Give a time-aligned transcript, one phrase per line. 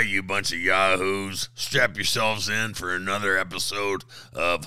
[0.00, 4.66] right, you bunch of yahoos, strap yourselves in for another episode of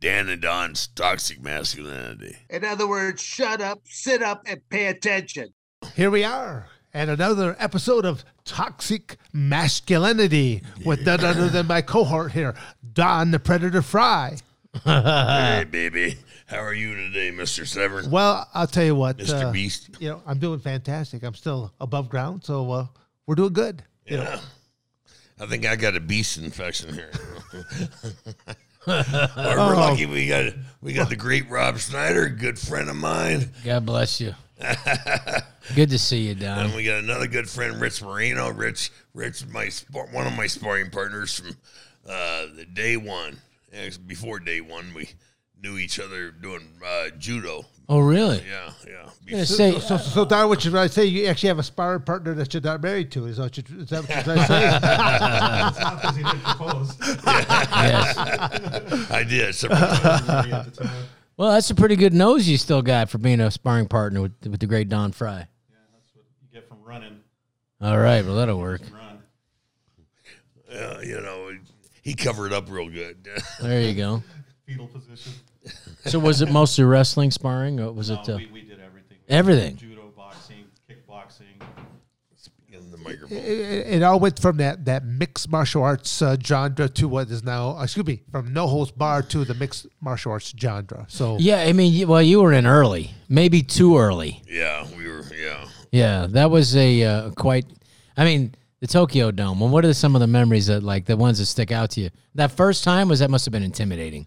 [0.00, 2.38] Dan and Don's Toxic Masculinity.
[2.48, 5.52] In other words, shut up, sit up, and pay attention.
[5.94, 12.32] Here we are and another episode of Toxic Masculinity with none other than my cohort
[12.32, 12.54] here,
[12.94, 14.38] Don the Predator Frye.
[14.84, 16.16] hey, baby.
[16.46, 17.66] How are you today, Mr.
[17.66, 18.10] Severn?
[18.10, 19.44] Well, I'll tell you what, Mr.
[19.44, 19.90] uh, Beast.
[20.00, 21.22] You know, I'm doing fantastic.
[21.22, 22.86] I'm still above ground, so uh,
[23.26, 23.84] we're doing good.
[24.06, 24.40] You know, Yeah.
[25.40, 27.10] I think I got a beast infection here.
[28.86, 33.50] We're lucky we got we got the great Rob Schneider, a good friend of mine.
[33.64, 34.34] God bless you.
[35.74, 36.66] Good to see you, Don.
[36.66, 38.50] And we got another good friend, Rich Moreno.
[38.50, 41.56] Rich, Rich, my one of my sparring partners from
[42.06, 43.38] uh, the day one.
[43.72, 45.08] Actually, Before day one, we
[45.62, 47.64] knew each other doing uh, judo.
[47.88, 48.40] Oh, really?
[48.48, 49.38] Yeah, yeah.
[49.40, 51.06] I'm say, so, so, so Don, what you I say?
[51.06, 53.26] You actually have a sparring partner that you're not married to.
[53.26, 54.60] Is that what you, is that what you're trying to say?
[55.96, 58.16] because he didn't propose yes.
[59.10, 59.54] I did.
[59.56, 60.28] several times.
[60.28, 61.04] Really at the time.
[61.36, 64.34] Well, that's a pretty good nose you still got for being a sparring partner with,
[64.46, 65.48] with the great Don Frye.
[65.68, 67.18] Yeah, that's what you get from running.
[67.80, 68.82] All right, well that'll work.
[68.92, 69.18] Run.
[70.72, 71.50] Uh, you know,
[72.02, 73.26] he covered up real good.
[73.60, 74.22] There you go.
[74.64, 75.32] Fetal position.
[76.06, 79.18] So was it mostly wrestling sparring, or was No, it uh, we, we did everything.
[79.28, 79.74] We everything?
[79.74, 81.60] did Judo, boxing, kickboxing.
[82.72, 83.36] in the microphone.
[83.36, 87.42] it, it all went from that, that mixed martial arts uh, genre to what is
[87.44, 91.04] now, excuse me, from no holds bar to the mixed martial arts genre.
[91.08, 94.42] So Yeah, I mean, well, you were in early, maybe too early.
[94.48, 95.22] Yeah, we were.
[95.38, 95.66] Yeah.
[95.92, 97.66] Yeah, that was a uh, quite.
[98.16, 99.60] I mean, the Tokyo Dome.
[99.60, 102.00] Well, what are some of the memories that like the ones that stick out to
[102.00, 102.10] you?
[102.36, 104.26] That first time was that must have been intimidating.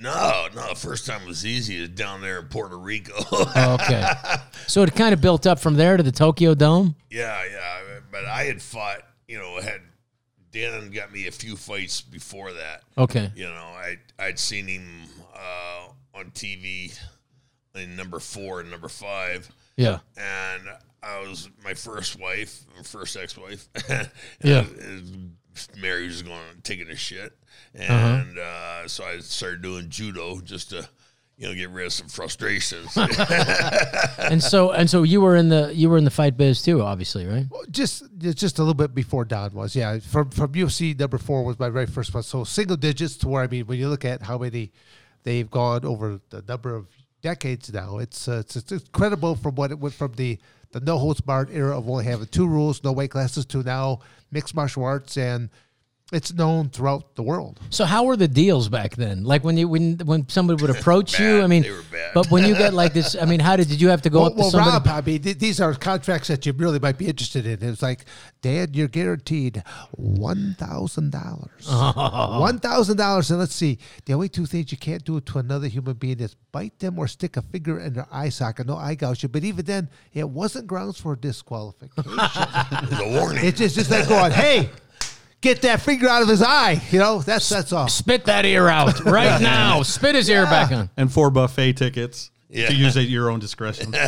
[0.00, 0.74] No, no.
[0.74, 1.78] First time was easy.
[1.78, 3.12] It was down there in Puerto Rico.
[3.32, 4.04] Oh, okay,
[4.66, 6.94] so it kind of built up from there to the Tokyo Dome.
[7.10, 7.80] yeah, yeah.
[8.10, 9.02] But I had fought.
[9.28, 9.80] You know, had
[10.50, 12.82] Dan got me a few fights before that.
[12.98, 14.88] Okay, You know, I I'd seen him
[15.34, 16.98] uh, on TV
[17.76, 20.62] in number four and number five, yeah, and
[21.02, 23.68] I was my first wife, my first ex-wife.
[24.42, 24.64] Yeah.
[24.82, 25.36] And
[25.78, 27.32] Mary was going taking a shit,
[27.78, 27.92] Uh-huh.
[27.94, 30.88] and uh, so I started doing judo just to,
[31.36, 32.96] you know, get rid of some frustrations.
[34.18, 36.82] and so and so you were in the you were in the fight biz too,
[36.82, 37.46] obviously, right?
[37.70, 39.76] just just a little bit before Don was.
[39.76, 42.22] Yeah, from from UFC number four was my very first one.
[42.24, 44.72] So single digits to where I mean, when you look at how many
[45.22, 46.88] they've gone over the number of
[47.22, 50.38] decades now, it's uh, it's, it's incredible from what it went from the
[50.72, 54.00] the no holds barred era of only having two rules, no weight classes, to now
[54.30, 55.50] mixed martial arts, and
[56.12, 57.60] it's known throughout the world.
[57.70, 59.22] So how were the deals back then?
[59.24, 62.14] Like when you when when somebody would approach you, I mean, They were bad.
[62.14, 64.20] but when you get like this, I mean, how did did you have to go
[64.20, 64.88] Well, up to well somebody?
[64.88, 67.62] Rob, I mean, th- these are contracts that you really might be interested in.
[67.62, 68.04] It's like,
[68.42, 69.62] Dad, you're guaranteed
[69.92, 71.66] one thousand dollars.
[72.40, 73.78] One thousand dollars, and let's see.
[74.06, 77.06] The only two things you can't do to another human being is bite them or
[77.06, 78.66] stick a finger in their eye socket.
[78.66, 79.28] No eye gouge you.
[79.28, 82.12] But even then, it wasn't grounds for disqualification.
[82.12, 83.44] it was a warning.
[83.44, 84.70] it's just just like going, hey,
[85.40, 86.80] get that finger out of his eye.
[86.90, 87.88] You know, that's that's all.
[87.88, 89.82] Spit that ear out right now.
[89.82, 90.90] Spit his ear back on.
[90.96, 92.68] And four buffet tickets Yeah.
[92.68, 93.94] to use at your own discretion.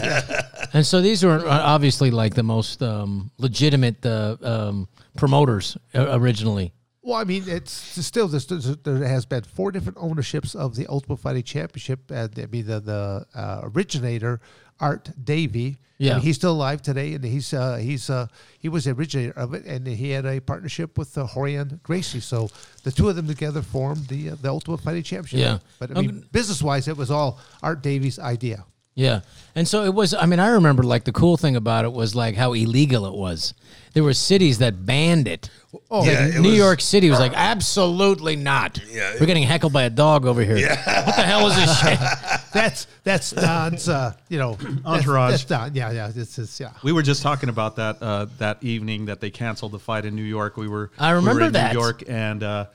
[0.75, 4.89] And so these were uh, obviously like the most um, legitimate uh, um,
[5.19, 6.73] promoters uh, originally.
[7.03, 7.73] Well, I mean, it's
[8.07, 12.31] still there's, there's, there has been four different ownerships of the Ultimate Fighting Championship, and
[12.39, 14.41] I mean the the uh, originator
[14.83, 15.79] Art Davie.
[15.79, 16.15] I Yeah.
[16.15, 18.27] mean, he's still alive today, and he's uh, he's uh,
[18.59, 22.19] he was the originator of it, and he had a partnership with uh, Rorion Gracie.
[22.21, 22.51] So
[22.83, 25.39] the two of them together formed the uh, the Ultimate Fighting Championship.
[25.39, 25.59] Yeah.
[25.79, 28.65] but I mean, Um, business wise, it was all Art Davie's idea.
[28.95, 29.21] Yeah.
[29.55, 32.15] And so it was, I mean, I remember like the cool thing about it was
[32.15, 33.55] like how illegal it was.
[33.95, 35.51] There were cities that banned it.
[35.91, 38.79] Oh, Yeah, it New was- York City was like, absolutely not.
[38.91, 40.57] Yeah, We're getting heckled by a dog over here.
[40.57, 41.07] Yeah.
[41.07, 41.99] What the hell is this shit?
[42.53, 45.31] That's that's Don's, uh, you know, that's- Entourage.
[45.31, 45.75] That's Don.
[45.75, 46.09] Yeah, yeah.
[46.09, 46.73] This is yeah.
[46.85, 50.15] We were just talking about that uh, that evening that they canceled the fight in
[50.15, 50.59] New York.
[50.59, 51.73] We were I remember we were in that.
[51.73, 52.67] New York, and uh,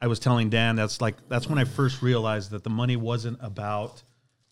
[0.00, 3.38] I was telling Dan that's like that's when I first realized that the money wasn't
[3.42, 4.00] about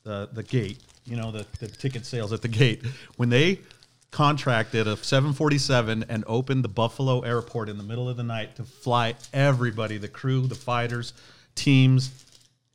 [0.09, 0.79] the the gate.
[1.05, 2.85] You know, the, the ticket sales at the gate
[3.17, 3.61] when they
[4.11, 8.65] contracted a 747 and opened the Buffalo airport in the middle of the night to
[8.65, 11.15] fly everybody, the crew, the fighters,
[11.55, 12.27] teams,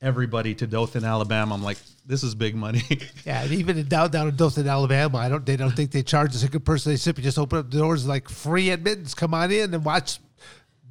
[0.01, 1.53] everybody to Dothan, Alabama.
[1.53, 2.81] I'm like, this is big money.
[3.25, 6.03] Yeah, and even in down down in Dothan, Alabama, I don't they don't think they
[6.03, 6.91] charge a single person.
[6.91, 9.13] They simply just open up the doors like free admittance.
[9.13, 10.19] Come on in and watch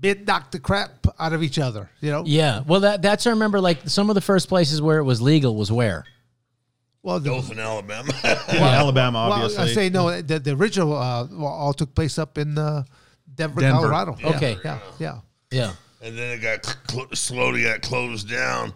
[0.00, 1.90] mid knock the crap out of each other.
[2.00, 2.22] You know.
[2.24, 2.62] Yeah.
[2.66, 5.54] Well, that that's I remember like some of the first places where it was legal
[5.54, 6.04] was where.
[7.02, 8.12] Well, the, Dothan, Alabama.
[8.48, 9.64] Alabama, well, obviously.
[9.64, 10.20] I say no.
[10.22, 12.84] The, the original uh, all took place up in uh,
[13.34, 13.80] Denver, Denver.
[13.80, 14.16] Colorado.
[14.20, 14.56] Yeah, Okay.
[14.64, 14.78] Yeah.
[14.98, 15.18] Yeah.
[15.50, 15.72] Yeah.
[16.00, 18.72] and then it got cl- slowly got closed down,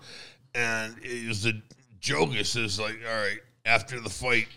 [0.54, 1.60] and it was the
[2.00, 2.34] joke.
[2.34, 4.48] It says like, all right, after the fight,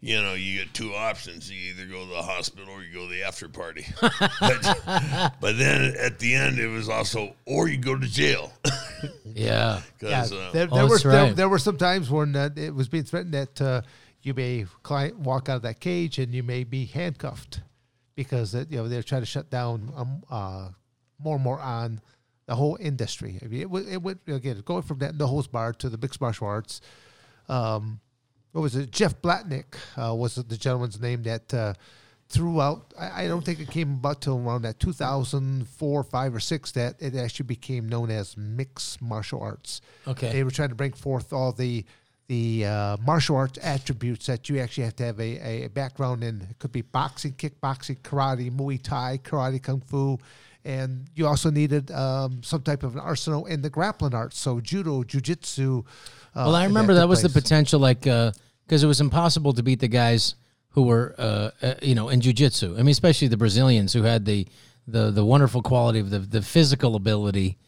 [0.00, 3.06] you know, you get two options: you either go to the hospital or you go
[3.06, 3.86] to the after party.
[4.00, 8.52] but, but then at the end, it was also, or you go to jail.
[9.32, 9.80] Yeah.
[10.02, 12.74] Yeah, 'Cause, uh, there, Oh, were that's there, there were some times when uh, it
[12.74, 13.80] was being threatened that uh,
[14.22, 17.60] you may client walk out of that cage and you may be handcuffed
[18.14, 20.68] because uh, you know they're trying to shut down um, uh,
[21.18, 22.02] more and more on
[22.46, 23.38] the whole industry.
[23.42, 25.96] I mean, it went, it went again going from that no holds bar to the
[25.96, 26.80] mixed martial arts.
[27.48, 28.00] Um,
[28.52, 28.90] what was it?
[28.90, 31.74] Jeff Blatnick uh, was the gentleman's name that uh,
[32.28, 32.92] throughout.
[32.98, 36.96] I, I don't think it came about till around that 2004, five or six that
[37.00, 39.80] it actually became known as mixed martial arts.
[40.06, 40.32] Okay.
[40.32, 41.84] They were trying to bring forth all the
[42.28, 46.46] the uh, martial arts attributes that you actually have to have a, a background in.
[46.48, 50.16] It could be boxing, kickboxing, karate, Muay Thai, karate, kung fu,
[50.64, 54.38] and you also needed um, some type of an arsenal in the grappling arts.
[54.38, 55.80] So judo, jujitsu.
[55.80, 55.82] Uh,
[56.34, 59.80] Well, I remember that took was the potential, like, because it was impossible to beat
[59.80, 60.34] the guys
[60.70, 62.74] who were, uh, uh, you know, in jujitsu.
[62.74, 64.46] I mean, especially the Brazilians who had the
[64.86, 67.58] the the wonderful quality of the the physical ability,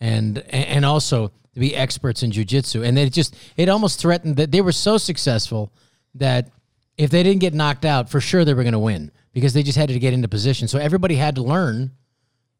[0.00, 2.86] and and also to be experts in jujitsu.
[2.86, 5.72] And it just it almost threatened that they were so successful
[6.14, 6.50] that
[6.96, 9.62] if they didn't get knocked out, for sure they were going to win because they
[9.62, 10.68] just had to get into position.
[10.68, 11.90] So everybody had to learn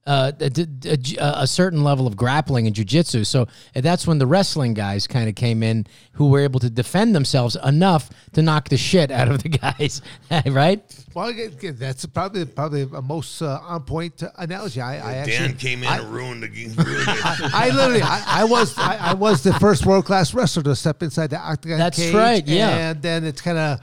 [0.07, 0.51] uh, a,
[0.85, 3.25] a, a certain level of grappling and jujitsu.
[3.27, 7.15] So that's when the wrestling guys kind of came in who were able to defend
[7.15, 10.03] themselves enough to knock the shit out of the guys,
[10.47, 10.83] right?
[11.15, 11.33] Well,
[11.75, 14.81] that's probably probably a most uh, on point analogy.
[14.81, 16.73] I, I actually Dan came in I, and ruined the game.
[16.75, 17.55] Ruined it.
[17.55, 21.03] I literally, I, I was, I, I was the first world class wrestler to step
[21.03, 22.91] inside the octagon That's cage, right, yeah.
[22.91, 23.81] and then it's kind of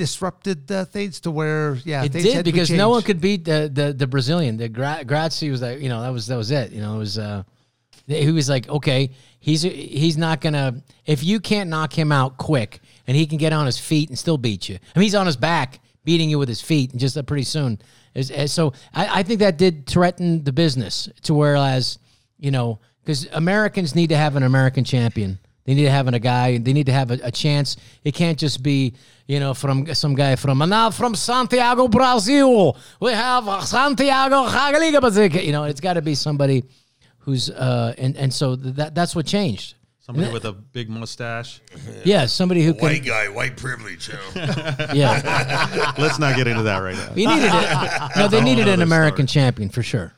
[0.00, 3.70] disrupted uh, things to where, yeah, It did be because no one could beat the
[3.72, 4.56] the, the Brazilian.
[4.56, 6.72] The Gra- Gracie was like, you know, that was that was it.
[6.72, 7.18] You know, it was.
[7.18, 7.42] Uh,
[8.06, 12.80] he was like, okay, he's he's not gonna if you can't knock him out quick
[13.06, 14.76] and he can get on his feet and still beat you.
[14.76, 17.44] I mean, he's on his back beating you with his feet, and just uh, pretty
[17.44, 17.78] soon.
[18.46, 21.98] So I, I think that did threaten the business to whereas
[22.38, 25.38] you know because Americans need to have an American champion.
[25.64, 26.58] They need to have a guy.
[26.58, 27.76] They need to have a, a chance.
[28.02, 28.94] It can't just be,
[29.26, 32.76] you know, from some guy from now from Santiago, Brazil.
[32.98, 35.44] We have Santiago Hagaliga.
[35.44, 36.64] You know, it's got to be somebody
[37.18, 39.74] who's uh and and so that that's what changed.
[40.00, 41.60] Somebody with a big mustache.
[42.04, 43.04] Yeah, somebody who White can.
[43.04, 44.08] guy, white privilege.
[44.08, 44.74] You know?
[44.94, 47.12] Yeah, Let's not get into that right now.
[47.12, 48.10] he needed it.
[48.16, 49.44] No, they needed an American story.
[49.44, 50.12] champion for sure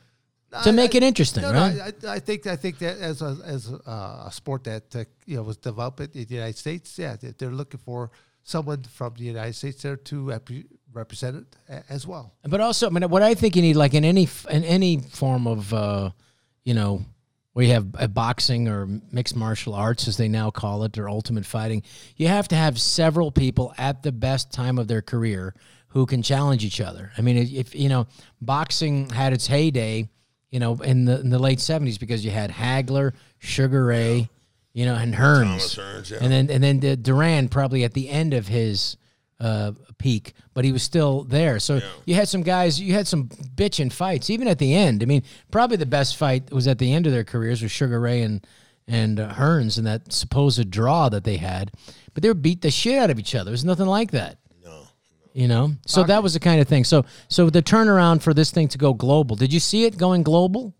[0.65, 1.75] to make it interesting, No, right?
[2.03, 4.95] no, I, I think I think that as a as a, uh, a sport that
[4.95, 8.11] uh, you know was developed in the United States, yeah, they- they're looking for
[8.45, 10.49] someone from the United States there to rep-
[10.93, 11.37] represent
[11.69, 12.35] it as well.
[12.43, 15.47] But also, I mean, what I think you need, like in any in any form
[15.47, 16.11] of, uh,
[16.65, 17.05] you know,
[17.55, 21.09] where you have a boxing or mixed martial arts, as they now call it, or
[21.09, 21.83] ultimate fighting,
[22.17, 25.55] you have to have several people at the best time of their career
[25.89, 27.13] who can challenge each other.
[27.19, 28.07] I mean, if you know,
[28.41, 30.09] boxing had its heyday,
[30.53, 34.29] you know, in the in the late seventies because you had Hagler, Sugar Ray,
[34.75, 36.19] you know, and Hearns, Thomas Hearns, yeah.
[36.21, 38.99] and then and then the Duran probably at the end of his
[39.41, 41.59] uh, peak, but he was still there.
[41.59, 45.03] So you had some guys, you had some bitchin' fights, even at the end.
[45.03, 47.99] I mean, probably the best fight was at the end of their careers with Sugar
[47.99, 48.47] Ray and
[48.87, 51.73] and uh, Hearns and that supposed draw that they had.
[52.13, 53.51] But they were beat the shit out of each other.
[53.51, 54.39] There's nothing like that.
[55.35, 55.41] No.
[55.43, 56.85] You know, so that was the kind of thing.
[56.85, 59.35] So, so the turnaround for this thing to go global.
[59.37, 60.75] Did you see it going global?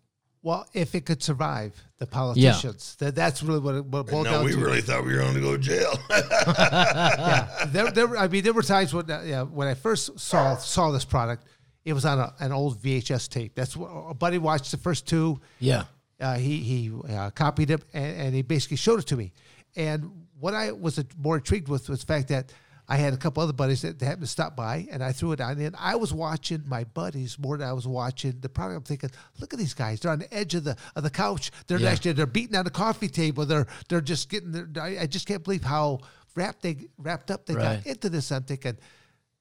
[0.45, 4.25] Well, if it could survive the politicians, that, that's really what it, what it boiled
[4.25, 4.59] No, down we to.
[4.59, 5.93] really thought we were going to go to jail.
[6.11, 10.19] yeah, there, there, were- I mean, there were times when, uh, yeah, when I first
[10.19, 11.47] saw saw this product,
[11.85, 13.55] it was on a, an old VHS tape.
[13.55, 15.41] That's what a buddy watched the first two.
[15.61, 15.85] Yeah.
[16.21, 19.33] Uh, he he uh, copied it and, and he basically showed it to me.
[19.77, 22.53] And what I was more intrigued with was the fact that
[22.89, 25.41] I had a couple other buddies that happened to stop by, and I threw it
[25.41, 25.59] on.
[25.61, 28.77] And I was watching my buddies more than I was watching the product.
[28.77, 29.11] I'm thinking,
[29.41, 31.51] look at these guys; they're on the edge of the of the couch.
[31.69, 31.91] They're Yeah.
[31.91, 33.47] actually they're beating on the coffee table.
[33.47, 34.51] They're they're just getting.
[34.53, 36.01] Their, I, I just can't believe how
[36.35, 37.83] wrapped they wrapped up they Right.
[37.83, 38.33] got into this.
[38.33, 38.77] I'm thinking,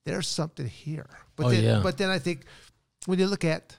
[0.06, 1.10] there's something here.
[1.36, 1.80] But Oh, then, yeah.
[1.82, 2.42] but then I think
[3.08, 3.76] when you look at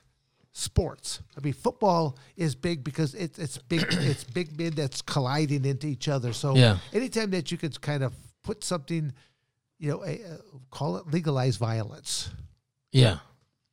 [0.55, 1.21] sports.
[1.37, 5.87] I mean, football is big because it's it's big it's big men that's colliding into
[5.87, 6.33] each other.
[6.33, 6.79] So Yeah.
[6.93, 9.13] anytime that you could kind of put something,
[9.83, 10.37] you know, a, uh,
[10.71, 12.31] call it legalized violence.
[12.93, 13.19] Yeah.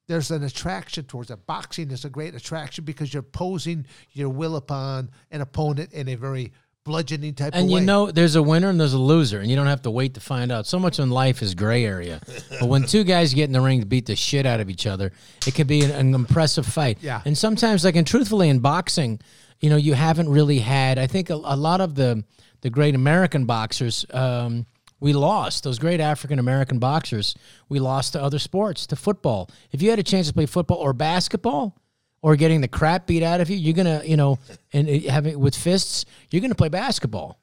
[0.08, 1.46] There's an attraction towards it.
[1.46, 6.16] Boxing is a great attraction because you're posing your will upon an opponent in a
[6.16, 6.52] very
[6.84, 7.86] bludgeoning type And you way.
[7.86, 10.20] know, there's a winner and there's a loser, and you don't have to wait to
[10.20, 10.66] find out.
[10.66, 12.22] So much in life is gray area.
[12.60, 14.88] but when two guys get in the ring to beat the shit out of each
[14.88, 15.12] other,
[15.46, 16.98] it can be an, an impressive fight.
[17.02, 17.22] Yeah.
[17.24, 19.20] And sometimes, like, and truthfully, in boxing,
[19.60, 20.98] you know, you haven't really had.
[20.98, 22.24] I think a, a lot of the
[22.62, 24.08] the great American boxers.
[24.12, 24.66] Um,
[25.00, 27.36] we lost those great African American boxers.
[27.68, 29.50] We lost to other sports, to football.
[29.72, 31.76] If you had a chance to play football or basketball,
[32.22, 34.40] or getting the crap beat out of you, you're gonna, you know,
[34.74, 37.40] and uh, having with fists, you're gonna play basketball.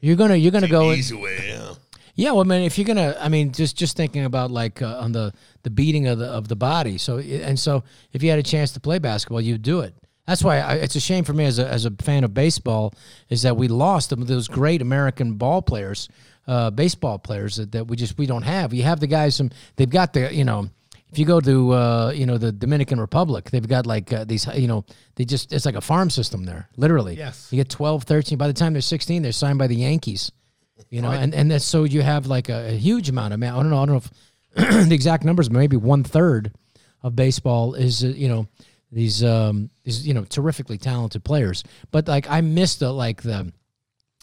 [0.00, 0.92] You're gonna, you're gonna go.
[0.92, 1.74] Easy way, yeah.
[2.14, 4.98] Yeah, well, I mean, if you're gonna, I mean, just just thinking about like uh,
[4.98, 6.98] on the the beating of the of the body.
[6.98, 9.94] So and so, if you had a chance to play basketball, you'd do it.
[10.26, 12.92] That's why I, it's a shame for me as a as a fan of baseball
[13.28, 16.08] is that we lost them, those great American ball players,
[16.48, 18.72] uh, baseball players that, that we just we don't have.
[18.72, 20.70] You have the guys from they've got the you know.
[21.10, 24.46] If you go to uh, you know the Dominican Republic, they've got like uh, these
[24.54, 27.16] you know they just it's like a farm system there, literally.
[27.16, 27.48] Yes.
[27.50, 28.36] You get 12, 13.
[28.36, 30.32] By the time they're 16, they're signed by the Yankees.
[30.90, 33.52] You know, and, and that's so you have like a, a huge amount of man.
[33.52, 33.82] I don't know.
[33.82, 34.02] I don't know
[34.76, 36.52] if the exact numbers, maybe one third
[37.02, 38.46] of baseball is uh, you know
[38.90, 41.64] these um these you know terrifically talented players.
[41.90, 43.52] But like I missed the like the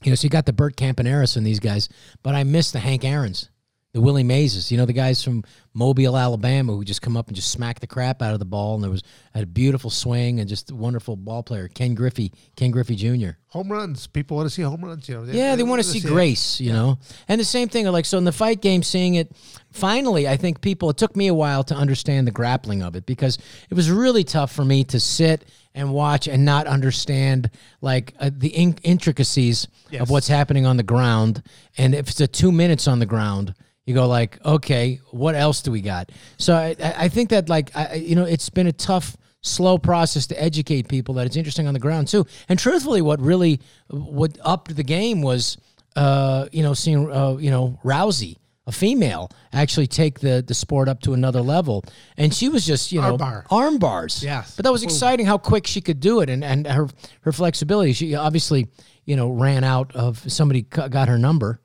[0.05, 1.89] you know so you got the Bert Campaneris and these guys,
[2.23, 3.49] but I miss the Hank Aaron's,
[3.91, 4.71] the Willie Mazes.
[4.71, 5.43] You know the guys from
[5.73, 8.75] Mobile, Alabama, who just come up and just smack the crap out of the ball,
[8.75, 12.31] and there was had a beautiful swing and just a wonderful ball player, Ken Griffey,
[12.55, 13.37] Ken Griffey Jr.
[13.47, 14.07] home runs.
[14.07, 15.09] People want to see home runs.
[15.09, 15.31] You know.
[15.31, 16.05] Yeah, they want to see it.
[16.05, 16.99] grace, you know.
[17.27, 19.31] And the same thing, like so in the fight game, seeing it.
[19.71, 20.89] Finally, I think people.
[20.89, 23.37] It took me a while to understand the grappling of it because
[23.69, 25.45] it was really tough for me to sit
[25.75, 27.49] and watch and not understand
[27.81, 30.01] like uh, the in- intricacies Yes.
[30.01, 31.43] of what's happening on the ground.
[31.77, 33.53] And if it's a two minutes on the ground,
[33.85, 36.11] you go like, okay, what else do we got?
[36.39, 40.25] So I, I think that like I- you know, it's been a tough slow process
[40.27, 42.25] to educate people that it's interesting on the ground too.
[42.49, 45.57] And truthfully, what really what upped the game was,
[45.95, 50.87] uh, you know, seeing uh, you know Rousey, a female, actually take the the sport
[50.89, 51.83] up to another level,
[52.17, 53.45] and she was just you know Armbar.
[53.49, 54.23] arm bars.
[54.23, 54.55] Yes.
[54.55, 56.87] but that was exciting how quick she could do it, and and her
[57.21, 57.93] her flexibility.
[57.93, 58.67] She obviously
[59.05, 61.61] you know ran out of somebody cu- got her number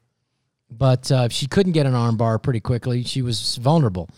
[0.70, 3.02] but uh, she couldn't get an arm bar pretty quickly.
[3.02, 4.08] She was vulnerable.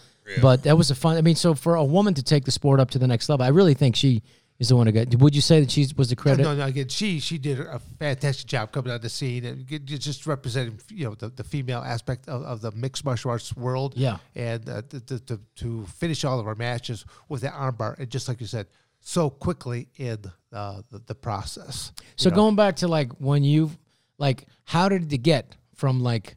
[0.41, 1.17] But that was a fun.
[1.17, 3.45] I mean, so for a woman to take the sport up to the next level,
[3.45, 4.23] I really think she
[4.63, 5.15] is the one to get.
[5.19, 6.45] Would you say that she was the credit?
[6.45, 6.67] no, no.
[6.67, 11.05] Again, she she did a fantastic job coming on the scene and just representing you
[11.05, 13.95] know the, the female aspect of, of the mixed martial arts world.
[13.97, 14.19] Yeah.
[14.37, 18.29] and uh, to, to, to, finish all of our matches with that armbar and just
[18.29, 18.69] like you said,
[19.01, 20.19] so quickly in
[20.53, 21.93] uh, the the process.
[22.15, 23.73] So going back to like when you
[24.17, 26.37] like, how did it get from like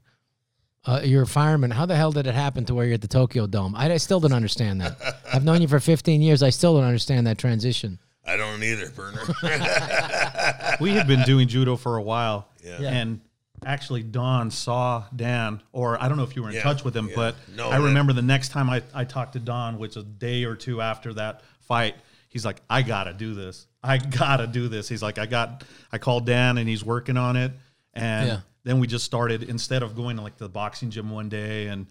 [0.86, 1.70] uh, you're a fireman?
[1.70, 3.76] How the hell did it happen to where you're at the Tokyo Dome?
[3.76, 4.98] I, I still don't understand that.
[5.32, 6.42] I've known you for 15 years.
[6.42, 8.00] I still don't understand that transition.
[8.28, 9.22] I don't either, Burner.
[10.80, 12.80] we had been doing judo for a while, Yeah.
[12.82, 13.22] and
[13.66, 16.96] actually Don saw Dan, or I don't know if you were in Yeah, touch with
[16.96, 17.16] him, yeah.
[17.16, 20.06] but No, I that- remember the next time I, I talked to Don, which was
[20.06, 21.96] a day or two after that fight,
[22.30, 23.68] he's like, I gotta do this.
[23.84, 24.90] I gotta do this.
[24.90, 27.52] He's like, I got, I called Dan and he's working on it,
[27.94, 28.40] and Yeah.
[28.64, 31.86] then we just started instead of going to like the boxing gym one day and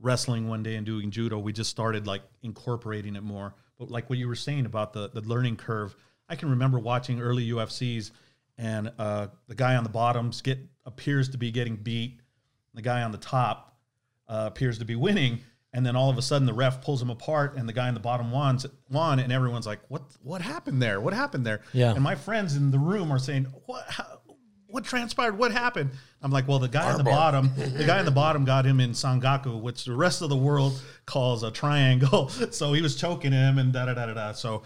[0.00, 3.54] wrestling one day and doing judo, we just started like incorporating it more.
[3.78, 5.94] But like what you were saying about the the learning curve,
[6.28, 8.10] I can remember watching early UFCs
[8.58, 12.20] and uh, the guy on the bottoms get appears to be getting beat,
[12.74, 13.76] the guy on the top
[14.28, 15.40] uh, appears to be winning,
[15.72, 17.94] and then all of a sudden the ref pulls him apart, and the guy in
[17.94, 18.58] the bottom won,
[18.90, 20.02] won, and everyone's like, "What?
[20.22, 21.00] What happened there?
[21.00, 21.92] What happened there?" Yeah.
[21.92, 23.84] And my friends in the room are saying, "What?
[23.88, 24.20] How,
[24.66, 25.38] what transpired?
[25.38, 25.90] What happened?"
[26.22, 28.80] I'm like, "Well, the guy in the bottom, the guy in the bottom got him
[28.80, 32.30] in sankaku, which the rest of the world calls a triangle.
[32.50, 34.32] So he was choking him, and da da da da da.
[34.32, 34.62] So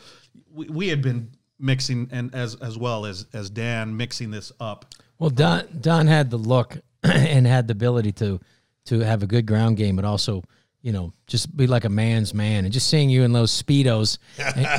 [0.53, 4.87] we, we had been mixing, and as as well as as Dan mixing this up.
[5.19, 8.41] Well, Don Don had the look and had the ability to
[8.87, 10.43] to have a good ground game, but also
[10.83, 12.65] you know just be like a man's man.
[12.65, 14.19] And just seeing you in those speedos,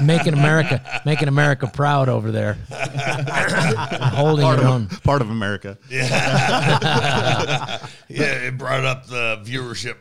[0.03, 4.83] making America making America proud over there, holding Part your own.
[4.91, 5.77] of, part of America.
[5.89, 7.77] yeah,
[8.09, 9.97] yeah, it brought up the viewership.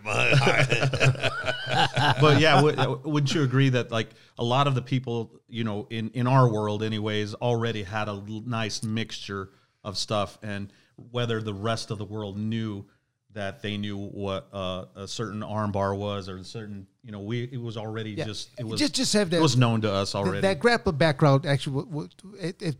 [2.20, 5.64] but yeah, w- uh, wouldn't you agree that like a lot of the people, you
[5.64, 9.50] know, in in our world, anyways, already had a l- nice mixture
[9.84, 10.72] of stuff, and
[11.10, 12.84] whether the rest of the world knew
[13.32, 17.44] that they knew what uh, a certain armbar was or a certain, you know, we
[17.44, 18.24] it was already Yeah.
[18.24, 20.40] just it was Just- just have that- it was known to us Th- already.
[20.40, 22.76] That grappling background actually, w- w- it, it,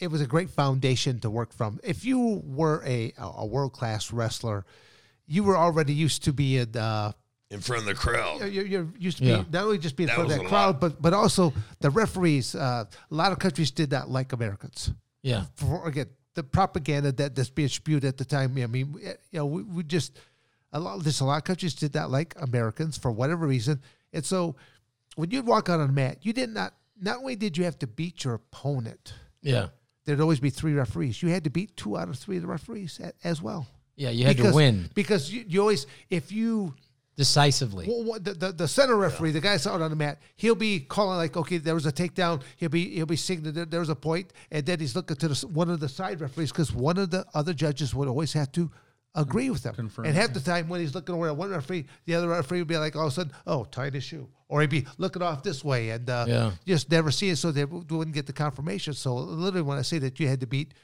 [0.00, 1.80] it was a great foundation to work from.
[1.82, 4.66] If you were a a world class wrestler,
[5.26, 6.76] you were already used to being.
[6.76, 7.12] Uh,
[7.50, 8.40] in front of the crowd.
[8.52, 9.42] you're, you're used to Yeah.
[9.42, 10.80] be not only just being in That front of that crowd, lot.
[10.80, 12.54] but but also the referees.
[12.54, 14.90] Uh, a lot of countries did not like Americans.
[15.22, 18.56] Yeah, For again, the propaganda that that's being spewed at the time.
[18.58, 20.18] I mean, eh, you know, we, we just
[20.72, 21.02] a lot.
[21.02, 23.80] There's a lot of countries did not like Americans for whatever reason,
[24.12, 24.56] and so
[25.16, 26.74] when you'd walk out on a mat, you did not.
[27.00, 29.68] Not only did you have to beat your opponent, Yeah.
[30.04, 31.22] there'd always be three referees.
[31.22, 33.66] You had to beat two out of three of the referees a- as well.
[33.96, 34.10] Yeah.
[34.10, 36.74] You had because, to win because you, you always if you
[37.16, 37.86] decisively.
[37.88, 40.80] well, what- the, the the center referee, the guy out on the mat, he'll be
[40.80, 42.42] calling like, okay, there was a takedown.
[42.56, 45.16] He'll be he'll be saying that there, there was a point, and then he's looking
[45.16, 48.32] to the, one of the side referees because one of the other judges would always
[48.32, 48.70] have to
[49.16, 49.74] agree with them.
[49.74, 52.58] Confirm, And half the time when he's looking over at one referee, the other referee
[52.60, 55.22] would be like, all of a sudden, oh, tight his shoe, or he'd be looking
[55.22, 56.50] off this way, and uh, Yeah.
[56.66, 58.92] just never see it, so they w- wouldn't get the confirmation.
[58.92, 60.74] So literally, when I say that you had to beat.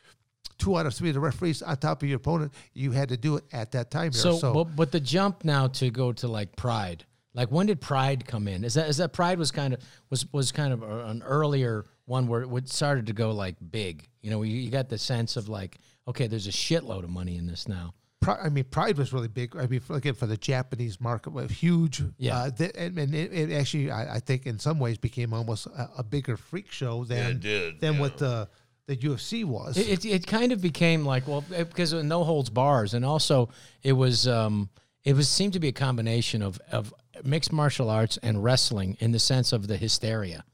[0.59, 3.16] Two out of three of the referees on top of your opponent, you had to
[3.16, 4.12] do it at that time.
[4.12, 4.20] here.
[4.20, 8.26] So, but, but the jump now to go to like Pride, like when did Pride
[8.26, 8.64] come in?
[8.64, 9.80] Is that is that Pride was kind of
[10.11, 14.06] was was kind of an earlier one where it started to go like big.
[14.20, 15.78] You know, you, you got the sense of like,
[16.09, 17.94] okay, there's a shitload of money in this now.
[18.20, 19.56] Pri- I mean, Pride was really big.
[19.56, 22.02] I mean, for, again, for the Japanese market, was huge.
[22.18, 22.37] Yeah.
[22.37, 25.66] uh, th- and, and it, it actually, I, I think, in some ways, became almost
[25.66, 28.00] a, a bigger freak show than it did, than yeah.
[28.00, 28.49] what the
[28.90, 29.76] the UFC was.
[29.76, 33.49] It, it, it kind of became like well because of no holds bars, and also
[33.85, 34.68] it was um
[35.04, 36.92] it was seemed to be a combination of of
[37.23, 40.44] mixed martial arts and wrestling in the sense of the hysteria.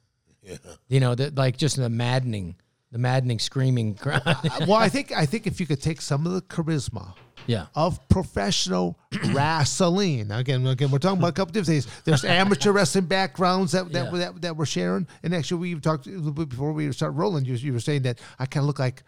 [0.43, 0.57] Yeah.
[0.89, 2.57] You know, that like just the maddening,
[2.93, 3.99] the maddening screaming.
[4.05, 7.15] well, I think I think if you could take some of the charisma
[7.47, 7.67] yeah.
[7.75, 8.99] of professional
[9.33, 10.31] wrestling.
[10.31, 12.03] Again, again, we're talking about a couple different things.
[12.05, 14.19] There's amateur wrestling backgrounds that that, Yeah.
[14.19, 17.15] that that we're sharing, and actually, we even talked a little bit before we start
[17.15, 17.45] rolling.
[17.45, 19.03] You, you were saying that I kind of look like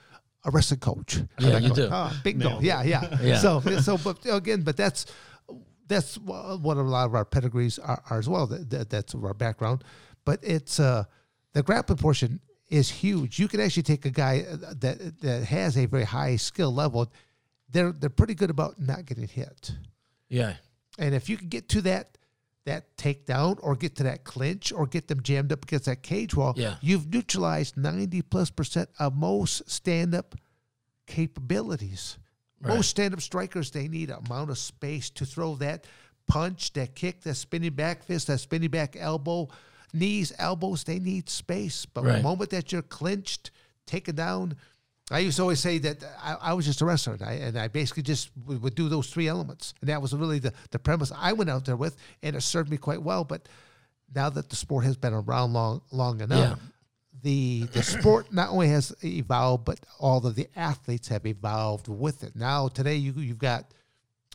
[0.45, 1.19] a wrestling coach.
[1.41, 1.89] Yeah, And you do.
[1.91, 2.61] "Ah, bingo.
[2.61, 3.39] Yeah, yeah, Yeah.
[3.39, 5.07] So, so, but again, but that's
[5.87, 8.47] that's what a lot of our pedigrees are, are as well.
[8.47, 9.85] That, that that's our background,
[10.25, 11.05] but it's uh
[11.55, 13.39] the grappling portion is huge.
[13.39, 17.11] You can actually take a guy uh, that that has a very high skill level.
[17.71, 19.73] They're they're pretty good about not getting hit.
[20.29, 20.55] Yeah.
[20.99, 22.17] And if you can get to that
[22.65, 26.35] that takedown or get to that clinch or get them jammed up against that cage
[26.35, 26.77] wall, Yeah.
[26.83, 30.35] you've neutralized 90 plus percent of most stand up
[31.07, 32.19] capabilities.
[32.61, 32.75] Right.
[32.77, 35.87] Most stand up strikers, they need a amount of space to throw that
[36.27, 39.49] punch, that kick, that spinning back fist, that spinning back elbow,
[39.95, 41.87] knees, elbows, they need space.
[41.87, 43.51] But the moment that you're clinched,
[43.87, 44.57] taken down,
[45.11, 47.59] I used to always say that I, I was just a wrestler, and I, and
[47.59, 50.79] I basically just would, would do those three elements, and that was really the, the
[50.79, 53.25] premise I went out there with, and it served me quite well.
[53.25, 53.49] But
[54.15, 56.59] now that the sport has been around long long enough,
[57.23, 62.23] the the sport not only has evolved, but all of the athletes have evolved with
[62.23, 62.37] it.
[62.37, 63.65] Now today, you you've got,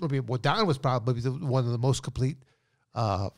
[0.02, 2.38] I mean, well, Don was probably the, one of the most complete
[2.96, 3.30] uh,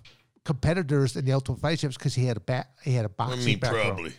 [0.45, 3.12] competitors in the Ultimate Fight Champions because he had a bat, he had a I
[3.12, 3.95] boxing mean, background.
[3.95, 4.13] probably.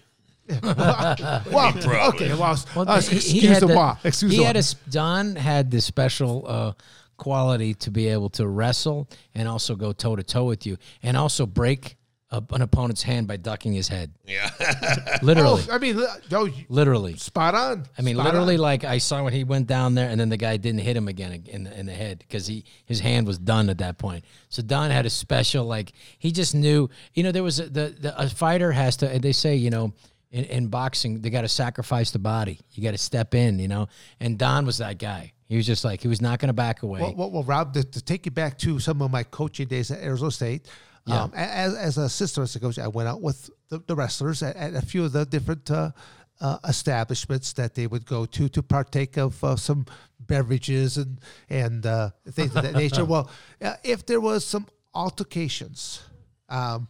[0.62, 1.72] Well,
[2.08, 5.80] okay, well, Well, uh, excuse he had the excuse he had a Don had the
[5.80, 6.72] special uh,
[7.16, 11.16] quality to be able to wrestle and also go toe to toe with you, and
[11.16, 11.96] also break
[12.30, 14.10] a, an opponent's hand by ducking his head.
[14.26, 14.50] Yeah.
[15.22, 15.96] Literally, Oh, I mean,
[16.30, 17.16] no, literally.
[17.16, 17.84] spot on.
[17.96, 18.60] I mean, Spot literally, on.
[18.62, 21.06] like I saw when he went down there, and then the guy didn't hit him
[21.06, 24.24] again in the, in the head because he his hand was done at that point.
[24.48, 26.90] So Don had a special like he just knew.
[27.14, 29.18] You know, there was a, the, the a fighter has to.
[29.18, 29.92] They say you know.
[30.36, 32.60] In, in boxing, they got to sacrifice the body.
[32.72, 33.88] You got to step in, you know.
[34.20, 35.32] And Don was that guy.
[35.48, 37.00] He was just like he was not going to back away.
[37.00, 39.90] Well, well, well Rob, to, to take you back to some of my coaching days
[39.90, 40.68] at Arizona State,
[41.06, 44.74] um, as, as a assistant coach, I went out with the, the wrestlers at, at
[44.74, 45.92] a few of the different uh,
[46.40, 49.86] uh, establishments that they would go to to partake of uh, some
[50.20, 53.04] beverages and and uh, things of that nature.
[53.06, 53.30] Well,
[53.62, 56.02] uh, if there was some altercations.
[56.48, 56.88] Um,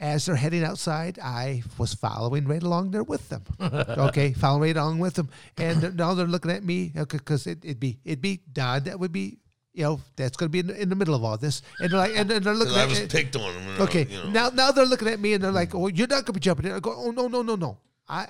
[0.00, 3.42] as they're heading outside, I was following right along there with them.
[3.60, 7.64] okay, following right along with them, and they're- now they're looking at me because it,
[7.64, 9.38] it'd be it'd be Don that would be
[9.74, 11.90] you know that's going to be in, the- in the middle of all this, and
[11.90, 13.06] they're like, and then they're looking I at was me.
[13.08, 13.80] picked on him.
[13.82, 14.30] Okay, You know.
[14.30, 16.40] now now they're looking at me and they're like, "Oh, you're not going to be
[16.40, 17.78] jumping in." I go, "Oh no, no, no, no!
[18.08, 18.28] I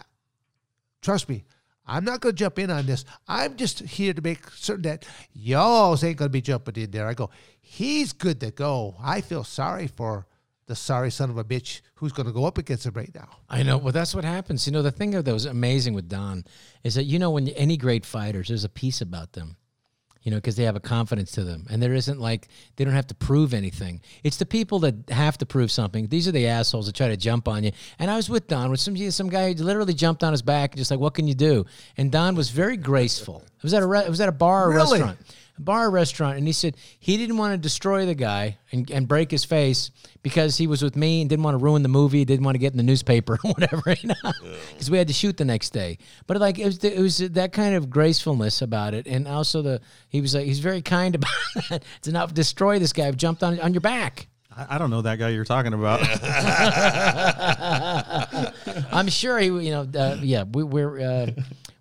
[1.03, 1.45] trust me,
[1.87, 3.05] I'm not going to jump in on this.
[3.27, 7.07] I'm just here to make certain that y'all ain't going to be jumping in there."
[7.07, 7.29] I go,
[7.61, 8.97] "He's good to go.
[9.03, 10.27] I feel sorry for
[10.69, 13.29] the sorry son of a bitch who's going to go up against him right now."
[13.51, 13.77] I know.
[13.79, 14.67] Well, that's what happens.
[14.67, 16.45] You know, the thing that was amazing with Don
[16.85, 19.57] is that you know when any great fighters, there's a piece about them.
[20.23, 22.93] You know, because they have a confidence to them, and there isn't like they don't
[22.93, 24.03] have to prove anything.
[24.25, 26.09] It's the people that have to prove something.
[26.09, 27.71] These are the assholes that try to jump on you.
[27.99, 30.73] And I was with Don, with some some guy who literally jumped on his back,
[30.73, 31.65] and just like, "What can you do?"
[31.97, 33.43] And Don was very graceful.
[33.57, 34.99] It was at a re- it was at a bar or Really?
[35.01, 35.19] restaurant.
[35.59, 39.09] A bar restaurant, and he said he didn't want to destroy the guy and, and
[39.09, 39.91] break his face
[40.23, 42.59] because he was with me and didn't want to ruin the movie, didn't want to
[42.59, 44.33] get in the newspaper or whatever, you know,
[44.73, 45.99] because we had to shoot the next day.
[46.27, 49.81] But like it was, it was that kind of gracefulness about it, and also the
[50.09, 51.31] he was like he's very kind about
[51.71, 54.29] that to not destroy this guy who jumped on on your back.
[54.57, 56.01] I, I don't know that guy you're talking about.
[58.93, 61.31] I'm sure he, you know, uh, yeah, we, we're uh,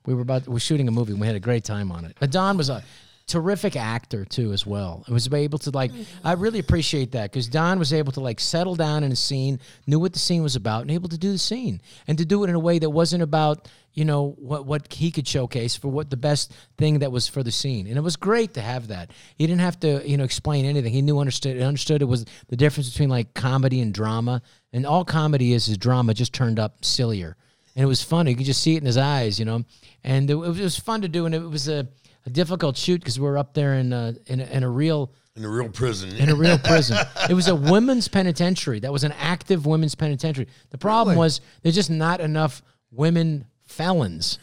[0.06, 1.12] we were about we're shooting a movie.
[1.12, 2.16] and We had a great time on it.
[2.20, 2.84] But Don was a
[3.28, 5.04] terrific actor too, as well.
[5.08, 5.92] It was able to like,
[6.24, 9.60] I really appreciate that because Don was able to like settle down in a scene,
[9.86, 12.44] knew what the scene was about, and able to do the scene and to do
[12.44, 15.88] it in a way that wasn't about you know what what he could showcase for
[15.88, 17.88] what the best thing that was for the scene.
[17.88, 19.12] And it was great to have that.
[19.36, 20.94] He didn't have to you know explain anything.
[20.94, 24.42] He knew understood understood it was the difference between like comedy and drama.
[24.72, 27.36] And all comedy is is drama just turned up sillier
[27.78, 28.32] and it was funny.
[28.32, 29.64] You could just see it in his eyes, you know.
[30.04, 31.88] And it, it was fun to do, and it was a,
[32.28, 35.12] a difficult shoot because we were up there in a, in a, in a real
[35.36, 36.16] in a real prison.
[36.18, 36.98] in a real prison.
[37.30, 38.80] it was a women's penitentiary.
[38.80, 40.48] That was an active women's penitentiary.
[40.72, 41.26] The problem Really?
[41.26, 42.62] was there's just not enough
[42.92, 44.40] women felons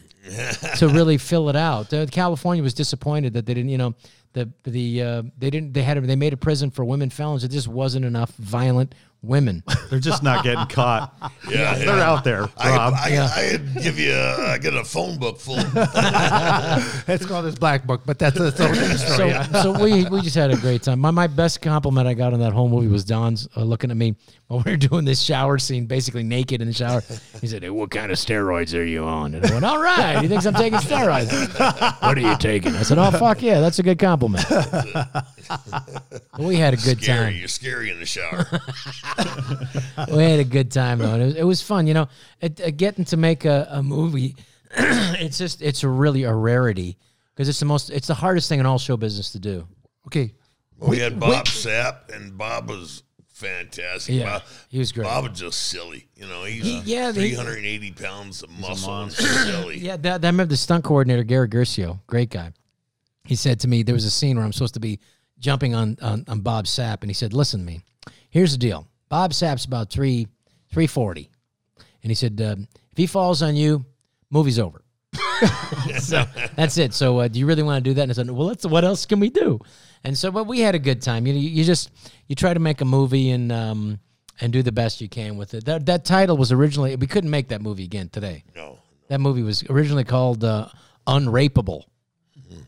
[0.78, 1.92] to really fill it out.
[1.92, 3.94] Uh, California was disappointed that they didn't, you know,
[4.32, 7.44] the the uh, they didn't they had a, they made a prison for women felons.
[7.44, 8.94] It just wasn't enough violent
[9.26, 9.62] women.
[9.90, 11.12] They're just not getting caught.
[11.50, 12.10] Yeah, they're yeah.
[12.10, 12.94] out there, I, Rob.
[12.96, 14.12] I, I'd give you.
[14.12, 15.58] A, I get a phone book full.
[15.58, 15.74] Of,
[17.08, 19.32] It's called his black book, but that's, that's another story.
[19.52, 21.00] So, so we we just had a great time.
[21.00, 23.96] My my best compliment I got on that whole movie was Don's uh, looking at
[23.96, 27.02] me while we were doing this shower scene, basically naked in the shower.
[27.40, 30.20] He said, hey, "What kind of steroids are you on?" And I went, "All right,
[30.22, 31.30] he thinks I'm taking steroids.
[32.02, 34.44] what are you taking?" I said, "Oh fuck yeah, that's a good compliment."
[36.38, 37.32] we had a good scary.
[37.32, 37.34] time.
[37.36, 38.46] You're scary in the shower.
[40.12, 41.86] We had a good time though, and it was, it was fun.
[41.86, 42.08] You know,
[42.40, 44.36] it, uh, getting to make a, a movie,
[44.76, 46.96] it's just it's really a rarity
[47.34, 49.66] because it's the most it's the hardest thing in all show business to do.
[50.06, 50.32] okay.
[50.78, 54.16] we had Bob Sapp, and Bob was fantastic.
[54.16, 55.04] Yeah, Bob, he was great.
[55.04, 56.08] Bob was just silly.
[56.16, 59.78] You know, he's He- yeah, they- 380 pounds of muscle and silly.
[59.84, 62.52] Yeah, that, that I remember the stunt coordinator Gary Gercio, great guy.
[63.24, 65.00] He said to me, there was a scene where I'm supposed to be
[65.38, 67.80] jumping on on, on Bob Sapp, and he said, "Listen to me.
[68.30, 68.86] Here's the deal.
[69.14, 70.26] Bob Sapp's about three
[70.72, 71.30] three forty,
[72.02, 73.84] and he said um, if he falls on you,
[74.28, 74.82] movie's over."
[76.00, 76.24] so
[76.56, 76.92] that's it.
[76.94, 78.02] So uh, do you really want to do that?
[78.02, 79.60] And I said, well, let's, what else can we do?
[80.02, 81.28] And so, but we had a good time.
[81.28, 81.92] You you just
[82.26, 84.00] you try to make a movie and um
[84.40, 85.64] and do the best you can with it.
[85.64, 88.42] That that title was originally we couldn't make that movie again today.
[88.56, 88.80] No.
[89.06, 90.66] That movie was originally called uh,
[91.06, 91.84] Unrapeable,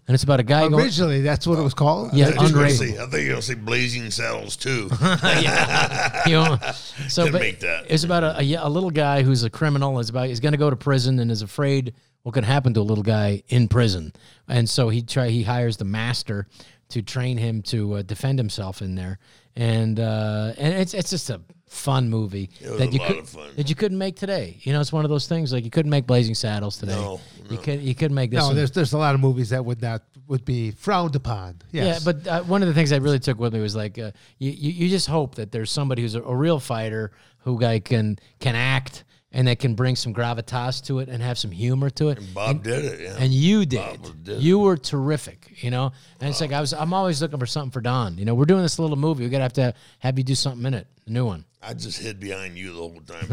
[0.07, 0.83] and it's about a guy going.
[0.83, 2.13] Originally, that's what it was called.
[2.13, 2.77] Yeah, I think you're gonna Unrapeable.
[2.79, 4.89] say- I think you're going Blazing Saddles too.
[6.27, 6.59] you know,
[7.09, 7.87] so Couldn't but make that.
[7.89, 9.99] It's about a, a, a little guy who's a criminal.
[9.99, 12.81] Is about he's going to go to prison and is afraid what could happen to
[12.81, 14.13] a little guy in prison,
[14.49, 16.47] and so he try he hires the master
[16.89, 19.19] to train him to uh, defend himself in there,
[19.57, 23.19] and uh, and it's it's just a fun movie was that a you lot could
[23.19, 23.49] of fun.
[23.57, 24.59] that you couldn't make today.
[24.63, 26.93] You know, it's one of those things like you couldn't make Blazing Saddles today.
[26.95, 28.39] No, You could you couldn't make this.
[28.41, 28.57] No, one.
[28.57, 31.57] there's there's a lot of movies that would not would be frowned upon.
[31.73, 32.05] Yes.
[32.05, 34.11] Yeah, but uh, one of the things I really took with me was like uh,
[34.39, 37.79] you, you you just hope that there's somebody who's a, a real fighter who guy
[37.79, 39.05] can can act
[39.37, 42.19] and that can bring some gravitas to it and have some humor to it.
[42.19, 43.01] And Bob did it.
[43.01, 43.17] Yeah.
[43.19, 44.25] And you Bob did.
[44.25, 44.43] did.
[44.43, 45.93] You were terrific, you know.
[46.21, 46.73] And it's like I was.
[46.73, 48.17] I'm always looking for something for Don.
[48.17, 49.25] You know, we're doing this little movie.
[49.25, 51.45] We gotta have to have you do something in it, a new one.
[51.67, 53.27] I just hid behind you the whole time.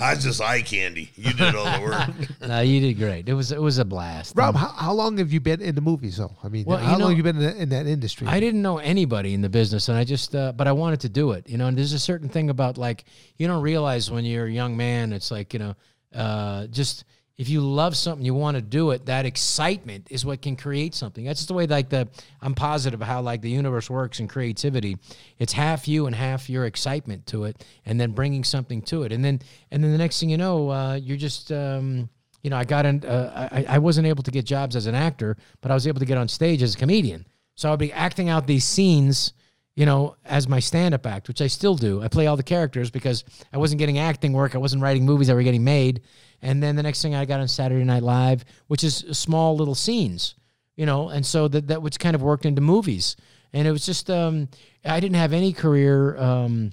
[0.00, 1.10] I was just eye candy.
[1.14, 2.30] You did all the work.
[2.48, 3.28] no, you did great.
[3.28, 4.34] It was it was a blast.
[4.36, 6.36] Rob, how, how long have you been in the movies though?
[6.42, 8.26] I mean, Well, how you know- long have you been in, in that industry?
[8.26, 11.08] I didn't know anybody in the business, and I just, uh, but I wanted to
[11.08, 11.68] do it, you know.
[11.68, 13.04] And there's a certain thing about like
[13.36, 15.12] you don't realize when you're a young man.
[15.12, 15.74] It's like you know,
[16.14, 17.04] uh, just
[17.40, 19.06] if you love something, you want to do it.
[19.06, 21.24] That excitement is what can create something.
[21.24, 22.06] That's just the way like the
[22.42, 24.98] I'm positive how like the universe works and creativity.
[25.38, 29.12] It's half you and half your excitement to it, and then bringing something to it,
[29.12, 31.50] and then and then the next thing you know, uh, you're just.
[31.50, 32.10] Um,
[32.42, 33.04] you know, I got in.
[33.04, 36.00] Uh, I, I wasn't able to get jobs as an actor, but I was able
[36.00, 37.26] to get on stage as a comedian.
[37.54, 39.34] So I'd be acting out these scenes,
[39.76, 42.00] you know, as my stand-up act, which I still do.
[42.00, 44.54] I play all the characters because I wasn't getting acting work.
[44.54, 46.00] I wasn't writing movies that were getting made.
[46.42, 49.74] And then the next thing I got on Saturday Night Live, which is small little
[49.74, 50.34] scenes,
[50.76, 53.16] you know, and so that that was kind of worked into movies.
[53.52, 54.48] And it was just um,
[54.84, 56.16] I didn't have any career.
[56.16, 56.72] Um,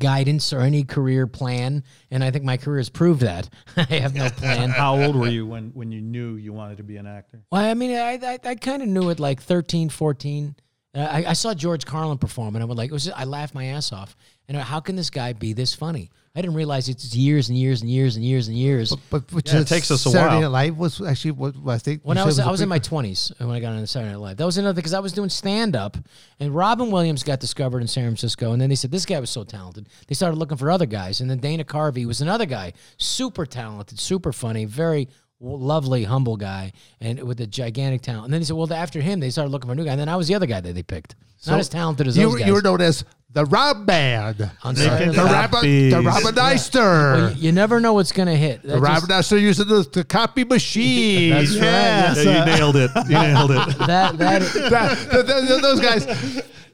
[0.00, 4.14] guidance or any career plan and i think my career has proved that i have
[4.14, 7.06] no plan How old were you when, when you knew you wanted to be an
[7.06, 7.42] actor?
[7.50, 10.56] well i mean i i, I kind of knew it like 13 14
[10.94, 13.54] I, I saw George Carlin perform, and I was like, it was, just, I laughed
[13.54, 14.16] my ass off.
[14.48, 16.10] And how can this guy be this funny?
[16.34, 18.94] I didn't realize it's years and years and years and years and years.
[19.10, 20.40] But which Yeah, it is takes us a Saturday while.
[20.52, 22.02] Night Live was actually what what I think.
[22.02, 24.12] When I said was, I a was in my twenties when I got on Saturday
[24.12, 24.36] Night Live.
[24.36, 25.96] That was another because I was doing stand up,
[26.38, 29.30] and Robin Williams got discovered in San Francisco, and then they said this guy was
[29.30, 29.88] so talented.
[30.06, 33.98] They started looking for other guys, and then Dana Carvey was another guy, super talented,
[33.98, 35.08] super funny, very
[35.40, 38.24] lovely, humble guy, and with a gigantic talent.
[38.26, 40.00] And then they said, well, after him, they started looking for a new guy, and
[40.00, 41.14] then I was the other guy that they picked,
[41.46, 42.46] not as talented as you, those guys.
[42.46, 44.50] you were known as the Rob Band.
[44.62, 45.50] on The, Saturday the, Night Live.
[45.50, 45.92] The Copies.
[45.92, 48.62] Robin Well, you, you never know what's gonna hit.
[48.62, 51.30] That The Robin just- Eister using the, the copy machine.
[51.30, 52.16] That's right, Yes.
[52.16, 52.24] yes.
[52.24, 52.90] Yeah, you nailed it.
[53.08, 53.78] You nailed it.
[53.86, 56.06] that that That- th- th- those guys.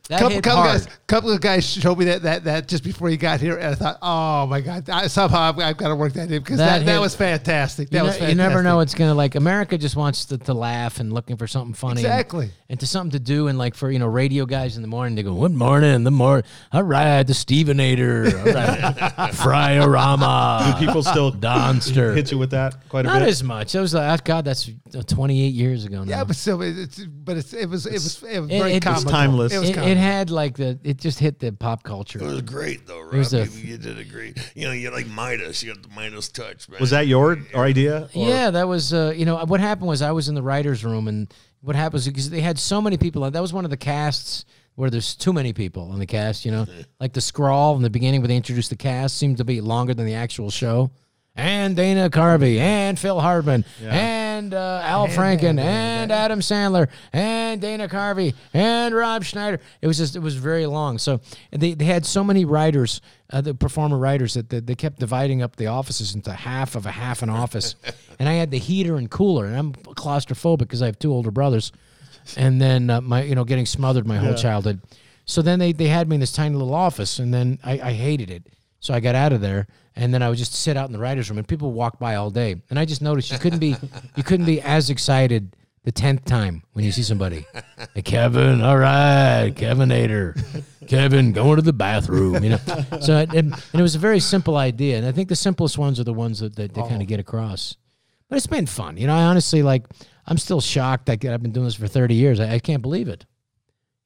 [0.08, 0.72] that couple, hit couple hard.
[0.82, 3.68] guys, couple of guys showed me that that that just before he got here, and
[3.68, 6.58] I thought, oh my god, I, somehow I've, I've got to work that in because
[6.58, 7.88] That that, that, hit- was fantastic.
[7.90, 8.36] That You, was ne- fantastic.
[8.36, 9.34] you never know what's gonna like.
[9.34, 12.50] America just wants to, to laugh and looking for something funny, and- Exactly.
[12.74, 13.48] And, to something to do.
[13.48, 16.10] And like for you know, radio guys in the morning, they go, "Good morning, the
[16.10, 22.88] more, all right, the Stevenator, all right, Fryerama, People still Donster." hit you with that
[22.88, 23.28] quite a Not bit.
[23.28, 23.74] as much.
[23.74, 26.10] It was like, God, that's uh, 28 years ago now.
[26.10, 28.76] Yeah, but still, it's but it's it was it was it was It- very it-
[28.76, 29.10] It's comical.
[29.10, 29.52] timeless.
[29.52, 32.18] It was it, it had like the, it just hit the pop culture.
[32.18, 33.14] It was great though, Rob.
[33.14, 34.38] was a- you, you did a great.
[34.54, 35.62] You know, you like Midas.
[35.62, 36.80] You got the Midas touch, man.
[36.80, 38.08] was that your idea?
[38.14, 40.84] or- Yeah, that was uh, you know what happened was I was in the writers'
[40.84, 41.32] room and
[41.64, 43.28] what happens because they had so many people.
[43.30, 46.44] That was one of the casts where there's too many people on the cast.
[46.44, 46.66] You know,
[47.00, 49.94] like the scrawl in the beginning where they introduced the cast seemed to be longer
[49.94, 50.90] than the actual show.
[51.36, 57.88] And Dana Carvey and Phil Hartman and uh, Al Franken and Adam Sandler and Dana
[57.88, 59.58] Carvey and Rob Schneider.
[59.82, 60.98] It was just it was very long.
[60.98, 61.20] So
[61.50, 65.42] they, they had so many writers, uh, the performer writers that, that they kept dividing
[65.42, 67.74] up the offices into half of a half an office.
[68.20, 71.32] and I had the heater and cooler, and I'm claustrophobic because I have two older
[71.32, 71.72] brothers,
[72.36, 74.80] and then uh, my you know getting smothered my whole childhood.
[75.26, 77.92] So then they, they had me in this tiny little office, and then I, I
[77.92, 78.44] hated it.
[78.84, 79.66] So I got out of there,
[79.96, 82.16] and then I would just sit out in the writers' room, and people walk by
[82.16, 83.74] all day, and I just noticed you couldn't be
[84.14, 87.46] you couldn't be as excited the tenth time when you see somebody.
[87.94, 90.38] Hey, Kevin, all right, Kevinator,
[90.86, 92.60] Kevin, going to the bathroom, you know.
[93.00, 95.98] So it, and it was a very simple idea, and I think the simplest ones
[95.98, 96.86] are the ones that, that they oh.
[96.86, 97.78] kind of get across.
[98.28, 99.14] But it's been fun, you know.
[99.14, 99.86] I honestly like.
[100.26, 101.04] I'm still shocked.
[101.06, 102.40] that I've been doing this for 30 years.
[102.40, 103.26] I, I can't believe it.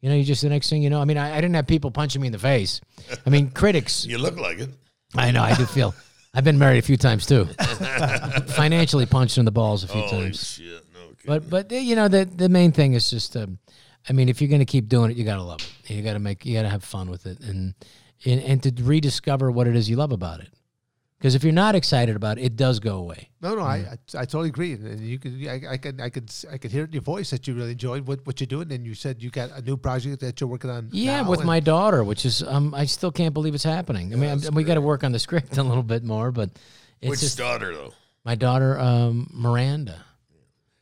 [0.01, 1.01] You know, you just the next thing you know.
[1.01, 2.81] I mean, I, I didn't have people punching me in the face.
[3.27, 4.07] I mean, critics.
[4.07, 4.71] You look like it.
[5.15, 5.43] I know.
[5.43, 5.95] I do feel.
[6.35, 7.47] I've been married a few times too.
[8.49, 10.47] Financially punched in the balls a few Holy times.
[10.53, 10.85] shit!
[10.95, 11.11] No.
[11.27, 13.37] But but you know the the main thing is just.
[13.37, 13.59] Um,
[14.09, 15.91] I mean, if you're going to keep doing it, you got to love it.
[15.95, 16.47] You got to make.
[16.47, 17.75] You got to have fun with it, and,
[18.25, 20.49] and and to rediscover what it is you love about it.
[21.19, 23.31] Because if you're not excited about it, it does go away.
[23.41, 26.33] No, no, I, I I totally agree, and you could I, I could I could
[26.51, 28.71] I could hear it in your voice that you really enjoyed what, what you're doing,
[28.71, 30.91] and you said you got a new project that you're working on.
[30.93, 34.13] Yeah, now, with my daughter, which is um, I still can't believe it's happening.
[34.13, 36.51] I mean, we got to work on the script a little bit more, but
[37.01, 37.93] it's Which just daughter though?
[38.25, 40.05] my daughter um, Miranda,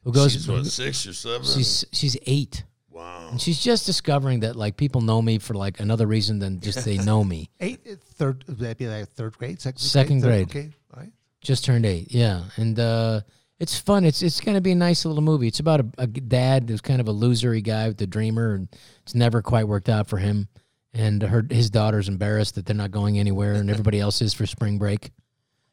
[0.04, 0.32] who goes.
[0.32, 1.46] She's what six or seven?
[1.46, 2.62] she's she's eight,
[2.96, 3.28] wow.
[3.30, 6.84] and she's just discovering that like people know me for like another reason than just
[6.84, 7.50] they know me.
[7.60, 7.80] eight
[8.14, 10.52] third would that be like third grade second Second grade, grade.
[10.52, 13.20] Third- okay all right Just turned eight, yeah, and uh,
[13.58, 14.04] it's fun.
[14.04, 15.48] It's it's gonna be a nice little movie.
[15.48, 18.68] It's about a, a dad who's kind of a losery guy with the dreamer, and
[19.02, 20.48] it's never quite worked out for him.
[20.92, 24.46] And her his daughter's embarrassed that they're not going anywhere, and everybody else is for
[24.46, 25.10] spring break.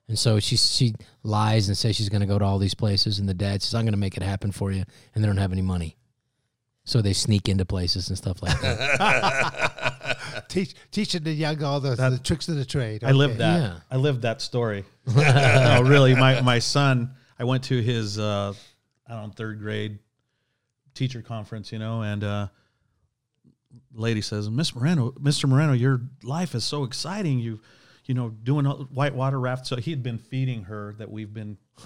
[0.07, 3.19] And so she she lies and says she's going to go to all these places,
[3.19, 4.83] and the dad says, "I'm going to make it happen for you,"
[5.15, 5.97] and they don't have any money.
[6.85, 10.17] So they sneak into places and stuff like that.
[10.49, 13.61] Teach teaching the young all the, the tricks of the trade I lived that.
[13.61, 13.79] Yeah.
[13.89, 14.83] I lived that story.
[15.07, 17.15] no, really, my my son.
[17.39, 18.53] I went to his uh,
[19.07, 19.99] I don't know third grade
[20.93, 22.47] teacher conference, you know, and uh,
[23.93, 25.47] lady says, "Miss Moreno, Mr.
[25.47, 27.39] Moreno, your life is so exciting.
[27.39, 27.61] You,
[28.05, 31.57] you know, doing all- whitewater raft." So he had been feeding her that we've been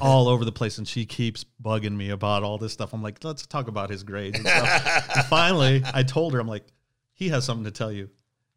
[0.00, 2.92] all over the place, and she keeps bugging me about all this stuff.
[2.92, 5.16] I'm like, let's talk about his grades and stuff.
[5.16, 6.66] and finally, I told her, I'm like,
[7.12, 8.08] he has something to tell you.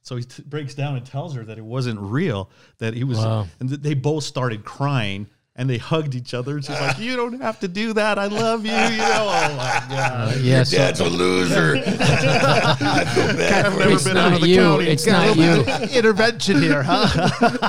[0.02, 3.18] So he t- breaks down and tells her that it wasn't real, that he was,
[3.18, 3.48] Wow.
[3.60, 5.28] and th- they both started crying
[5.60, 6.56] and they hugged each other.
[6.56, 8.18] And she's like, "You don't have to do that.
[8.18, 10.40] I love you." You know, oh my uh, god.
[10.40, 11.76] yeah, so Dad's a loser.
[11.86, 14.56] I feel bad I've never it's been out not of the you.
[14.56, 14.86] county.
[14.88, 15.98] It's Got a not you.
[15.98, 17.10] intervention here, huh?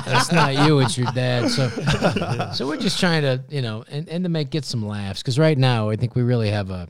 [0.07, 1.49] It's not you, it's your dad.
[1.49, 1.67] So,
[2.53, 5.37] so we're just trying to, you know, and, and to make get some laughs because
[5.37, 6.87] right now I think we really have a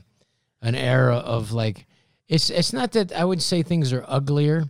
[0.60, 1.84] an era of like,
[2.28, 4.66] it's it's not that I would say things are uglier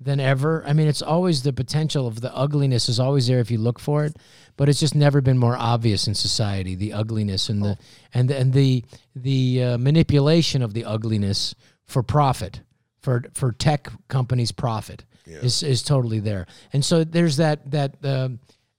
[0.00, 0.64] than ever.
[0.66, 3.78] I mean, it's always the potential of the ugliness is always there if you look
[3.78, 4.16] for it,
[4.60, 6.74] but it's just never been more obvious in society.
[6.74, 7.78] The ugliness and the
[8.12, 8.84] and and the
[9.16, 11.54] the uh, manipulation of the ugliness
[11.86, 12.60] for profit.
[13.00, 16.46] for for tech companies' profit is is totally there.
[16.74, 18.28] And so there's that that uh,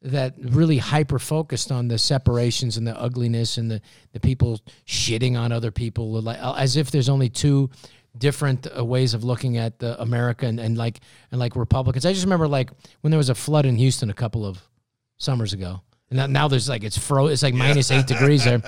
[0.04, 3.82] that really hyper focused on the separations and the ugliness and the
[4.14, 7.72] the people shitting on other people like as if there's only two
[8.16, 11.00] different uh, ways of looking at the America and, and like
[11.32, 12.06] and like Republicans.
[12.06, 12.70] I just remember like
[13.02, 14.62] when there was a flood in Houston a couple of
[15.22, 15.82] summers ago.
[16.10, 18.62] And now, now there's like it's fro it's like minus eight degrees there.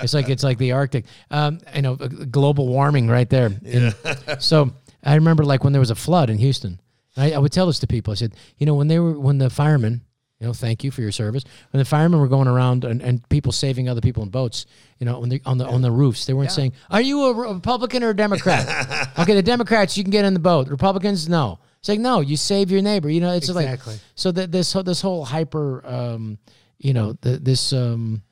[0.00, 1.06] It's like it's like the Arctic.
[1.30, 3.50] Um, you know, uh, global warming right there.
[3.64, 3.94] And
[4.38, 4.70] so
[5.02, 6.80] I remember like when there was a flood in Houston.
[7.16, 8.12] I, I would tell this to people.
[8.12, 10.02] I said, you know, when they were when the firemen,
[10.40, 11.44] you know, thank you for your service.
[11.70, 14.66] When the firemen were going around and, and people saving other people in boats,
[14.98, 17.54] you know, when they, on the on the roofs, they weren't saying, "Are you a
[17.54, 20.68] Republican or a Democrat?" okay, the Democrats you can get in the boat.
[20.68, 21.60] Republicans, no.
[21.84, 23.10] It's like no, you save your neighbor.
[23.10, 23.92] You know, it's Exactly.
[23.92, 26.38] like so that this whole- this whole hyper, um,
[26.78, 28.22] you know, the, this um,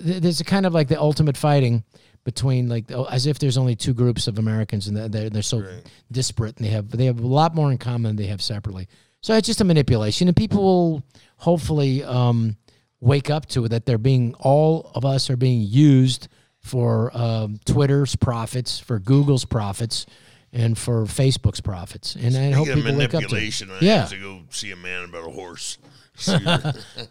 [0.00, 1.82] th- there's a kind of like the ultimate fighting
[2.22, 5.42] between like oh, as if there's only two groups of Americans and they're they're, they're
[5.42, 5.64] so
[6.12, 8.86] disparate and they have they have a lot more in common than they have separately.
[9.20, 11.02] So it's just a manipulation, and people will
[11.38, 12.56] hopefully um,
[13.00, 16.28] wake up to it that they're being all of us are being used
[16.60, 20.06] for um, Twitter's profits, for Google's profits,
[20.52, 22.14] and for Facebook's profits.
[22.16, 23.30] And I hope people wake up to it.
[23.30, 25.78] manipulation, I Yeah, have to go see a man about a horse.
[26.18, 26.38] See,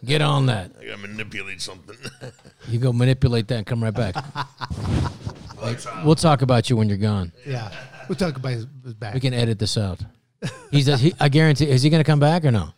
[0.04, 0.72] get on that.
[0.80, 1.96] I gotta manipulate something.
[2.68, 4.16] You go manipulate that and come right back.
[6.04, 7.32] we'll talk about you when you're gone.
[7.46, 7.70] Yeah,
[8.08, 9.14] we'll talk about his, his back.
[9.14, 10.00] We can edit this out.
[10.70, 10.86] He's.
[11.00, 11.68] He, I guarantee.
[11.70, 12.70] Is he going to come back or no?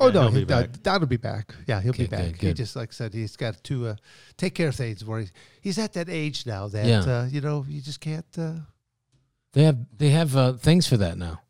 [0.00, 0.82] oh no, he'll be he, uh, back.
[0.82, 1.54] Don'll be back.
[1.66, 2.24] Yeah, he'll be Okay, back.
[2.26, 2.56] good, He good.
[2.56, 3.96] just like I said, he's got to uh,
[4.36, 5.04] take care of things.
[5.04, 7.00] Where he's, he's at that age now that Yeah.
[7.00, 8.24] uh, you know you just can't.
[8.38, 8.52] Uh,
[9.52, 9.78] They have.
[9.98, 11.40] They have uh, things for that now.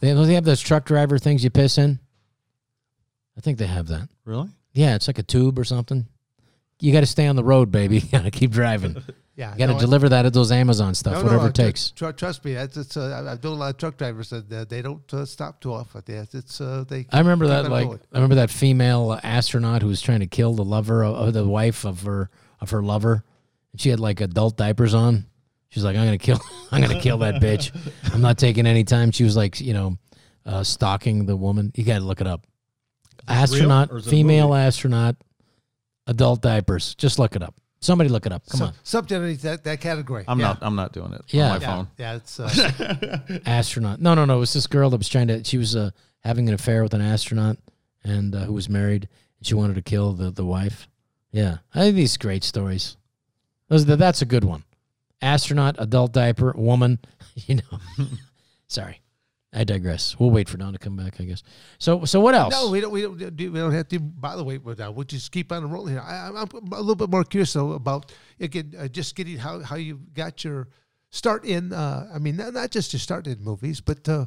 [0.00, 1.98] they have, they have those truck driver things you piss in.
[3.36, 4.08] I think they have that.
[4.24, 4.48] Really?
[4.72, 6.06] Yeah, it's like a tube or something.
[6.80, 7.98] You got to stay on the road, baby.
[8.00, 9.02] You got to keep driving.
[9.36, 11.48] yeah, You got to no, I- deliver that at those Amazon stuff, no, whatever no,
[11.48, 11.90] it takes.
[11.90, 12.96] tr- trust me, that's it's.
[12.96, 15.60] Uh, I- I've known a lot of truck drivers that uh, they don't uh, stop
[15.60, 16.02] too often.
[16.06, 17.06] It's uh, they.
[17.12, 17.88] I remember that like.
[17.88, 21.46] I remember that female astronaut who was trying to kill the lover of, of the
[21.46, 23.24] wife of her of her lover.
[23.76, 25.26] She had like adult diapers on.
[25.70, 26.40] She's like, I'm gonna kill
[26.72, 27.70] I'm gonna kill that bitch.
[28.12, 29.10] I'm not taking any time.
[29.12, 29.96] She was like, you know,
[30.46, 31.72] uh, stalking the woman.
[31.74, 32.46] You gotta look it up.
[33.28, 35.16] Astronaut, or it female astronaut,
[36.06, 36.94] adult diapers.
[36.96, 37.54] Just look it up.
[37.82, 38.46] Somebody look it up.
[38.48, 38.72] Come So- on.
[38.82, 40.24] something underneath that, that category.
[40.28, 40.46] I'm yeah.
[40.48, 40.58] not.
[40.60, 41.22] I'm not doing it.
[41.28, 41.52] Yeah.
[41.54, 41.88] On my Yeah, phone.
[41.98, 44.00] yeah, it's uh, astronaut.
[44.00, 44.36] No, no, no.
[44.36, 45.44] It was this girl that was trying to.
[45.44, 47.56] She was uh, having an affair with an astronaut,
[48.04, 50.88] and uh, who was married, and she wanted to kill the the wife.
[51.32, 52.96] Yeah, I think these great stories.
[53.68, 54.64] Those that's a good one.
[55.22, 56.98] Astronaut, adult diaper, woman.
[57.46, 57.78] You know.
[58.68, 59.00] Sorry,
[59.52, 60.18] I digress.
[60.18, 61.20] We'll wait for Don to come back.
[61.20, 61.42] I guess.
[61.78, 62.52] So, so what else?
[62.52, 62.92] No, we don't.
[62.92, 63.18] We don't.
[63.18, 64.94] We don't have to bother wait with that.
[64.94, 66.02] We'll just keep on rolling here.
[66.02, 69.60] I, I'm I'm a little bit more curious though about again, uh, just getting how
[69.60, 70.68] how you got your
[71.10, 71.72] start in.
[71.72, 74.26] Uh, I mean, not, not just your start in movies, but uh,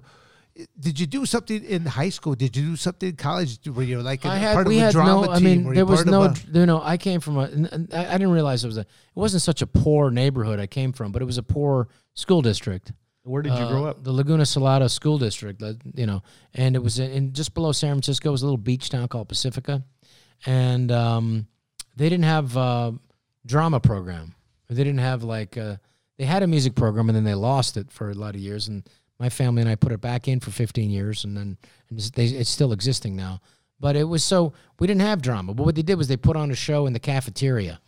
[0.80, 2.36] did you do something in high school?
[2.36, 4.82] Did you do something in college where you're like a I had part we of
[4.82, 5.32] a had drama no.
[5.32, 5.44] I team?
[5.46, 6.24] mean, Were there was no.
[6.24, 7.42] of a- You know, I came from a.
[7.42, 8.82] and- and I I didn't realize it was a.
[8.82, 12.42] It wasn't such a poor neighborhood I came from, but it was a poor school
[12.42, 12.92] district.
[13.24, 14.04] Where did you uh, grow up?
[14.04, 16.22] The Laguna Salada School District, uh, you know,
[16.54, 18.30] and it was in, in just below San Francisco.
[18.30, 19.82] It was a little beach town called Pacifica,
[20.46, 21.48] and um,
[21.96, 22.92] they didn't have uh,
[23.46, 24.36] drama program.
[24.70, 25.78] They didn't have like uh,
[26.18, 28.68] they had a music program, and then they lost it for a lot of years.
[28.68, 28.84] And
[29.20, 31.58] my family and I put it back in for 15 years, and then
[31.90, 33.42] and it's, they, it's still existing now.
[33.80, 35.54] But it was so we didn't have drama.
[35.54, 37.80] But what they did was they put on a show in the cafeteria,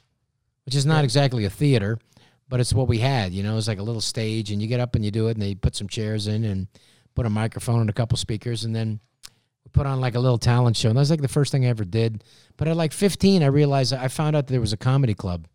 [0.65, 1.97] which is not exactly a theater,
[2.49, 3.33] but it's what we had.
[3.33, 5.31] You know, it's like a little stage, and you get up and you do it,
[5.31, 6.67] and they put some chairs in and
[7.15, 8.99] put a microphone and a couple speakers, and then
[9.63, 10.89] we put on like a little talent show.
[10.89, 12.23] And that was like the first thing I ever did.
[12.57, 15.47] But at like 15, I realized I found out that there was a comedy club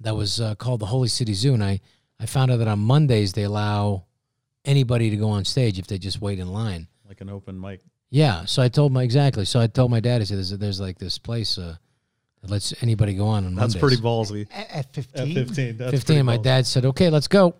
[0.00, 1.80] that was uh, called the Holy City Zoo, and I
[2.20, 4.04] I found out that on Mondays they allow
[4.64, 6.88] anybody to go on stage if they just wait in line.
[7.08, 7.80] Like an open mic.
[8.10, 9.44] Yeah, so I told my exactly.
[9.44, 11.76] So I told my dad, I said, "There's, there's like this place uh,
[12.42, 14.46] that lets anybody go on on That's Mondays." pretty ballsy.
[14.52, 15.34] at, at At 15?
[15.46, 15.76] 15.
[15.78, 16.42] That's 15 and my ballsy.
[16.42, 17.54] dad said okay let's go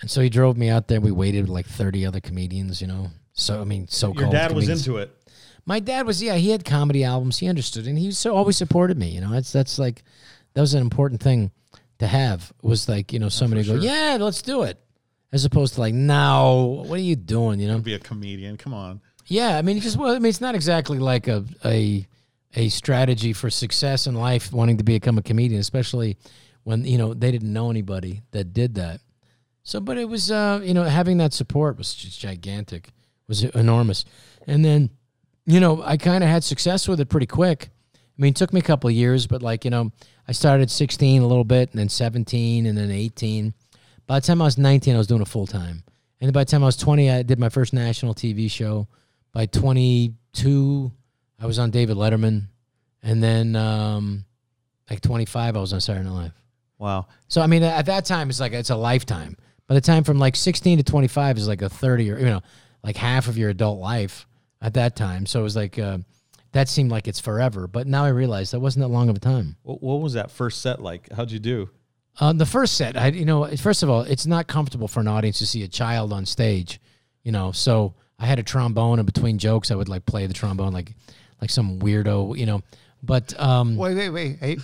[0.00, 2.86] and so he drove me out there we waited with like 30 other comedians you
[2.86, 5.10] know so i mean so Your dad was into it.
[5.66, 8.96] my dad was yeah he had comedy albums he understood and he so always supported
[8.98, 10.02] me you know that's that's like
[10.54, 11.50] that was an important thing
[11.98, 13.82] to have was like you know somebody go sure.
[13.82, 14.78] yeah let's do it
[15.32, 16.56] as opposed to like now.
[16.56, 18.56] what are you doing you know Be a comedian.
[18.56, 19.00] Come on.
[19.26, 22.06] yeah, I mean, it just well, I mean, it's not exactly like a a
[22.56, 26.16] a strategy for success in life, wanting to become a comedian, especially
[26.64, 29.00] when you know they didn't know anybody that did that.
[29.62, 32.90] So, but it was uh, you know having that support was just gigantic,
[33.28, 34.04] was enormous,
[34.46, 34.90] and then
[35.46, 37.70] you know I kind of had success with it pretty quick.
[37.94, 39.92] I mean, it took me a couple of years, but like you know,
[40.28, 43.54] I started 16 a little bit, and then 17, and then 18.
[44.10, 45.84] By the time I was 19, I was doing it full time.
[46.20, 48.88] And then by the time I was 20, I did my first national TV show.
[49.32, 50.90] By 22,
[51.38, 52.48] I was on David Letterman.
[53.04, 54.24] And then um,
[54.90, 56.42] like 25, I was on Saturday Night Live.
[56.76, 57.06] Wow.
[57.28, 59.36] So I mean, at that time, it's like it's a lifetime.
[59.68, 62.40] By the time from like 16 to 25 is like a 30 or you know,
[62.82, 64.26] like half of your adult life
[64.60, 65.24] at that time.
[65.24, 65.98] So it was like uh,
[66.50, 67.68] that seemed like it's forever.
[67.68, 69.54] But now I realize that wasn't that long of a time.
[69.62, 71.12] What, what was that first set like?
[71.12, 71.70] How'd you do?
[72.18, 75.08] Uh, the first set, I you know, first of all, it's not comfortable for an
[75.08, 76.80] audience to see a child on stage,
[77.22, 77.52] you know.
[77.52, 80.92] So I had a trombone, and between jokes, I would like play the trombone like
[81.40, 82.62] like some weirdo, you know.
[83.02, 84.36] But um, Wait, wait, wait.
[84.38, 84.58] Hey,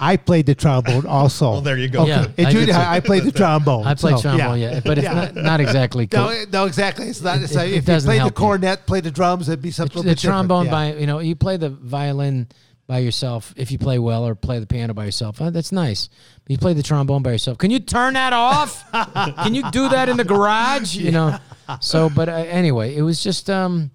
[0.00, 1.50] I played the trombone also.
[1.52, 2.06] Well, there you go.
[2.06, 2.28] Yeah.
[2.38, 2.72] In I did junior too.
[2.72, 3.86] high, I played the trombone.
[3.86, 5.12] I played so, trombone, yeah, but it's Yeah.
[5.12, 6.08] not, not exactly.
[6.12, 7.08] No, no, exactly.
[7.08, 7.42] It's not.
[7.42, 8.36] It's It- like it if you doesn't play the help you.
[8.44, 9.92] cornet, play the drums, it'd be something.
[9.98, 10.48] a the little bit different.
[10.48, 10.70] trombone Yeah.
[10.70, 12.48] by you know you play the violin
[12.86, 15.40] by yourself if you play well or play the piano by yourself.
[15.40, 16.08] Uh, that's nice.
[16.44, 17.58] But you play the trombone by yourself.
[17.58, 18.90] Can you turn that off?
[18.92, 20.94] Can you do that in the garage?
[20.94, 21.38] You know?
[21.80, 23.90] So but uh, anyway it was just um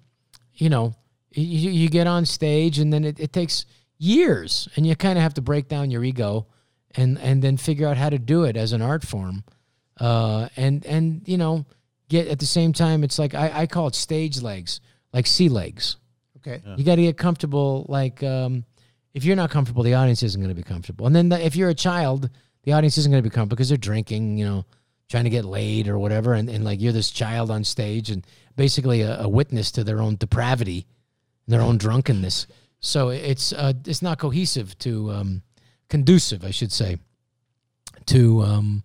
[0.54, 0.94] you know
[1.32, 3.64] you, you get on stage and then it, it takes
[3.96, 6.46] years and you kind of have to break down your ego
[6.94, 9.44] and and then figure out how to do it as an art form.
[9.98, 11.64] Uh and and you know
[12.08, 14.82] get at the same time it's like i, I call it stage legs
[15.12, 15.96] like sea legs.
[16.38, 16.60] Okay.
[16.76, 17.86] you got to get comfortable.
[17.88, 18.64] Like, um,
[19.14, 21.06] if you're not comfortable, the audience isn't going to be comfortable.
[21.06, 22.30] And then the, if you're a child,
[22.64, 24.64] the audience isn't going to be comfortable because they're drinking, you know,
[25.08, 26.34] trying to get laid or whatever.
[26.34, 30.00] And, and like you're this child on stage and basically a, a witness to their
[30.00, 30.86] own depravity,
[31.46, 32.46] their own drunkenness.
[32.80, 35.42] So it's uh, it's not cohesive to um,
[35.88, 36.98] conducive, I should say,
[38.06, 38.82] to um,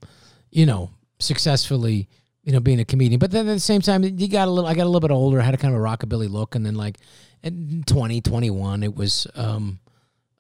[0.52, 2.08] you know successfully
[2.44, 3.18] you know being a comedian.
[3.18, 4.70] But then at the same time, you got a little.
[4.70, 5.42] I got a little bit older.
[5.42, 6.98] I had a kind of a rockabilly look, and then like
[7.44, 7.54] at
[7.88, 9.80] 20, 21, it was um,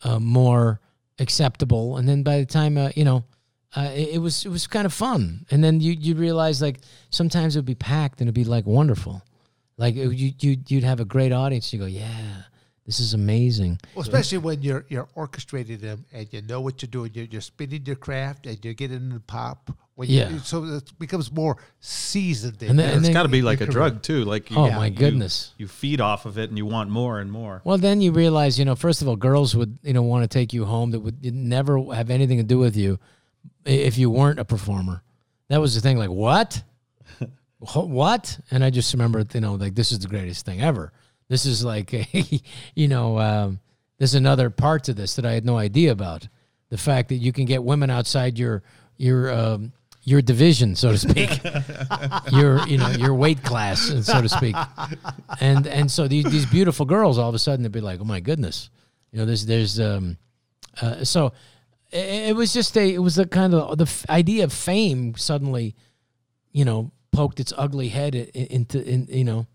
[0.04, 0.80] uh, more
[1.20, 1.98] acceptable.
[1.98, 3.24] And then by the time uh, you know.
[3.76, 6.80] Uh, it, it was it was kind of fun, and then you you realize like
[7.10, 9.22] sometimes it would be packed and it'd be like wonderful,
[9.78, 11.74] like you you you'd have a great audience.
[11.74, 12.44] You go, yeah,
[12.86, 13.78] this is amazing.
[13.94, 17.12] Well, especially when you're you're orchestrating them and you know what you're doing.
[17.14, 19.70] You're, you're spinning your craft and you're getting the pop.
[19.98, 20.30] When Yeah.
[20.30, 22.62] You, so it becomes more seasoned.
[22.62, 24.24] in And then- and It's then- got to be like a drug too.
[24.26, 25.54] Like, you, Oh, yeah, my you- goodness.
[25.58, 27.62] you, feed off of it and you want more and more.
[27.66, 30.28] Well, then you realize, you know, first of all, girls would, you know, want to
[30.28, 33.00] take you home that would never have anything to do with you
[33.66, 35.02] if you weren't a performer.
[35.50, 35.98] That was the thing.
[35.98, 36.62] Like, what?
[37.60, 38.40] What?
[38.52, 40.94] And I just remember, you know, like this is the greatest thing ever.
[41.28, 42.08] This is like, a,
[42.76, 43.60] you know, um,
[43.98, 46.28] there's another part to this that I had no idea about.
[46.70, 48.62] The fact that you can get women outside your
[48.98, 49.72] your um,
[50.08, 51.30] your division, so to speak,
[52.32, 54.56] your you know your weight class, so to speak,
[55.42, 58.06] and and so these these beautiful girls all of a sudden they'd be like, oh
[58.06, 58.70] my goodness,
[59.12, 60.18] you know, there's there's um,
[60.82, 61.34] uh, so
[61.92, 65.14] it, it was just a it was a kind of the f- idea of fame
[65.18, 65.76] suddenly,
[66.54, 69.46] you know, poked its ugly head into in you know,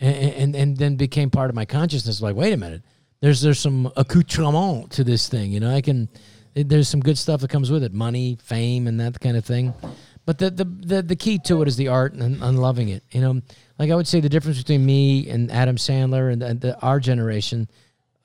[0.00, 2.22] and, and and then became part of my consciousness.
[2.22, 2.82] Like, wait a minute,
[3.20, 5.52] there's there's some accoutrement to this thing.
[5.52, 6.08] You know, I can
[6.54, 9.74] there's some good stuff that comes with it, money, fame, and that kind of thing.
[10.26, 13.02] But the the the, the key to it is the art and, and loving it.
[13.10, 13.40] You know,
[13.78, 17.00] like I would say the difference between me and Adam Sandler and, and the, our
[17.00, 17.68] generation,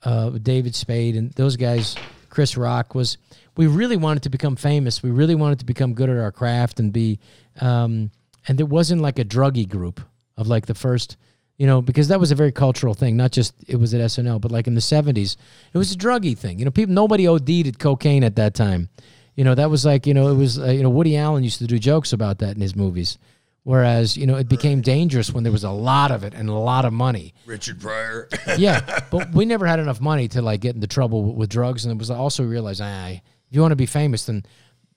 [0.02, 1.96] uh, David Spade and those guys,
[2.28, 3.16] Chris Rock was
[3.56, 5.02] we really wanted to become famous.
[5.02, 7.18] We really wanted to become good at our craft and be,
[7.60, 8.10] um,
[8.46, 10.00] and it wasn't like a druggy group
[10.36, 11.16] of like the first,
[11.58, 13.16] you know, because that was a very cultural thing.
[13.16, 15.36] Not just it was at SNL, but like in the '70s,
[15.72, 16.58] it was a druggy thing.
[16.58, 18.88] You know, people nobody OD'd at cocaine at that time.
[19.34, 21.58] You know, that was like you know it was uh, you know Woody Allen used
[21.58, 23.18] to do jokes about that in his movies.
[23.66, 26.52] Whereas, you know, it became dangerous when there was a lot of it and a
[26.52, 28.28] lot of money Richard Pryor.
[28.58, 31.90] yeah, but we never had enough money to like get into trouble with drugs, and
[31.90, 34.44] it was also realized, ah, if you want to be famous, then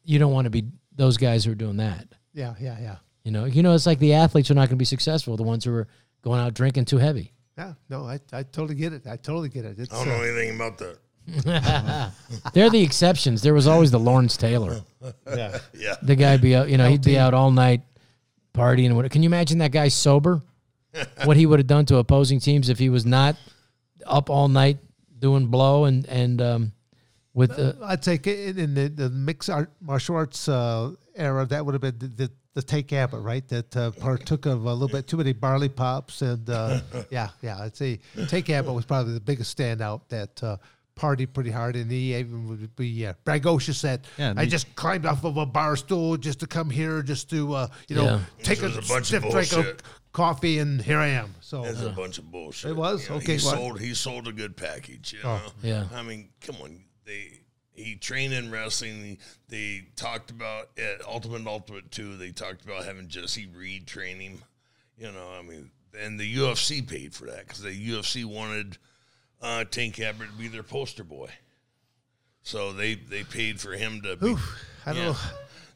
[0.04, 2.10] you don't want to be those guys who are doing that.
[2.34, 2.96] yeah, yeah, yeah.
[3.24, 5.44] You know, you know, it's like the athletes are not going to be successful, the
[5.44, 5.88] ones who are
[6.22, 7.34] going out drinking too heavy.
[7.58, 9.06] Yeah, no, I, I totally get it.
[9.08, 9.80] I totally get it.
[9.80, 10.98] It's, I don't uh, know anything about that.
[12.54, 13.42] They're the exceptions.
[13.42, 14.82] There was always the Lawrence Taylor.
[15.34, 15.60] Yeah.
[15.74, 15.96] Yeah.
[16.02, 17.82] The guy be out, you know, he'd be out all night
[18.54, 18.88] partying.
[18.88, 20.42] and what- Can you imagine that guy sober?
[21.24, 23.38] what he would have done to opposing teams if he was not
[24.06, 24.80] up all night
[25.20, 26.72] doing blow and and um,
[27.34, 31.66] with uh, I'd say in, in the, the mixed art martial arts uh, era, that
[31.66, 33.48] would have been the, the, the Tank Abbott, right?
[33.48, 37.60] That uh, partook of a little bit too many barley pops, and uh, yeah, yeah.
[37.60, 40.58] I'd say Tank Abbott was probably the biggest standout that uh,
[40.98, 44.76] partied pretty hard, and he even would be uh, braggadocious said, Yeah, "I the- just
[44.76, 48.04] climbed off of a bar stool just to come here, just to uh, you know
[48.04, 48.20] Yeah.
[48.44, 49.78] take a, This is a bunch of stiff drink of
[50.12, 52.72] coffee, and here I am." So It's a bunch of bullshit.
[52.72, 53.04] It was?
[53.06, 53.56] You know, Okay, He what?
[53.56, 53.80] sold.
[53.80, 55.14] He sold a good package.
[55.14, 55.52] You Oh, know?
[55.64, 55.86] yeah.
[55.94, 56.84] I mean, come on.
[57.06, 57.39] They
[57.80, 59.04] he trained in wrestling.
[59.04, 64.20] He, they talked about at Ultimate Ultimate 2, they talked about having Jesse Reed train
[64.20, 64.40] him.
[64.98, 68.78] You know, I mean, and the UFC paid for that because the UFC wanted
[69.42, 71.30] uh, Tank Abbott to be their poster boy.
[72.44, 74.36] So they, they paid for him to be.
[74.86, 75.12] I don't yeah.
[75.12, 75.18] know.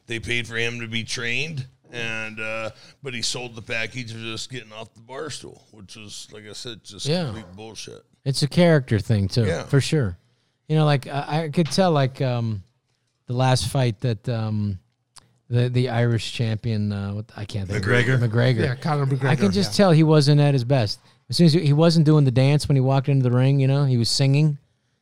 [0.06, 2.70] They paid for him to be trained, and uh,
[3.02, 6.46] but he sold the package of just getting off the bar stool, which is like
[6.46, 7.24] I said, just Yeah.
[7.24, 8.02] complete bullshit.
[8.24, 9.64] It's a character thing too, Yeah.
[9.64, 10.18] for sure.
[10.68, 12.62] You know, like I, I could tell, like um,
[13.26, 14.78] the last fight that um,
[15.50, 17.84] the the Irish champion, uh, what, I can't think.
[17.84, 18.06] of it.
[18.06, 18.18] McGregor.
[18.18, 18.64] McGregor.
[18.64, 19.28] Yeah, Conor McGregor.
[19.28, 19.84] I can just yeah.
[19.84, 21.00] tell he wasn't at his best.
[21.28, 23.58] As soon as he, he wasn't doing the dance when he walked into the ring,
[23.60, 24.58] you know, he was singing.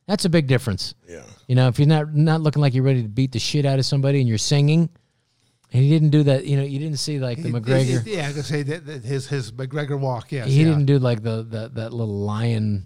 [0.07, 0.95] That's a big difference.
[1.07, 1.23] Yeah.
[1.47, 3.79] You know, if you're not not looking like you're ready to beat the shit out
[3.79, 4.89] of somebody and you're singing,
[5.71, 6.45] and he didn't do that.
[6.45, 8.05] You know, you didn't see like the He- he- McGregor.
[8.05, 10.31] yeah, I can say that, that his his McGregor walk.
[10.33, 10.65] Yes, he yeah.
[10.65, 12.85] didn't do like the, the that little lion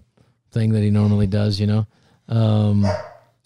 [0.52, 1.86] thing that he normally does, you know.
[2.28, 2.86] Um,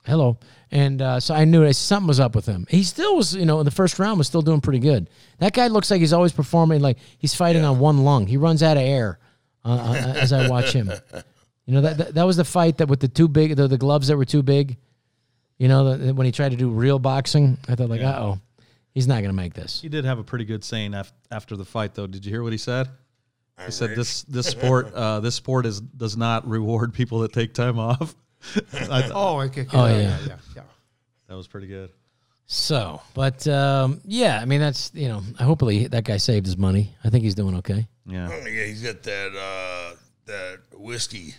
[0.06, 0.38] hello,
[0.70, 2.66] and uh, so I knew it, something was up with him.
[2.68, 5.08] He still was, you know, in the first round was still doing pretty good.
[5.38, 8.26] That guy looks like he's always performing like he's fighting on one lung.
[8.26, 9.18] He runs out of air
[9.64, 10.90] uh, uh, as I watch him.
[11.66, 13.78] You know that, that that was the fight that with the too big the, the
[13.78, 14.78] gloves that were too big.
[15.58, 18.40] You know the, when he tried to do real boxing, I thought like, uh oh,
[18.92, 19.80] he's not gonna make this.
[19.80, 22.08] He did have a pretty good saying af- after the fight, though.
[22.08, 22.88] Did you hear what he said?
[23.64, 23.98] He said rich.
[23.98, 28.16] this this sport uh, this sport is does not reward people that take time off.
[28.90, 29.66] I th- Oh, okay.
[29.72, 30.00] Oh, yeah, yeah.
[30.02, 30.36] yeah, yeah.
[30.56, 30.62] yeah.
[31.28, 31.90] that was pretty good.
[32.46, 36.94] So, but um, yeah, I mean that's you know, hopefully that guy saved his money.
[37.02, 37.86] I think he's doing okay.
[38.04, 38.28] Yeah.
[38.30, 41.34] Oh, yeah, he's got that uh, that whiskey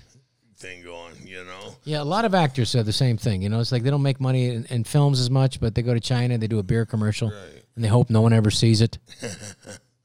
[0.57, 1.75] thing going, you know.
[1.83, 3.41] Yeah, a lot of actors said the same thing.
[3.43, 5.81] You know, it's like they don't make money in, in films as much, but they
[5.81, 7.31] go to China, they do a beer commercial,
[7.75, 8.97] and they hope no one ever sees it.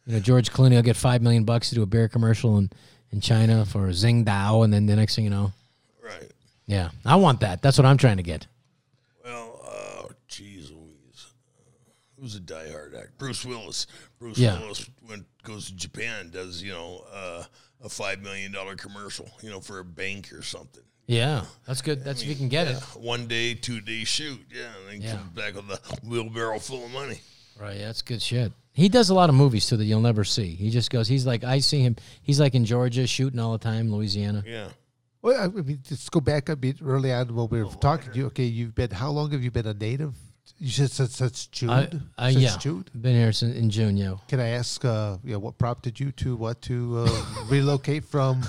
[0.05, 2.70] you know, George Clooney will get five million bucks to do a beer commercial in,
[3.12, 5.53] in China for Tsingtao, and then the next thing you know,
[6.03, 6.30] Right.
[6.68, 7.60] Yeah, I want that.
[7.62, 8.46] That's what I'm trying to get.
[9.24, 11.26] Well, uh, geez Louise.
[12.20, 13.12] Who's a diehard actor?
[13.18, 13.86] Bruce Willis.
[14.20, 14.60] Bruce Yeah.
[14.60, 17.44] Willis when goes to Japan, does, you know, uh,
[17.82, 20.82] a $5 million commercial, you know, for a bank or something.
[21.06, 22.04] Yeah, that's good.
[22.04, 22.76] That's if you can get it.
[22.96, 24.40] One day, two day shoot.
[24.54, 24.66] Yeah.
[24.90, 25.16] And then Yeah.
[25.16, 27.18] comes back with a wheelbarrow full of money.
[27.58, 28.52] Right, yeah, that's good shit.
[28.72, 30.54] He does a lot of movies too that you'll never see.
[30.54, 31.08] He just goes.
[31.08, 31.96] He's like I see him.
[32.22, 34.44] He's like in Georgia shooting all the time, Louisiana.
[34.46, 34.68] Yeah.
[35.28, 38.18] Well, I mean, just go back a bit early on when we were talking to
[38.18, 38.26] you.
[38.28, 40.14] Okay, you've been how long have you been a native?
[40.58, 41.68] You said since, since June.
[41.68, 42.86] I, I, since yeah, June.
[42.94, 43.98] been here since in June.
[43.98, 48.06] Yeah, Can I ask, uh, you know, what prompted you to what to uh, relocate
[48.06, 48.40] from?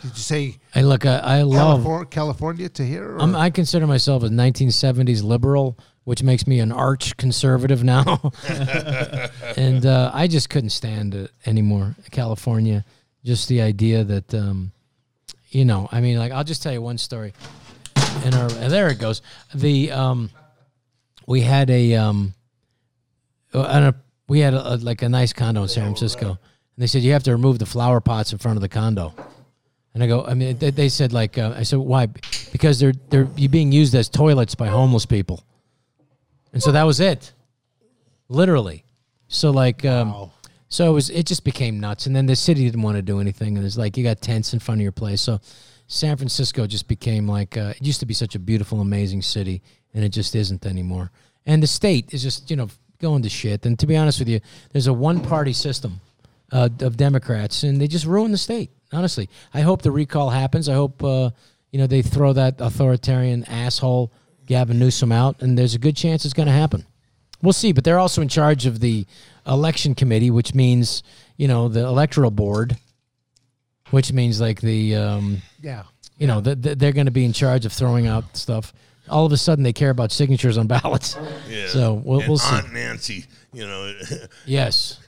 [0.00, 1.04] Did you say I look.
[1.06, 1.82] I, I love.
[1.82, 3.18] California, California to here?
[3.18, 8.30] I'm, I consider myself a 1970s liberal, which makes me an arch conservative now.
[9.56, 11.96] and uh, I just couldn't stand it anymore.
[12.12, 12.84] California,
[13.24, 14.70] just the idea that, um,
[15.50, 17.32] you know, I mean, like I'll just tell you one story.
[18.24, 19.22] And our and there it goes.
[19.54, 20.30] The um,
[21.26, 22.34] we had a um,
[23.54, 23.92] uh, I
[24.28, 26.38] we had a, a- like a nice condo in San Francisco, and
[26.78, 29.14] they said you have to remove the flower pots in front of the condo.
[29.94, 32.06] And I go, I mean, they, they said like, uh, I said, why?
[32.52, 35.42] Because they're they're being used as toilets by homeless people,
[36.52, 37.32] and so that was it,
[38.28, 38.84] literally.
[39.28, 40.30] So like, um,
[40.68, 43.20] so it was it just became nuts, and then the city didn't want to do
[43.20, 45.40] anything, and it's like you got tents in front of your place, so
[45.86, 49.62] San Francisco just became like uh, it used to be such a beautiful, amazing city,
[49.94, 51.10] and it just isn't anymore.
[51.46, 52.68] And the state is just you know
[53.00, 53.64] going to shit.
[53.64, 54.40] And to be honest with you,
[54.72, 56.00] there's a one party system
[56.52, 58.70] uh, of Democrats, and they just ruin the state.
[58.92, 60.68] Honestly, I hope the recall happens.
[60.68, 61.30] I hope uh,
[61.70, 64.12] you know they throw that authoritarian asshole
[64.46, 66.84] Gavin Newsom out, and there's a good chance it's going to happen.
[67.40, 69.06] We'll see, but they're also in charge of the
[69.48, 71.02] election committee, which means
[71.36, 72.76] you know the electoral board,
[73.90, 75.84] which means like the um, yeah.
[76.18, 78.72] you know the, the, they're going to be in charge of throwing out stuff.
[79.08, 81.16] All of a sudden, they care about signatures on ballots.
[81.48, 81.68] Yeah.
[81.68, 82.54] So we'll, And we'll see.
[82.54, 83.24] Aunt Nancy,
[83.54, 83.94] you know,
[84.46, 85.00] Yes.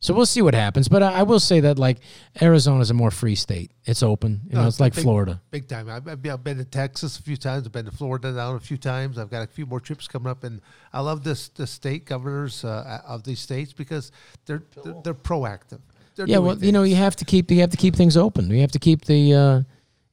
[0.00, 1.98] So we'll see what happens, but I, I will say that like
[2.40, 3.72] Arizona is a more free state.
[3.84, 4.42] It's open.
[4.48, 5.40] You know, No, it's like big- Florida.
[5.50, 5.88] Big time.
[5.90, 7.66] I've, I've been- I've been to Texas a few times.
[7.66, 9.18] I've been to Florida now a few times.
[9.18, 10.60] I've got a few more trips coming up, and
[10.92, 14.12] I love this the state governors uh, of these states because
[14.46, 15.80] they're they're, they're proactive.
[16.14, 16.90] They're Yeah, doing well, you know, things.
[16.90, 18.50] you have to keep you have to keep things open.
[18.50, 19.64] You have to keep the uh, you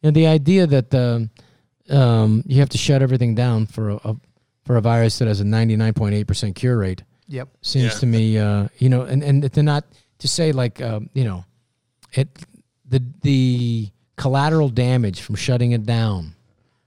[0.03, 1.29] know the idea that um,
[1.95, 4.15] um, you have to shut everything down for a, a
[4.63, 7.49] for a virus that has a ninety nine point eight percent cure rate Yep.
[7.61, 7.99] seems Yeah.
[7.99, 9.83] to me uh, you know and and to not
[10.19, 11.45] to say like um, you know
[12.13, 12.27] it
[12.87, 16.35] the the collateral damage from shutting it down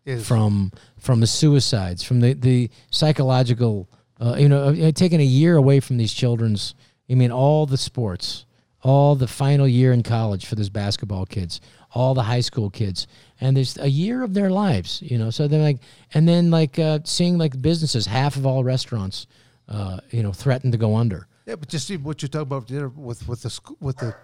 [0.07, 3.89] Is- from from the suicides, from the the psychological,
[4.21, 6.75] uh, you know, uh, taking a year away from these children's.
[7.11, 8.45] I mean, all the sports,
[8.83, 11.61] all the final year in college for those basketball kids,
[11.95, 13.07] all the high school kids,
[13.41, 15.31] and there's a year of their lives, you know.
[15.31, 15.79] So they're like,
[16.15, 19.27] and then like uh, seeing like businesses, half of all restaurants,
[19.69, 21.27] uh, you know, threatened to go under.
[21.47, 24.15] Yeah, but just see what you're talking about there with with the sc- with the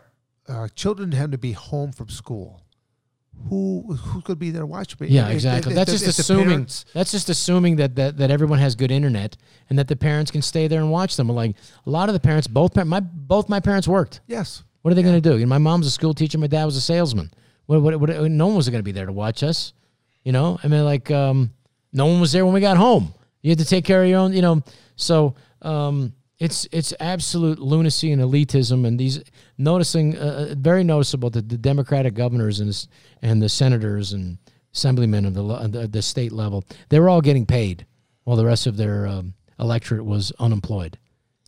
[0.48, 2.60] uh, children having to be home from school.
[3.48, 4.96] Who who could be there watching?
[5.00, 5.08] me?
[5.08, 5.72] Yeah, If- exactly.
[5.72, 6.46] if- that's if- just assuming.
[6.48, 9.36] parents- That's just assuming that, that that everyone has good internet
[9.68, 11.28] and that the parents can stay there and watch them.
[11.28, 14.20] Like a lot of the parents, both my both my parents worked.
[14.26, 14.62] yes.
[14.82, 15.38] What are they going to do?
[15.38, 16.36] You know, my mom's a school teacher.
[16.36, 17.30] My dad was a salesman.
[17.64, 19.72] What, what, what, no one was going to be there to watch us.
[20.24, 21.52] You know, I mean, like, um,
[21.90, 23.14] no one was there when we got home.
[23.40, 24.34] You had to take care of your own.
[24.34, 24.62] You know,
[24.96, 29.22] so um, it's it's absolute lunacy and elitism, and these
[29.58, 32.88] noticing uh, uh, very noticeable that the Democratic governors and s-
[33.22, 34.38] and the senators and
[34.74, 37.86] assemblymen of the the, the state level they were all getting paid,
[38.24, 40.98] while the rest of their um, electorate was unemployed.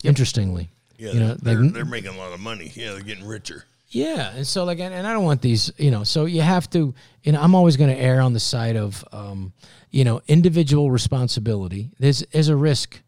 [0.03, 2.71] Interestingly, Yeah, you know, they're, like- they're making a lot of money.
[2.75, 3.65] Yeah, they're getting richer.
[3.89, 6.03] yeah, and so like, and, and I don't want these, you know.
[6.03, 6.93] So you have to,
[7.23, 9.53] you know, I'm always going to err on the side of, um,
[9.91, 11.89] you know, individual responsibility.
[11.99, 13.01] There's there's a risk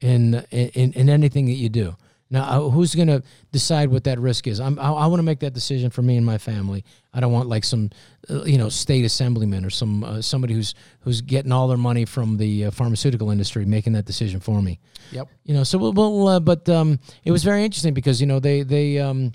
[0.00, 1.96] in in in anything that you do.
[2.28, 3.22] Now, uh, who's going to
[3.52, 4.58] decide what that risk is?
[4.58, 6.84] I'm, I, I want to make that decision for me and my family.
[7.14, 7.90] I don't want like some,
[8.28, 12.04] uh, you know, state assemblyman or some uh, somebody who's who's getting all their money
[12.04, 14.80] from the uh, pharmaceutical industry making that decision for me
[15.12, 15.28] Yep.
[15.44, 18.40] you know so we'll, we'll uh, but um it was very interesting because you know
[18.40, 19.30] they they um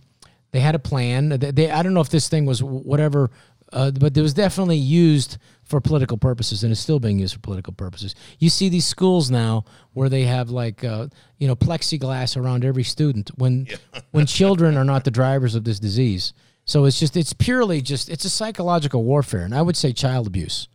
[0.51, 3.31] they had a plan they, they i don't know if this thing was whatever
[3.71, 5.37] uh, but it was definitely used
[5.71, 9.31] for political purposes and it's still being used for political purposes you see these schools
[9.31, 11.07] now where they have like uh,
[11.39, 13.65] you know plexiglass around every student when
[14.11, 16.33] when children are not the drivers of this disease
[16.65, 20.27] so it's just it's purely just it's a psychological warfare and i would say child
[20.27, 20.67] abuse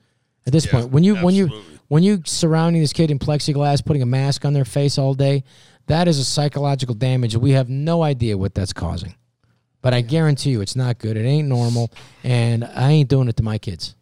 [0.46, 1.48] at this Yeah, point when you when you
[1.88, 5.42] when you surrounding this kid in plexiglass, putting a mask on their face all day,
[5.88, 7.36] that is a psychological damage.
[7.36, 9.14] We have no idea what that's causing.
[9.82, 11.16] But I guarantee you, it's not good.
[11.16, 11.92] It ain't normal,
[12.22, 13.95] and I ain't doing it to my kids.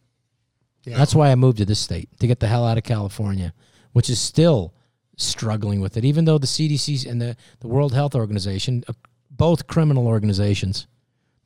[0.84, 0.96] Yeah.
[0.96, 3.54] That's why I moved to this state to get the hell out of California,
[3.92, 4.74] which is still
[5.16, 6.04] struggling with it.
[6.04, 8.92] Even though the CDC and the, the World Health Organization, uh,
[9.30, 10.86] both criminal organizations,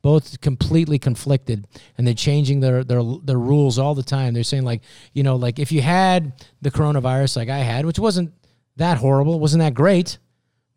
[0.01, 1.67] both completely conflicted
[1.97, 4.81] and they're changing their, their their rules all the time they're saying like
[5.13, 8.31] you know like if you had the coronavirus like i had which wasn't
[8.77, 10.17] that horrible wasn't that great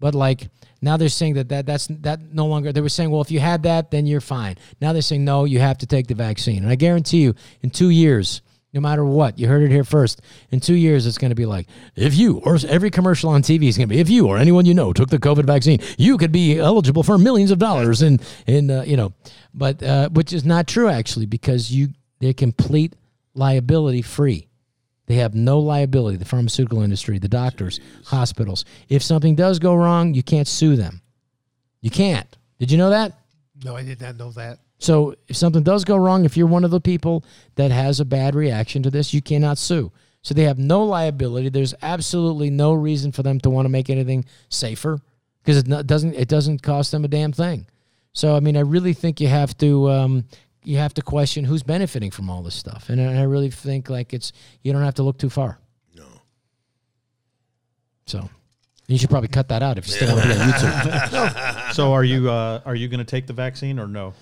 [0.01, 0.49] but like
[0.81, 3.39] now they're saying that, that that's that no longer they were saying well if you
[3.39, 6.63] had that then you're fine now they're saying no you have to take the vaccine
[6.65, 8.43] and i guarantee you in two years
[8.73, 10.21] no matter what you heard it here first
[10.51, 11.67] in two years it's going to be like
[11.97, 14.65] if you or every commercial on tv is going to be if you or anyone
[14.65, 18.19] you know took the covid vaccine you could be eligible for millions of dollars in
[18.47, 19.13] in uh, you know
[19.55, 21.89] but uh, which is not true actually because you
[22.21, 22.95] they're complete
[23.35, 24.49] liability free
[25.07, 28.65] they have no liability, the pharmaceutical industry, the doctors, hospitals.
[28.89, 31.03] If something does go wrong, you can't sue them.
[31.81, 32.35] You can't.
[32.59, 33.13] Did you know that?
[33.65, 34.61] No, I did not know that.
[34.83, 37.25] So if something does go wrong, if you're one of the people
[37.55, 39.93] that has a bad reaction to this, you cannot sue.
[40.23, 41.51] So they have no liability.
[41.51, 44.99] There's absolutely no reason for them to want to make anything safer
[45.43, 47.67] because it not- doesn't it doesn't cost them a damn thing.
[48.13, 50.25] So I mean, I really think you have to um,
[50.65, 53.89] you have to question who's benefiting from all this stuff, and I I really think
[53.89, 55.61] like it's you don't have to look too far.
[55.95, 56.07] No.
[58.07, 58.29] So
[58.89, 61.73] you should probably cut that out if you still want to be on YouTube.
[61.73, 64.13] So are you uh, are you going to take the vaccine or no?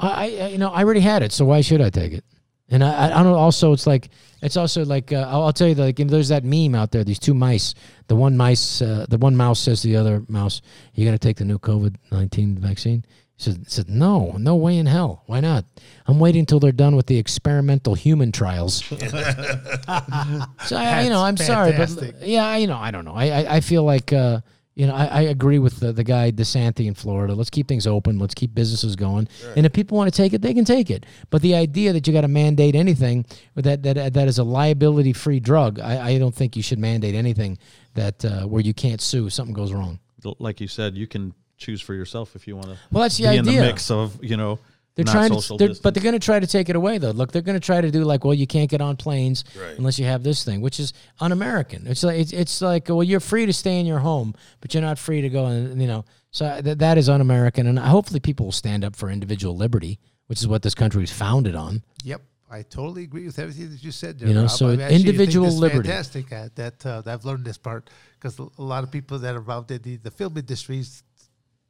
[0.00, 2.24] I, I, you know, I already had it, so why should I take it?
[2.72, 3.34] And I, I- don't.
[3.34, 4.10] Also, it's like
[4.42, 6.90] it's also like uh, I'll, I'll tell you, like you know, there's that meme out
[6.92, 7.02] there.
[7.04, 7.74] These two mice.
[8.06, 10.62] The one mice, uh, the one mouse says to the other mouse,
[10.94, 13.04] "You got to take the new COVID nineteen vaccine."
[13.36, 15.24] He said, said, "No, no way in hell.
[15.26, 15.64] Why not?
[16.06, 21.34] I'm waiting until they're done with the experimental human trials." so I, you know, I'm
[21.34, 23.14] That's sorry, but yeah, I- you know, I don't know.
[23.14, 24.12] I, I, I feel like.
[24.12, 24.40] Uh,
[24.80, 27.34] you know, I, I agree with the, the guy DeSanti in Florida.
[27.34, 28.18] Let's keep things open.
[28.18, 29.28] Let's keep businesses going.
[29.54, 31.04] And if people want to take it, they can take it.
[31.28, 33.26] But the idea that you got to mandate anything
[33.56, 37.14] that that that is a liability free drug, I, I don't think you should mandate
[37.14, 37.58] anything
[37.92, 39.98] that uh, where you can't sue if something goes wrong.
[40.38, 42.78] Like you said, you can choose for yourself if you want to.
[42.90, 44.60] Well, that's the be in the mix of you know.
[45.04, 46.98] They're not trying social to, they're, but they're going to try to take it away
[46.98, 47.10] though.
[47.10, 49.76] Look, they're going to try to do like, well, you can't get on planes Right.
[49.78, 51.86] unless you have this thing, which is un-American.
[51.86, 54.82] It's like it's, it's like, well, you're free to stay in your home, but you're
[54.82, 56.04] not free to go and you know.
[56.32, 59.98] So that that is un-American, and hopefully people will stand up for individual liberty,
[60.28, 61.82] which is what this country is founded on.
[62.04, 64.28] Yep, I totally agree with everything that you said there.
[64.28, 64.50] You know, Rob.
[64.50, 65.88] so I actually think individual this liberty.
[65.88, 69.34] Fantastic uh, that uh, that I've learned this part because a lot of people that
[69.34, 71.02] are involved in the, the film industries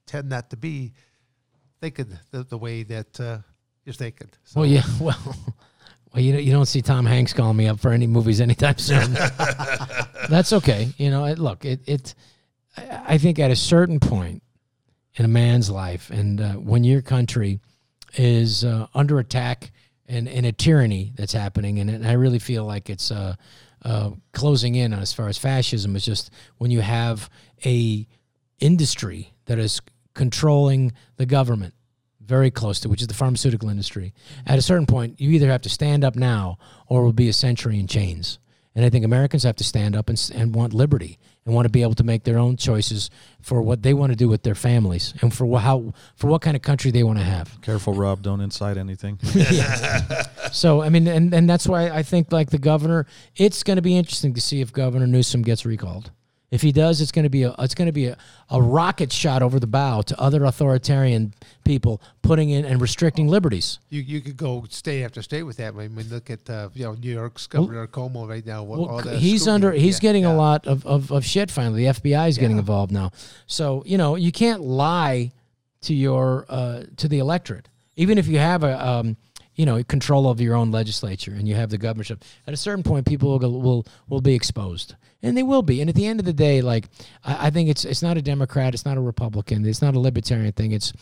[0.06, 0.92] tend not to be
[1.80, 3.38] thinking the, the way that uh,
[3.84, 4.28] you're thinking.
[4.44, 5.36] So, Well, yeah, well,
[6.12, 9.12] well, you you don't see Tom Hanks calling me up for any movies anytime soon.
[10.28, 10.88] That's okay.
[10.96, 12.14] You know, it, look, it it
[12.76, 14.42] I I think at a certain point,
[15.14, 16.10] in a man's life.
[16.10, 17.60] And uh, when your country
[18.14, 19.70] is uh, under attack
[20.08, 23.34] and, and a tyranny that's happening, and, and I really feel like it's uh,
[23.84, 27.28] uh, closing in on as far as fascism is just when you have
[27.64, 28.06] a
[28.60, 29.80] industry that is
[30.20, 31.72] controlling the government
[32.20, 34.12] very close to, which is the pharmaceutical industry.
[34.44, 36.58] At a certain point, you either have to stand up now
[36.88, 38.38] or will be a century in chains.
[38.74, 41.70] And I think Americans have to stand up and, and want liberty and want to
[41.70, 43.08] be able to make their own choices
[43.40, 46.42] for what they want to do with their families and for wh- how for what
[46.42, 47.58] kind of country they want to have.
[47.62, 48.20] Careful, Rob.
[48.20, 49.18] Don't incite anything.
[50.52, 53.06] So I mean, and and that's why I think like the governor,
[53.36, 56.10] it's going to be interesting to see if Governor Newsom gets recalled.
[56.50, 58.16] If he does, it's going to be a it's going to be a,
[58.50, 61.32] a rocket shot over the bow to other authoritarian
[61.64, 63.78] people putting in and restricting liberties.
[63.88, 65.74] You you could go state after state with that.
[65.74, 68.64] I mean, look at uh, you know New York's Governor Cuomo right now.
[68.64, 69.54] What, Well, he's scrutiny.
[69.54, 70.32] under he's Yeah, getting yeah.
[70.32, 71.84] a lot of, of, of shit finally.
[71.86, 72.60] The FBI is getting Yeah.
[72.60, 73.12] involved now.
[73.46, 75.30] So, you know, you can't lie
[75.82, 77.68] to your uh, to the electorate.
[77.96, 79.16] Even if you have a um,
[79.60, 82.24] you know, control of your own legislature and you have the governorship.
[82.46, 84.94] At a certain point people will will will be exposed.
[85.22, 85.82] And they will be.
[85.82, 86.86] And at the end of the day, like
[87.22, 90.00] I, I think it's it's not a Democrat, it's not a Republican, it's not a
[90.00, 90.72] libertarian thing.
[90.72, 90.94] It's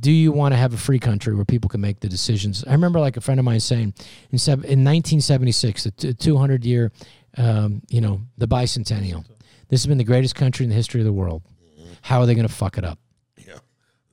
[0.00, 2.64] do you want to have a free country where people can make the decisions?
[2.64, 3.94] I remember like a friend of mine saying
[4.32, 6.90] in in 1976, the 200 year,
[7.36, 9.24] um, you know, the bicentennial.
[9.68, 11.42] This has been the greatest country in the history of the world.
[12.00, 12.98] How are they going to fuck it up?
[13.36, 13.58] Yeah,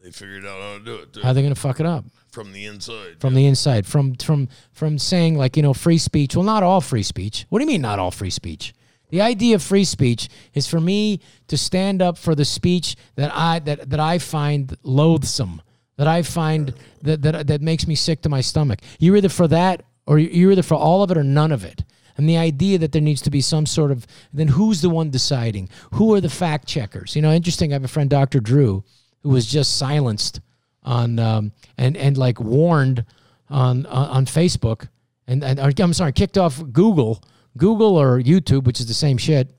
[0.04, 1.88] they figured out how to do it too, How are they going to fuck it
[1.88, 3.20] up from the inside.
[3.20, 3.86] from the inside?
[3.86, 6.36] From from from saying like you know free speech.
[6.36, 7.46] Well, not all free speech.
[7.50, 8.74] What do you mean not all free speech?
[9.10, 13.32] The idea of free speech is for me to stand up for the speech that
[13.34, 15.62] I that, that I find loathsome,
[15.98, 18.80] that I find that, that that makes me sick to my stomach.
[19.00, 21.84] You're either for that or you're either for all of it or none of it.
[22.18, 25.10] And the idea that there needs to be some sort of then who's the one
[25.10, 25.70] deciding?
[25.94, 27.16] Who are the fact checkers?
[27.16, 27.72] You know, interesting.
[27.72, 28.42] I have a friend, Dr.
[28.42, 28.84] Drew,
[29.22, 30.42] who was just silenced
[30.90, 33.06] on um, and and like warned
[33.50, 34.88] on on, Facebook
[35.28, 37.24] and, and or, I'm sorry, kicked off Google,
[37.56, 39.56] Google or YouTube, which is the same shit.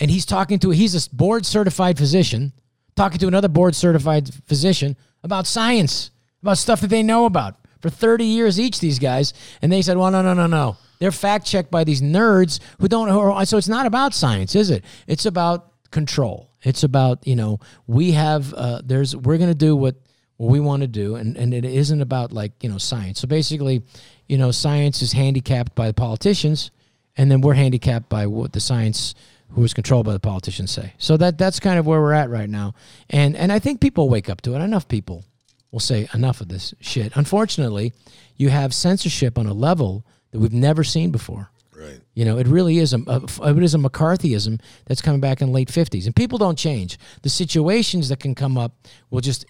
[0.00, 2.52] And he's talking to he's a board certified physician
[2.96, 6.10] talking to another board certified physician about science,
[6.42, 8.80] about stuff that they know about for 30 years each.
[8.80, 10.76] These guys, and they said, "Well, no, no, no, no.
[11.00, 14.84] They're fact checked by these nerds who don't." So it's not about science, is it?
[15.06, 16.50] It's about control.
[16.64, 19.96] It's about you know we have uh, there's we're gonna do what
[20.36, 23.20] what we want to do, and and it isn't about like you know science.
[23.20, 23.82] So basically,
[24.28, 26.70] you know, science is handicapped by the politicians,
[27.16, 29.14] and then we're handicapped by what the science
[29.50, 30.94] who is controlled by the politicians say.
[30.98, 32.74] So that that's kind of where we're at right now,
[33.10, 34.60] and and I think people wake up to it.
[34.60, 35.24] Enough people
[35.70, 37.12] will say enough of this shit.
[37.16, 37.92] Unfortunately,
[38.36, 41.50] you have censorship on a level that we've never seen before.
[41.84, 42.00] Right.
[42.14, 45.48] You know, it really is a, a it is a McCarthyism that's coming back in
[45.48, 46.98] the late fifties, and people don't change.
[47.22, 48.74] The situations that can come up
[49.10, 49.44] will just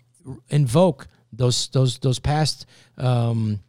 [0.48, 2.66] invoke those those those past,
[2.98, 3.60] um,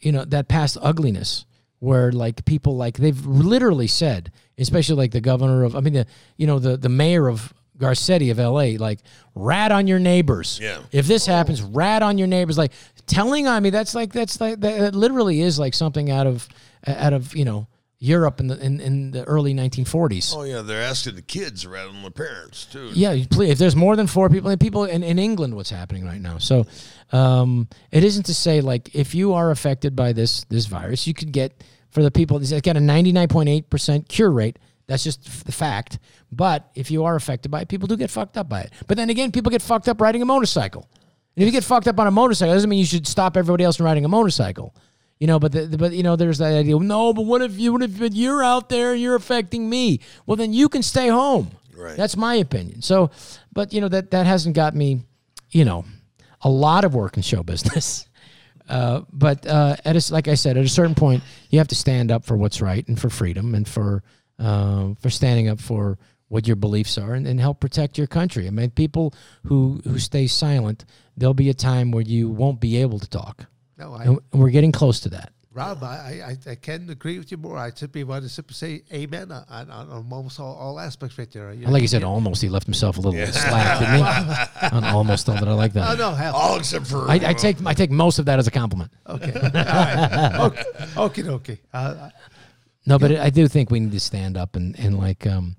[0.00, 1.46] you know, that past ugliness
[1.78, 6.06] where like people like they've literally said, especially like the governor of, I mean, the
[6.36, 8.76] you know the the mayor of Garcetti of L.A.
[8.76, 9.00] like
[9.34, 10.60] rat on your neighbors.
[10.62, 10.78] Yeah.
[10.92, 12.56] If this happens, rat on your neighbors.
[12.56, 12.72] Like
[13.06, 16.48] telling on me, that's like that's like that literally is like something out of
[16.86, 17.66] out of you know
[18.02, 20.34] Europe in the in, in the early 1940s.
[20.36, 22.90] Oh yeah, they're asking the kids rather than the parents too.
[22.94, 26.04] Yeah, please, if there's more than four people, and people in, in England, what's happening
[26.04, 26.38] right now.
[26.38, 26.66] So,
[27.12, 31.14] um, it isn't to say like if you are affected by this this virus, you
[31.14, 32.38] could get for the people.
[32.38, 34.58] It's got a 99.8 percent cure rate.
[34.88, 36.00] That's just f- the fact.
[36.32, 38.72] But if you are affected by it, people do get fucked up by it.
[38.88, 40.88] But then again, people get fucked up riding a motorcycle.
[41.36, 43.36] And if you get fucked up on a motorcycle, it doesn't mean you should stop
[43.36, 44.74] everybody else from riding a motorcycle.
[45.22, 46.76] You know, but the, but you know, there's that idea.
[46.80, 50.00] No, but what if you what if you're out there and you're affecting me?
[50.26, 51.52] Well, then you can stay home.
[51.76, 51.96] Right.
[51.96, 52.82] That's my opinion.
[52.82, 53.12] So,
[53.52, 55.02] but you know that that hasn't got me,
[55.52, 55.84] you know,
[56.40, 58.08] a lot of work in show business.
[58.68, 61.74] Uh, but uh, at a, like I said, at a certain point, you have to
[61.74, 64.04] stand up for what's right and for freedom and for
[64.38, 65.98] uh, for standing up for
[66.28, 68.46] what your beliefs are and, and help protect your country.
[68.46, 69.14] I mean, people
[69.44, 70.84] who who stay silent,
[71.16, 73.46] there'll be a time where you won't be able to talk,
[73.82, 75.32] No, I, and we're getting close to that.
[75.54, 77.58] Rob, I, I, I can agree with you more.
[77.58, 81.30] I simply want to simply say amen on, on, on almost all, all aspects right
[81.30, 81.52] there.
[81.52, 82.06] You I like you said, yeah.
[82.06, 82.40] almost.
[82.40, 83.96] He left himself a little slack, didn't
[84.70, 84.76] he?
[84.76, 85.46] on almost all that.
[85.46, 85.98] I like Oh, that.
[85.98, 86.34] no, hell.
[86.34, 88.92] All except for I, I take I take most of that as a compliment.
[89.06, 89.32] Okay.
[89.40, 90.40] All right.
[90.40, 90.62] Okay.
[90.96, 91.28] Okay.
[91.28, 91.60] okay.
[91.70, 92.08] Uh,
[92.86, 95.56] No, but I do think we need to stand up and, and like um,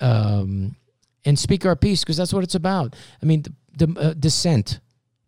[0.00, 0.76] um,
[1.24, 2.94] and speak our piece because that's what it's about.
[3.22, 4.80] I mean, the, the uh, dissent,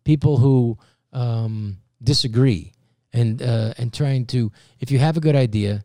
[0.03, 0.77] people who
[1.11, 2.73] um, disagree,
[3.13, 5.83] and uh, and trying to if you have a good idea,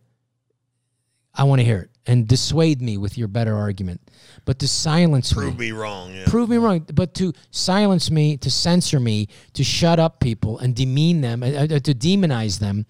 [1.35, 4.01] I want to hear it, and dissuade me with your better argument,
[4.45, 5.67] but to silence me Prove me.
[5.67, 6.15] me wrong.
[6.15, 6.25] Yeah.
[6.27, 10.75] Prove me wrong, but to silence me, to censor me, to shut up people and
[10.75, 12.87] demean them, uh, uh, to demonize them,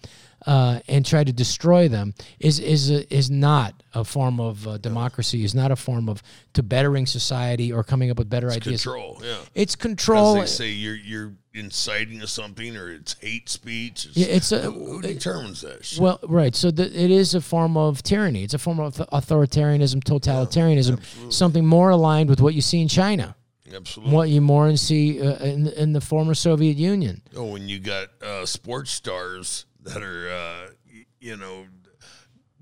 [0.47, 4.77] uh, and try to destroy them is is a, is not a form of uh,
[4.79, 5.43] democracy.
[5.43, 8.81] Is not a form of to bettering society or coming up with better ideas.
[8.83, 9.21] Control.
[9.23, 9.37] Yeah.
[9.53, 10.35] It's control.
[10.35, 14.05] they say you're you're inciting to something or it's hate speech.
[14.05, 15.99] It's, Yeah, it's a- who, who determines that shit?
[15.99, 16.55] Well, right.
[16.55, 18.43] So the, it is a form of tyranny.
[18.43, 23.35] It's a form of authoritarianism, totalitarianism, something more aligned with what you see in China,
[23.73, 24.13] Absolutely.
[24.15, 27.21] what you more and see uh, in, in the former Soviet Union.
[27.35, 31.65] Oh, when you got uh, sports stars that are, uh, y- you know,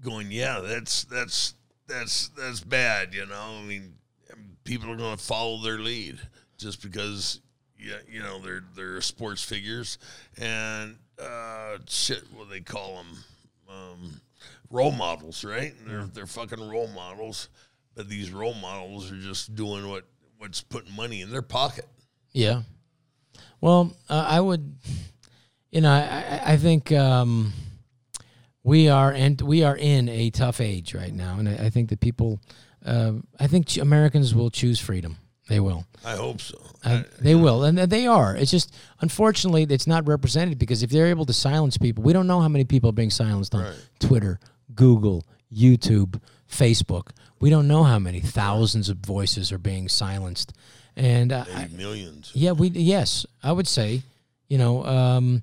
[0.04, 1.54] going, yeah, that's that's
[1.88, 3.14] that's that's bad.
[3.14, 3.94] You know, I mean,
[4.64, 6.20] people are going to follow their lead
[6.58, 7.49] just because, yeah,
[7.80, 9.98] you know, they're they're sports figures
[10.38, 12.24] and uh, shit.
[12.36, 13.08] What they call them,
[13.70, 14.22] um,
[14.70, 15.74] role models, right?
[15.88, 17.50] They're they're fucking role models,
[17.96, 20.06] but these role models are just doing what
[20.38, 21.86] what's putting money in their pocket.
[22.32, 22.62] Yeah.
[23.62, 24.76] Well, uh, I would,
[25.72, 26.00] you know, I,
[26.46, 27.52] I- I think um,
[28.64, 31.90] we are and we are in a tough age right now, and I, I think
[31.90, 32.40] that people,
[32.86, 35.18] uh, I think Americans will choose freedom.
[35.50, 35.84] They will.
[36.06, 36.58] I hope so.
[36.86, 38.36] Uh, they will, and they are.
[38.36, 42.28] It's just unfortunately it's not represented because if they're able to silence people, we don't
[42.28, 43.76] know how many people are being silenced on Right.
[44.00, 44.40] Twitter,
[44.76, 47.10] Google, YouTube, Facebook.
[47.42, 50.54] We don't know how many thousands of voices are being silenced,
[50.96, 52.32] and uh, I- millions.
[52.34, 54.04] yeah, we yes, I would say,
[54.48, 55.42] you know, um,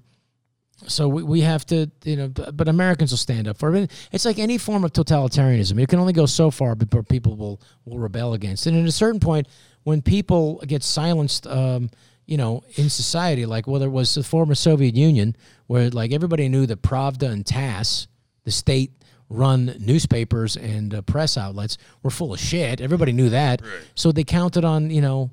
[0.86, 3.90] so we, we have to, you know, but, but Americans will stand up for it.
[4.12, 7.60] It's like any form of totalitarianism; it can only go so far before people will
[7.84, 8.70] will rebel against it.
[8.74, 9.48] And at a certain point,
[9.86, 11.88] when people get silenced, um,
[12.26, 15.36] you know, in society, like whether it was the former Soviet Union,
[15.68, 18.08] where like everybody knew that Pravda and TASS,
[18.42, 18.90] the state
[19.28, 22.80] run newspapers and uh, press outlets were full of shit.
[22.80, 23.62] Everybody knew that.
[23.62, 23.70] Right.
[23.94, 25.30] So they counted on, you know,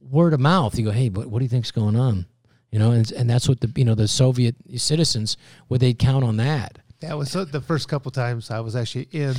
[0.00, 0.78] word of mouth.
[0.78, 2.24] You go, hey, what, what do you think's going on?
[2.70, 5.36] You know, and, and that's what the you know the Soviet citizens
[5.68, 6.78] would they count on that.
[7.00, 9.34] That was uh, the first couple times I was actually in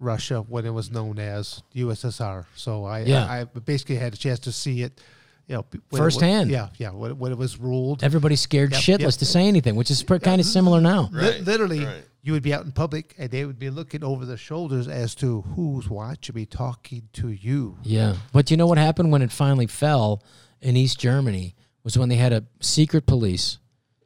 [0.00, 2.44] Russia when it was known as USSR.
[2.56, 3.24] So I, Yeah.
[3.26, 5.00] I, I basically had a chance to see it,
[5.46, 6.50] you know, when it Firsthand.
[6.50, 8.02] yeah, yeah, when, it- when it was ruled.
[8.02, 9.14] Everybody's scared Yep, shitless yep.
[9.14, 11.08] to say anything, which is kind of similar now.
[11.12, 12.04] Li- Right, literally, right.
[12.22, 15.14] you would be out in public and they would be looking over their shoulders as
[15.16, 17.78] to who's watching me talking to you.
[17.82, 20.22] Yeah, but you know what happened when it finally fell
[20.60, 23.58] in East Germany was when they had a secret police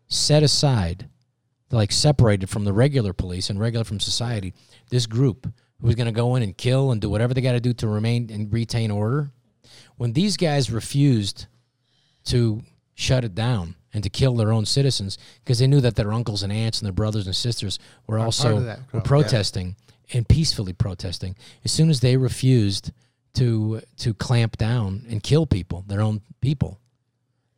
[0.09, 1.09] set aside,
[1.71, 4.53] like separated from the regular police and regular from society.
[4.91, 7.53] This group who was going to go in and kill and do whatever they got
[7.53, 9.31] to do to remain and retain order.
[9.97, 11.47] When these guys refused
[12.25, 12.63] to
[12.95, 16.43] shut it down and to kill their own citizens because they knew that their uncles
[16.43, 19.77] and aunts and their brothers and sisters were also that were crowd, protesting
[20.13, 21.37] and peacefully protesting.
[21.65, 22.93] As soon as they refused
[23.35, 26.79] to to clamp down and kill people, their own people,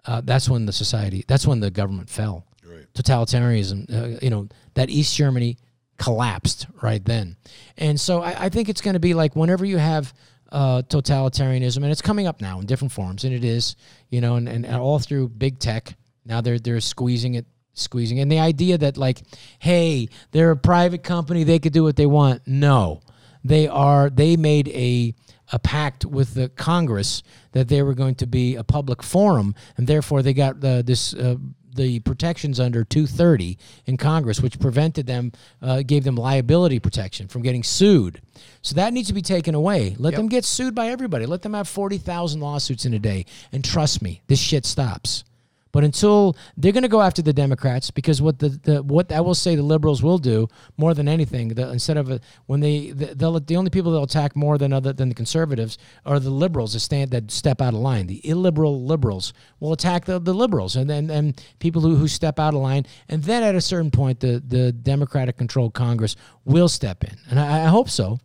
[0.04, 2.44] uh, that's when the society, that's when the government fell.
[2.64, 2.86] Right.
[2.94, 5.56] Totalitarianism, uh, you know, that East Germany
[6.00, 7.36] collapsed right then.
[7.76, 10.14] And so I, I think it's going to be like whenever you have
[10.50, 13.76] uh, totalitarianism, and it's coming up now in different forms, and it is,
[14.08, 15.94] you know, and, and, and all through big tech.
[16.24, 19.20] Now they're they're squeezing it, squeezing, and the idea that like,
[19.58, 22.42] hey, they're a private company, they could do what they want.
[22.46, 23.02] No,
[23.44, 24.08] they are.
[24.10, 25.14] They made a
[25.52, 27.22] a pact with the Congress
[27.52, 31.12] that they were going to be a public forum, and therefore they got the, this
[31.14, 31.36] uh,
[31.80, 33.56] the protections under 230
[33.86, 38.20] in Congress, which prevented them, uh, gave them liability protection from getting sued.
[38.62, 39.96] So that needs to be taken away.
[39.98, 41.24] Let them get sued by everybody.
[41.24, 45.24] Let them have 40,000 lawsuits in a day, and trust me, this shit stops.
[45.72, 49.20] But until they're going to go after the Democrats, because what the, the what I
[49.20, 52.90] will say the liberals will do more than anything, the, instead of a, when they
[52.90, 56.72] the, the only people they'll attack more than other than the conservatives are the liberals
[56.72, 58.06] that stand that step out of line.
[58.06, 62.38] The illiberal liberals will attack the, the liberals and then and people who, who step
[62.38, 66.68] out of line, and then at a certain point the the Democratic controlled Congress will
[66.68, 68.18] step in, and I, I hope so.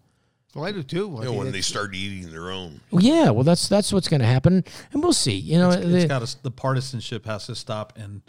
[0.56, 1.18] Well, I do too.
[1.18, 2.80] I You know, mean, when they it's- start eating their own.
[2.92, 5.36] Yeah, well that's that's what's going to happen, and we'll see.
[5.36, 8.22] You know, It's the- got to, the partisanship has to stop, and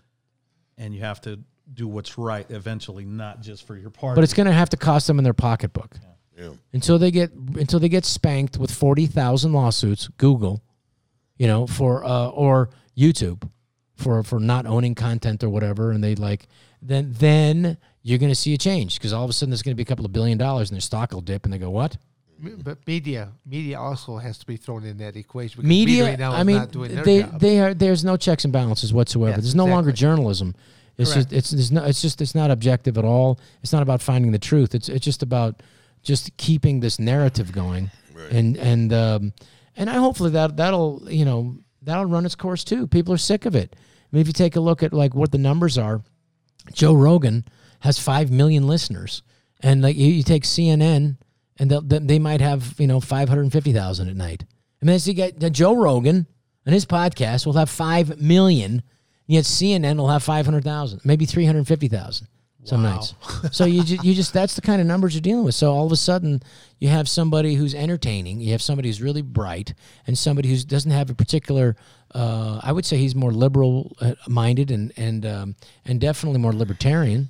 [0.76, 1.38] and you have to
[1.72, 4.16] do what's right eventually, not just for your party.
[4.16, 5.96] but it's going to have to cost them in their pocketbook.
[6.38, 6.50] Yeah.
[6.74, 10.08] until they get until they get spanked with forty thousand lawsuits.
[10.18, 10.62] Google,
[11.38, 13.48] you know, for uh, or YouTube
[13.94, 16.46] for for not owning content or whatever, and they like
[16.82, 19.72] then then you're going to see a change because all of a sudden there's going
[19.72, 21.70] to be a couple of billion dollars and their stock will dip, and they go
[21.70, 21.96] what?
[22.38, 25.56] But media, media also has to be thrown in that equation.
[25.62, 27.40] because Media, right now I mean, not doing their they job.
[27.40, 29.36] they are there's no checks and balances whatsoever.
[29.36, 30.54] Yes, there's no longer journalism.
[30.98, 31.30] It's Correct.
[31.30, 33.38] just it's there's no it's just it's not objective at all.
[33.62, 34.74] It's not about finding the truth.
[34.74, 35.62] It's it's just about
[36.02, 37.90] just keeping this narrative going,
[38.30, 39.32] and and um,
[39.76, 42.86] and I hopefully that that'll you know that'll run its course too.
[42.86, 43.74] People are sick of it.
[43.76, 46.02] I mean, if you take a look at like what the numbers are,
[46.72, 47.44] Joe Rogan
[47.80, 49.22] has five million listeners,
[49.60, 51.16] and like you, you take CNN,
[51.58, 54.44] and they they might have you know five hundred fifty thousand at night.
[54.82, 56.26] I mean, so you get the Joe Rogan
[56.64, 58.82] and his podcast will have five million,
[59.26, 62.28] yet CNN will have five hundred thousand, maybe three hundred fifty thousand
[62.66, 63.14] some nights.
[63.52, 65.54] so you just, you just that's the kind of numbers you're dealing with.
[65.54, 66.42] So all of a sudden
[66.78, 69.74] you have somebody who's entertaining, you have somebody who's really bright,
[70.06, 71.76] and somebody who doesn't have a particular.
[72.14, 76.52] Uh, I would say he's more liberal uh, minded and and um, and definitely more
[76.52, 77.28] libertarian,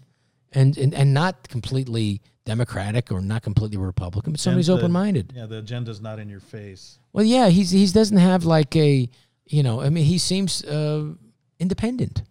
[0.53, 5.33] and, and and not completely democratic or not completely republican, but somebody's open minded.
[5.35, 6.99] Yeah, the agenda's not in your face.
[7.13, 9.09] Well, yeah, he's he doesn't have like a
[9.47, 9.81] you know.
[9.81, 11.13] I mean, he seems uh,
[11.59, 12.23] independent.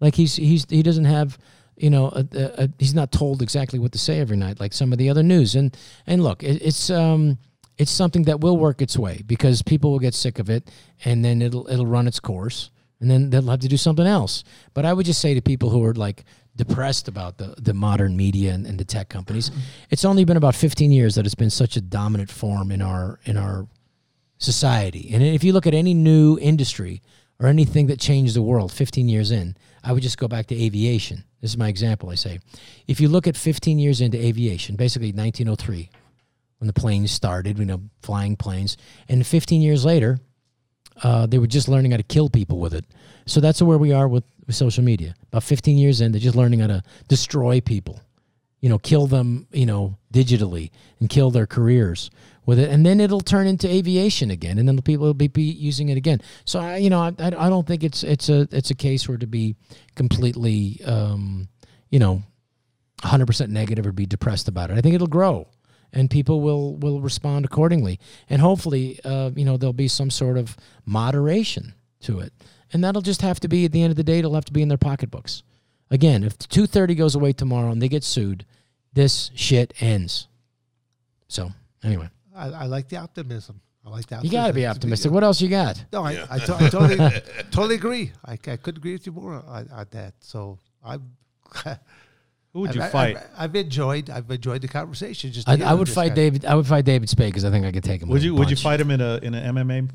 [0.00, 1.38] Like he's he's he doesn't have
[1.76, 4.72] you know a, a, a, he's not told exactly what to say every night like
[4.72, 5.54] some of the other news.
[5.54, 5.76] And
[6.06, 7.38] and look, it, it's um
[7.78, 10.70] it's something that will work its way because people will get sick of it,
[11.04, 14.44] and then it'll it'll run its course, and then they'll have to do something else.
[14.74, 16.24] But I would just say to people who are like
[16.56, 19.50] depressed about the, the modern media and, and the tech companies,
[19.90, 23.18] it's only been about 15 years that it's been such a dominant form in our
[23.24, 23.66] in our
[24.38, 25.10] society.
[25.12, 27.00] And if you look at any new industry
[27.38, 30.54] or anything that changed the world 15 years in, I would just go back to
[30.54, 31.24] aviation.
[31.40, 32.10] This is my example.
[32.10, 32.38] I say,
[32.86, 35.90] if you look at 15 years into aviation, basically 1903,
[36.58, 38.76] when the planes started, you know, flying planes,
[39.08, 40.20] and 15 years later,
[41.02, 42.84] uh, they were just learning how to kill people with it.
[43.26, 45.14] So that's where we are with, with social media.
[45.28, 48.00] About 15 years in, they're just learning how to destroy people
[48.62, 50.70] you know, kill them, you know, digitally
[51.00, 52.10] and kill their careers
[52.46, 55.28] with it, and then it'll turn into aviation again, and then the people will be,
[55.28, 56.22] be using it again.
[56.44, 59.18] So I, you know, I, I don't think it's it's a it's a case where
[59.18, 59.56] to be
[59.96, 61.48] completely, um,
[61.90, 62.22] you know,
[63.02, 64.78] 100 percent negative or be depressed about it.
[64.78, 65.48] I think it'll grow,
[65.92, 67.98] and people will will respond accordingly,
[68.30, 72.32] and hopefully, uh, you know, there'll be some sort of moderation to it,
[72.72, 74.52] and that'll just have to be at the end of the day, it'll have to
[74.52, 75.42] be in their pocketbooks.
[75.90, 78.46] Again, if 230 goes away tomorrow and they get sued,
[78.92, 80.28] this shit ends.
[81.28, 81.50] So,
[81.84, 83.60] anyway, I, I like the optimism.
[83.84, 84.24] I like that.
[84.24, 85.10] you got to be optimistic.
[85.10, 85.84] What else you got?
[85.92, 86.96] No, I, I, to- I totally,
[87.50, 88.12] totally agree.
[88.24, 90.14] I, I couldn't agree with you more on, on that.
[90.20, 91.12] So I'm.
[92.52, 93.16] Who would you I, fight?
[93.36, 94.10] I, have enjoyed.
[94.10, 95.32] I've enjoyed the conversation.
[95.32, 96.16] Just I, I would fight guy.
[96.16, 96.44] David.
[96.44, 98.08] I would fight David Spade because I think I could take him.
[98.10, 99.90] would you would you fight him in a in an MMA?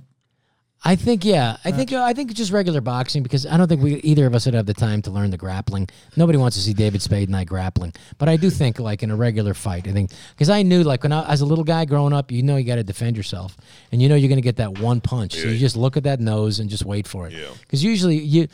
[0.84, 1.58] I think yeah.
[1.66, 4.46] I think I think just regular boxing because I don't think we either of us
[4.46, 5.90] would have the time to learn the grappling.
[6.16, 7.94] Nobody wants to see David Spade and I grappling.
[8.18, 11.04] But I do think like in a regular fight, I think because I knew like
[11.04, 13.58] when I as a little guy growing up, you know you got to defend yourself,
[13.92, 15.34] and you know you're going to get that one punch.
[15.34, 17.34] So you just look at that nose and just wait for it.
[17.34, 17.50] Yeah.
[17.62, 18.48] Because usually you,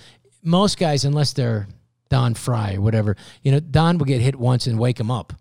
[0.43, 1.67] most guys unless they're
[2.09, 5.33] Don Frye or whatever, you know Don will get hit once and wake him up.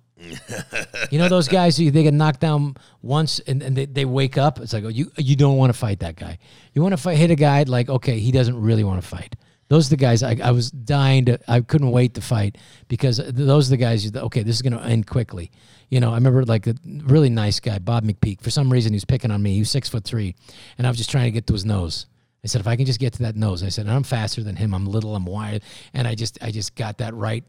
[1.11, 4.39] You know those guys who they get knocked down once and, and they, they wake
[4.39, 4.61] up.
[4.61, 6.39] It's like oh, you you don't want to fight that guy.
[6.73, 9.37] You want to fight hit a guy like okay he doesn't really want to fight.
[9.73, 11.39] Those are the guys I, I was dying to.
[11.49, 12.59] I couldn't wait to fight
[12.89, 14.14] because those are the guys.
[14.14, 15.51] Okay, this is going to end quickly.
[15.89, 18.43] You know, I remember like a really nice guy, Bob McPeak.
[18.43, 19.55] For some reason, he was picking on me.
[19.55, 20.35] He was six foot three,
[20.77, 22.05] and I was just trying to get to his nose.
[22.45, 24.57] I said, if I can just get to that nose, I said, I'm faster than
[24.57, 24.75] him.
[24.75, 25.16] I'm little.
[25.16, 25.62] I'm wide,
[25.95, 27.43] and I just I just got that right.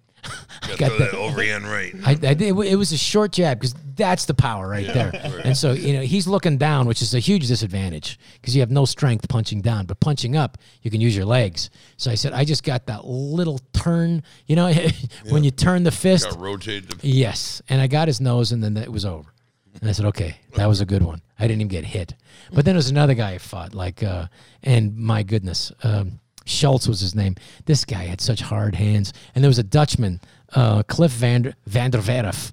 [0.64, 1.94] I Got that overhand right.
[2.06, 5.12] I, I did, it was a short jab because that's the power right there.
[5.44, 8.72] And so you know he's looking down, which is a huge disadvantage because you have
[8.72, 11.70] no strength punching down, but punching up you can use your legs.
[11.98, 14.74] So I said I just got that little turn, you know,
[15.30, 16.36] when you turn the fist.
[16.38, 19.34] Rotate the Yes, and I got his nose, and then it was over.
[19.82, 21.22] And I said, okay, that was a good one.
[21.40, 22.14] I didn't even get hit.
[22.50, 24.28] But then there was another guy I fought, like, uh,
[24.62, 27.36] and my goodness, um, Schultz was his name.
[27.66, 29.14] This guy had such hard hands.
[29.36, 30.22] And there was a Dutchman,
[30.54, 32.52] uh, Cliff Vander, Vander Werf.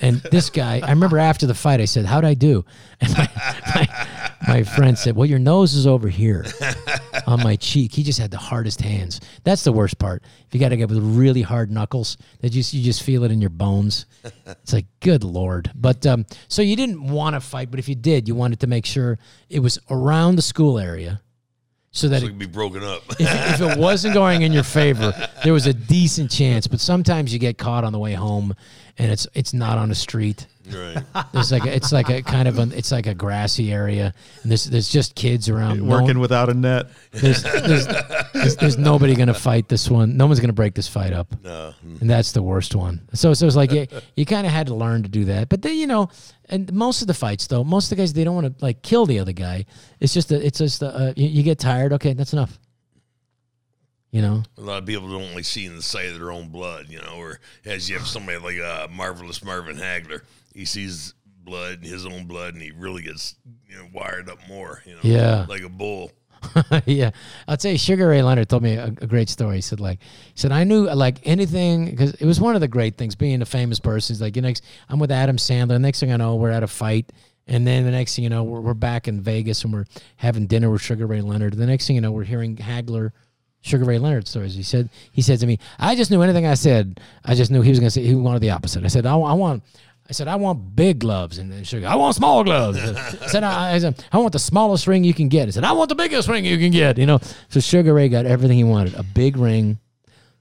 [0.00, 2.64] And this guy, I remember after the fight, I said, how'd I do?
[3.00, 3.28] And my,
[3.74, 4.06] my,
[4.48, 6.44] my friend said, well, your nose is over here
[7.28, 7.94] on my cheek.
[7.94, 9.20] He just had the hardest hands.
[9.44, 10.24] That's the worst part.
[10.46, 13.30] If you got to get with really hard knuckles, that you you just feel it
[13.30, 14.06] in your bones.
[14.46, 15.70] It's like good lord.
[15.76, 18.66] But um, so you didn't want to fight, but if you did, you wanted to
[18.66, 19.18] make sure
[19.48, 21.20] it was around the school area,
[21.90, 23.02] so that so it, could be broken up.
[23.18, 25.12] if, if it wasn't going in your favor,
[25.44, 26.66] there was a decent chance.
[26.66, 28.54] But sometimes you get caught on the way home,
[28.98, 30.46] and it's it's not on a street.
[30.72, 31.26] Right.
[31.32, 34.50] There's like a, it's like a kind of a, it's like a grassy area, and
[34.50, 35.78] there's there's just kids around.
[35.78, 36.88] No- Working without a net.
[37.10, 37.86] there's, there's,
[38.32, 40.16] there's, there's nobody going to fight this one.
[40.16, 41.28] No one's going to break this fight up.
[41.42, 41.74] No.
[42.00, 43.08] And that's the worst one.
[43.14, 45.48] So, so it's like you, you kind of had to learn to do that.
[45.48, 46.10] But then, you know,
[46.46, 48.82] and most of the fights, though, most of the guys, they don't want to like
[48.82, 49.66] kill the other guy.
[50.00, 51.92] It's just, a, it's just, a, uh, you, you get tired.
[51.94, 52.58] Okay, that's enough.
[54.10, 54.42] You know?
[54.56, 57.16] A lot of people don't like seeing the sight of their own blood, you know,
[57.18, 60.22] or as you have somebody like uh, Marvelous Marvin Hagler,
[60.58, 63.36] he sees blood, his own blood, and he really gets
[63.68, 64.82] you know wired up more.
[64.84, 65.46] You know, Yeah.
[65.48, 66.10] like a bull.
[66.86, 67.10] yeah,
[67.48, 67.76] I'd say.
[67.76, 69.56] Sugar Ray Leonard told me a, a great story.
[69.56, 72.68] He said, like, he said I knew like anything because it was one of the
[72.68, 74.14] great things being a famous person.
[74.14, 74.52] He's like, you know,
[74.88, 75.80] I'm with Adam Sandler.
[75.80, 77.10] Next thing I know, we're at a fight,
[77.48, 79.86] and then the next thing you know, we're, we're back in Vegas and we're
[80.16, 81.54] having dinner with Sugar Ray Leonard.
[81.54, 83.10] The next thing you know, we're hearing Hagler.
[83.60, 84.54] Sugar Ray Leonard stories.
[84.54, 87.00] He said, he said to me, I just knew anything I said.
[87.24, 88.84] I just knew he was going to say he wanted the opposite.
[88.84, 89.64] I said, I, I want,
[90.08, 91.36] I said, I want big gloves.
[91.36, 92.78] And then Sugar, I want small gloves.
[92.78, 95.48] I said, I, I said, I want the smallest ring you can get.
[95.48, 96.96] I said, I want the biggest ring you can get.
[96.96, 97.18] You know,
[97.50, 99.78] so Sugar Ray got everything he wanted: a big ring,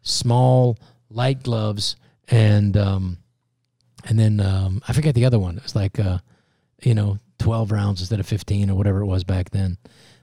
[0.01, 0.77] small
[1.09, 1.97] light gloves,
[2.29, 3.17] and um,
[4.05, 5.57] and then um, I forget the other one.
[5.57, 6.19] It was like, uh,
[6.81, 9.77] you know, twelve rounds instead of fifteen or whatever it was back then.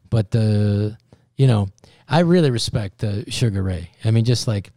[0.08, 0.96] But uh,
[1.36, 1.68] you know,
[2.08, 3.90] I really respect uh, Sugar Ray.
[4.06, 4.70] I mean, just like,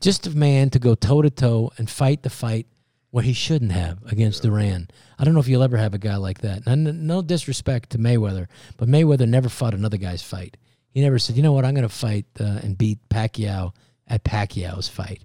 [0.00, 2.66] just a man to go toe to toe and fight the fight
[3.12, 4.88] where he shouldn't have against Duran.
[5.18, 6.66] I don't know if you'll ever have a guy like that.
[6.66, 8.46] No disrespect to Mayweather,
[8.78, 10.56] but Mayweather never fought another guy's fight.
[10.90, 13.74] He never said, you know what, I'm going to fight uh, and beat Pacquiao
[14.08, 15.22] at Pacquiao's fight.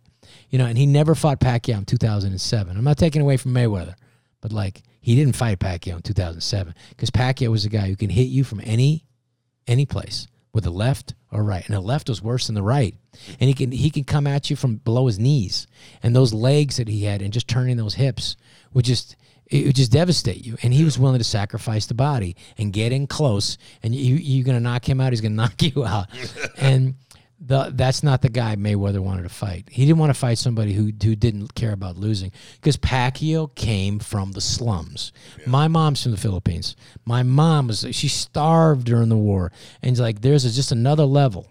[0.50, 2.78] You know, and he never fought Pacquiao in 2007.
[2.78, 3.96] I'm not taking away from Mayweather,
[4.42, 8.10] but like he didn't fight Pacquiao in 2007 because Pacquiao was a guy who can
[8.10, 9.06] hit you from any
[9.66, 12.96] any place with a left or right, and the left was worse than the right.
[13.40, 15.68] And he can he can come at you from below his knees,
[16.02, 18.36] and those legs that he had, and just turning those hips
[18.74, 19.16] would just
[19.48, 20.58] it would just devastate you.
[20.64, 24.46] And he was willing to sacrifice the body and get in close, and you you're
[24.46, 25.14] gonna knock him out.
[25.14, 26.08] He's gonna knock you out,
[26.58, 26.96] and.
[27.40, 29.68] The, that's not the guy Mayweather wanted to fight.
[29.70, 34.00] He didn't want to fight somebody who who didn't care about losing because Pacquiao came
[34.00, 35.12] from the slums.
[35.46, 36.76] My mom's from the Philippines.
[37.06, 39.52] My mom was she starved during the war,
[39.84, 41.48] and it's like there's a, just another level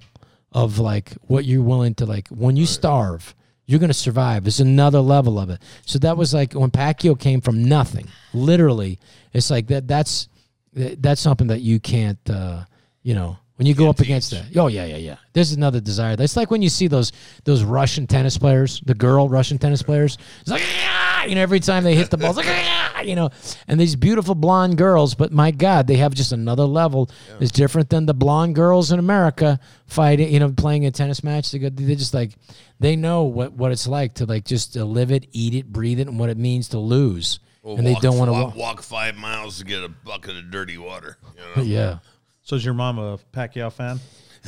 [0.51, 3.34] of like what you're willing to like when you starve.
[3.68, 4.43] You're gonna survive.
[4.45, 5.61] There's another level of it.
[5.87, 8.09] So that was like when Pacquiao came from nothing.
[8.34, 8.99] Literally,
[9.32, 9.87] it's like that.
[9.87, 10.28] That's
[10.72, 12.18] that- that's something that you can't.
[12.28, 12.64] Uh,
[13.03, 14.45] you know, when you go up against that.
[14.57, 15.17] Oh yeah, yeah, yeah.
[15.33, 16.17] There's another desire.
[16.19, 17.13] It's like when you see those
[17.45, 20.19] those Russian tennis players, the girl Russian tennis players.
[20.41, 23.15] It's like "Ah!" you know every time they hit the ball, it's like "Ah!" you
[23.15, 23.31] know,
[23.67, 25.15] and these beautiful blonde girls.
[25.15, 27.11] But my God, they have just another level.
[27.41, 30.33] It's different than the blonde girls in America fighting.
[30.33, 31.51] You know, playing a tennis match.
[31.51, 32.33] They go, they just like
[32.79, 36.01] they know what what it's like to like just to live it, eat it, breathe
[36.01, 37.41] it, and what it means to lose.
[37.63, 38.57] Well, and they don't want to walk, walk.
[38.57, 41.17] walk five miles to get a bucket of dirty water.
[41.35, 41.63] You know?
[41.69, 41.99] Yeah.
[42.47, 43.99] So is your mom a Pacquiao fan?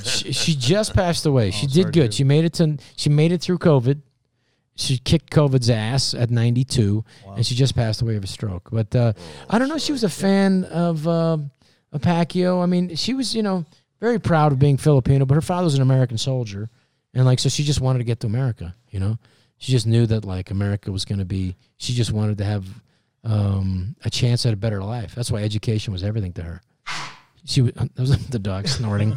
[0.05, 1.51] she, she just passed away.
[1.51, 1.93] She Oh, sorry, did good.
[1.93, 2.15] dude.
[2.15, 4.01] She made it to she made it through COVID.
[4.77, 8.69] She kicked COVID's ass at 92, and she just passed away of a stroke.
[8.71, 9.13] But uh,
[9.51, 9.79] I don't know.
[9.79, 11.39] She was a fan of uh,
[11.93, 12.63] of Pacquiao.
[12.63, 13.65] I mean, she was you know
[14.01, 16.71] very proud of being Filipino, but her father was an American soldier,
[17.13, 18.77] and like so she just wanted to get to America.
[18.91, 19.19] You know,
[19.57, 21.57] she just knew that like America was going to be.
[21.79, 22.65] She just wanted to have
[23.25, 25.13] um, a chance at a better life.
[25.17, 26.61] That's why education was everything to her.
[27.49, 29.17] She was, that was the dog snorting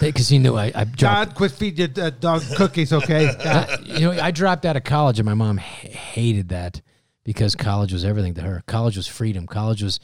[0.00, 0.98] because he knew I, I dropped.
[1.00, 3.28] God, quit feeding your uh, dog cookies, okay?
[3.28, 6.80] I- you know, I dropped out of college, and my mom h- hated that
[7.24, 8.62] because college was everything to her.
[8.66, 9.46] College was freedom.
[9.46, 10.00] College was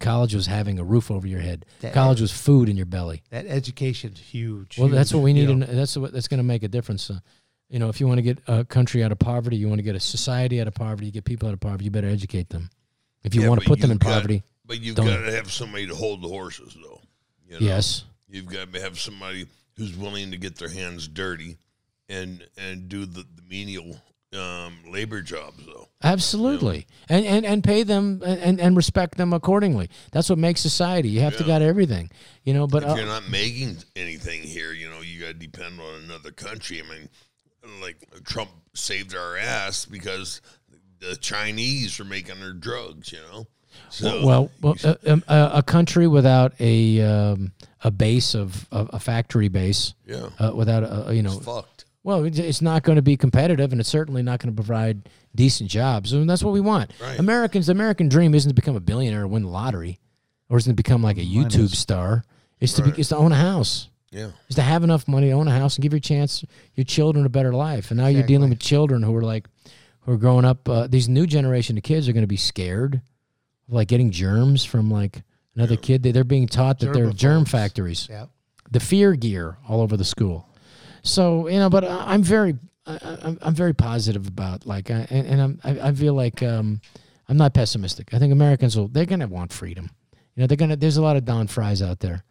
[0.00, 1.64] college was having a roof over your head.
[1.92, 3.22] College was food in your belly.
[3.30, 4.78] that education's huge.
[4.78, 5.48] Well, that's what we need.
[5.48, 5.66] you know.
[5.66, 7.10] to, that's what that's going to make a difference.
[7.10, 7.20] Uh,
[7.70, 9.82] you know, if you want to get a country out of poverty, you want to
[9.82, 11.84] get a society out of poverty, you get people out of poverty.
[11.84, 12.70] You better educate them.
[13.22, 15.52] If you Yeah, want to put them in got- poverty, But you've got to have
[15.52, 17.00] somebody to hold the horses, though.
[17.46, 17.66] You know?
[17.66, 19.46] yes, You've got to have somebody
[19.76, 21.58] who's willing to get their hands dirty
[22.08, 24.00] and and do the, the menial
[24.34, 25.88] um, labor jobs, though.
[26.02, 29.90] absolutely, and and and pay them and and respect them accordingly.
[30.12, 31.08] That's what makes society.
[31.10, 32.10] You have to got everything.
[32.42, 35.34] You know, but if uh, you're not making anything here, you know, you got to
[35.34, 36.82] depend on another country.
[36.82, 37.08] I mean,
[37.80, 40.40] like Trump saved our ass because
[40.98, 43.46] the Chinese are making their drugs, you know.
[43.90, 47.52] So Well, well, uh, um, a, a country without a um,
[47.82, 51.44] a base of, of a factory base, yeah, uh, without a, a, you know, it's
[51.44, 51.84] fucked.
[52.02, 55.08] well, it's- it's not going to be competitive, and it's certainly not going to provide
[55.34, 56.12] decent jobs.
[56.12, 56.92] And that's what we want.
[57.00, 57.18] Right.
[57.18, 59.98] Americans, the American dream isn't to become a billionaire or win the lottery,
[60.48, 61.78] or isn't to become like a YouTube is.
[61.78, 62.24] star.
[62.60, 63.88] It's to be, it's to own a house.
[64.10, 66.44] Yeah, Is to have enough money to own a house and give your chance
[66.76, 67.90] your children a better life.
[67.90, 69.48] And now you're dealing with children who are like
[70.02, 70.68] who are growing up.
[70.68, 73.00] Uh, these new generation of kids are going to be scared of
[73.68, 75.22] like getting germs from like
[75.56, 76.02] another kid.
[76.02, 77.48] They, they're being taught that they're germ Germaphobes.
[77.48, 78.06] factories.
[78.10, 78.26] Yeah.
[78.70, 80.48] The fear gear all over the school.
[81.02, 84.90] So you know, but I- I'm very, I, I- I'm, I'm very positive about like,
[84.90, 86.80] I, and, and I'm, I, I feel like um,
[87.28, 88.12] I'm not pessimistic.
[88.14, 89.90] I think Americans will, they're gonna want freedom.
[90.34, 90.76] You know, they're gonna.
[90.76, 92.24] There's a lot of Don Fryes out there.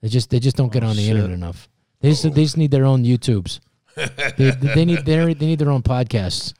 [0.00, 1.10] They just, they just don't get on the shit.
[1.10, 1.68] internet enough.
[2.00, 3.60] They just, they just need their own YouTubes.
[3.96, 6.54] they, they need, they they need their own podcasts,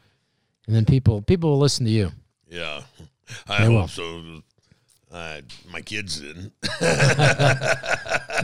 [0.67, 2.11] and then people, people will listen to you.
[2.51, 2.83] yeah.
[3.49, 4.23] I They hope so.
[5.11, 5.41] Uh,
[5.73, 6.53] my kids didn't.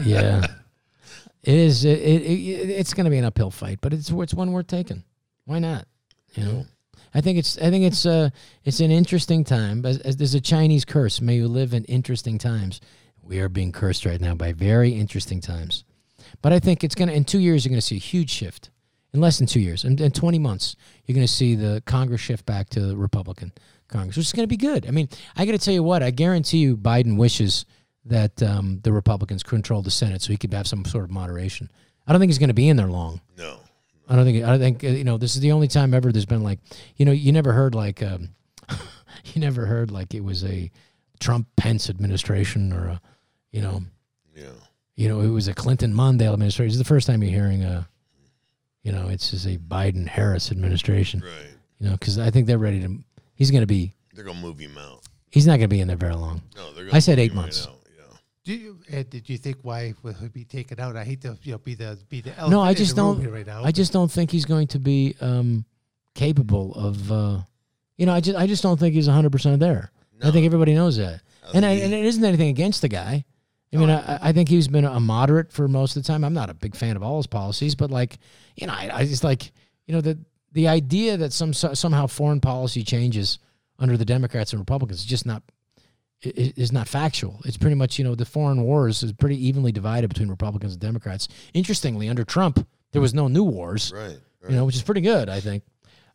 [0.05, 0.45] yeah.
[1.43, 1.85] It is.
[1.85, 4.67] It, it, it it's going to be an uphill fight, but it's it's one worth
[4.67, 5.03] taking.
[5.45, 5.87] Why not?
[6.33, 6.65] You know,
[7.13, 8.29] I think it's I think it's uh
[8.65, 9.85] it's an interesting time.
[9.85, 12.81] As, as there's a Chinese curse, may you live in interesting times.
[13.23, 15.83] We are being cursed right now by very interesting times.
[16.41, 18.71] But I think it's gonna in two years you're gonna see a huge shift.
[19.13, 20.75] In less than two years, in, in 20 months,
[21.05, 23.51] you're gonna see the Congress shift back to the Republican
[23.87, 24.85] Congress, which is gonna be good.
[24.85, 27.65] I mean, I got to tell you what, I guarantee you, Biden wishes
[28.05, 31.69] that um, the Republicans control the Senate so he could have some sort of moderation.
[32.05, 33.21] I don't think he's going to be in there long.
[33.37, 33.59] No.
[34.09, 34.43] I don't think.
[34.43, 35.17] I don't think uh, you know.
[35.17, 36.59] This is the only time ever there's been like,
[36.95, 38.29] you know, you never heard like, um,
[39.33, 40.71] you never heard like it was a
[41.19, 43.01] Trump Pence administration or a,
[43.51, 43.83] you know,
[44.35, 44.45] Yeah.
[44.95, 46.69] you know, it was a Clinton Mondale administration.
[46.69, 47.87] It's the first time you're hearing a,
[48.87, 51.19] you know, it's just a Biden Harris administration.
[51.19, 51.51] Right.
[51.79, 52.97] You know, because I think they're ready to.
[53.35, 53.93] He's going to be.
[54.13, 55.01] They're gonna move him out.
[55.29, 56.41] He's not going to be in there very long.
[56.55, 56.85] No, they're.
[56.85, 57.67] I Gonna said move eight him right months.
[57.97, 58.03] yeah.
[58.45, 60.95] Do you, Ed, did you think why would he be taken out?
[60.95, 63.01] I hate to you know be the be the No, elephant I in just the
[63.01, 63.19] don't.
[63.19, 63.61] here right now.
[63.63, 65.65] I just don't think he's going to be um,
[66.15, 67.11] capable of.
[67.11, 67.39] Uh,
[67.97, 69.91] you know, I just I just don't think he's 100 percent there.
[70.23, 71.19] I think everybody knows that,
[71.53, 73.25] and I, and it isn't anything against the guy.
[73.73, 76.23] I mean, I, I think he's been a moderate for most of the time.
[76.23, 78.17] I'm not a big fan of all his policies, but like,
[78.55, 79.51] you know, I, I just like,
[79.85, 80.17] you know, the
[80.53, 83.39] the idea that some somehow foreign policy changes
[83.79, 85.43] under the Democrats and Republicans is just not
[86.23, 87.39] is not factual.
[87.45, 90.81] It's pretty much you know the foreign wars is pretty evenly divided between Republicans and
[90.81, 91.27] Democrats.
[91.53, 94.17] Interestingly, under Trump, there was no new wars, Right.
[94.41, 94.49] Right.
[94.49, 95.63] you know, which is pretty good, I think.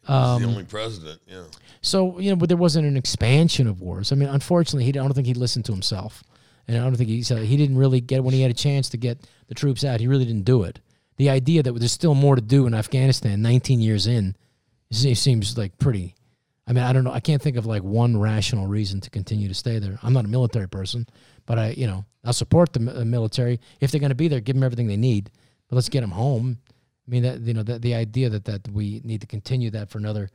[0.01, 1.21] He's Um, the only president.
[1.27, 1.43] Yeah.
[1.83, 4.11] So you know, but there wasn't an expansion of wars.
[4.11, 6.25] I mean, unfortunately, he I don't think he listened to himself,
[6.73, 8.89] and I don't think he said he didn't really get when he had a chance
[8.91, 9.19] to get
[9.49, 10.01] the troops out.
[10.01, 10.81] He really didn't do it.
[11.17, 14.35] The idea that there's still more to do in Afghanistan, 19 years in,
[14.91, 16.15] seems like pretty.
[16.67, 17.13] I mean, I don't know.
[17.13, 19.99] I can't think of like one rational reason to continue to stay there.
[20.03, 21.07] I'm not a military person,
[21.45, 24.41] but I, you know, I'll support the military if they're going to be there.
[24.41, 25.31] Give them everything they need,
[25.69, 26.59] but let's get them home.
[26.69, 29.91] I mean, that you know, the, the idea that that we need to continue that
[29.91, 30.31] for another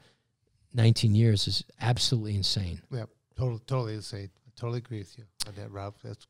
[0.75, 2.81] 19 years is absolutely insane.
[2.91, 3.05] yeah,
[3.35, 4.29] totally totally insane.
[4.57, 5.95] Totally agree with you on that, Rob.
[6.03, 6.25] That's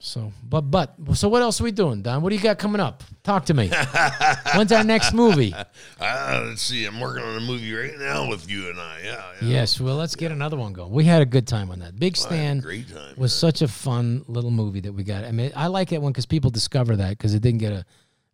[0.00, 2.20] So, but but so what else are we doing, Don?
[2.20, 3.04] What do you got coming up?
[3.22, 3.70] Talk to me.
[4.56, 5.54] When's our next movie?
[5.54, 6.84] Uh, let's see.
[6.84, 9.00] I'm working on a movie right now with you and I.
[9.04, 9.32] Yeah.
[9.40, 9.48] yeah.
[9.48, 10.90] Yes, well, let's get another one going.
[10.90, 11.96] We had a good time on that.
[11.98, 13.14] Big Stan great time.
[13.16, 15.24] was such a fun little movie that we got.
[15.24, 17.84] I mean, I like that one because people discover that because it didn't get a,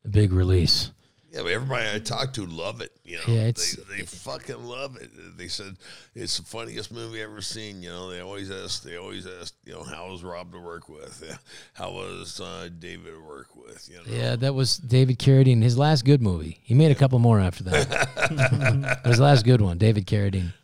[0.05, 0.93] a big release.
[1.37, 2.93] Yeah, but everybody I talked to love it.
[3.05, 5.11] You know, Yeah, it's- they, they fucking love it.
[5.37, 5.77] They said
[6.15, 7.83] it's the funniest movie I've ever seen.
[7.83, 10.89] You know, they always ask, they always ask, you know, how was Rob to work
[10.89, 11.23] with?
[11.75, 13.87] How was uh, David to work with?
[13.91, 16.59] You know, Yeah, that was David Carradine, his last good movie.
[16.63, 19.01] He made a couple more after that.
[19.05, 20.55] his last good one, David Carradine.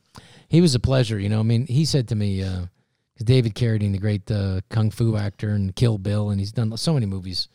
[0.49, 1.41] He was a pleasure, you know.
[1.41, 5.51] I mean, he said to me, because David Carradine, the great uh, kung fu actor
[5.51, 7.49] and Kill Bill, and he's done so many movies,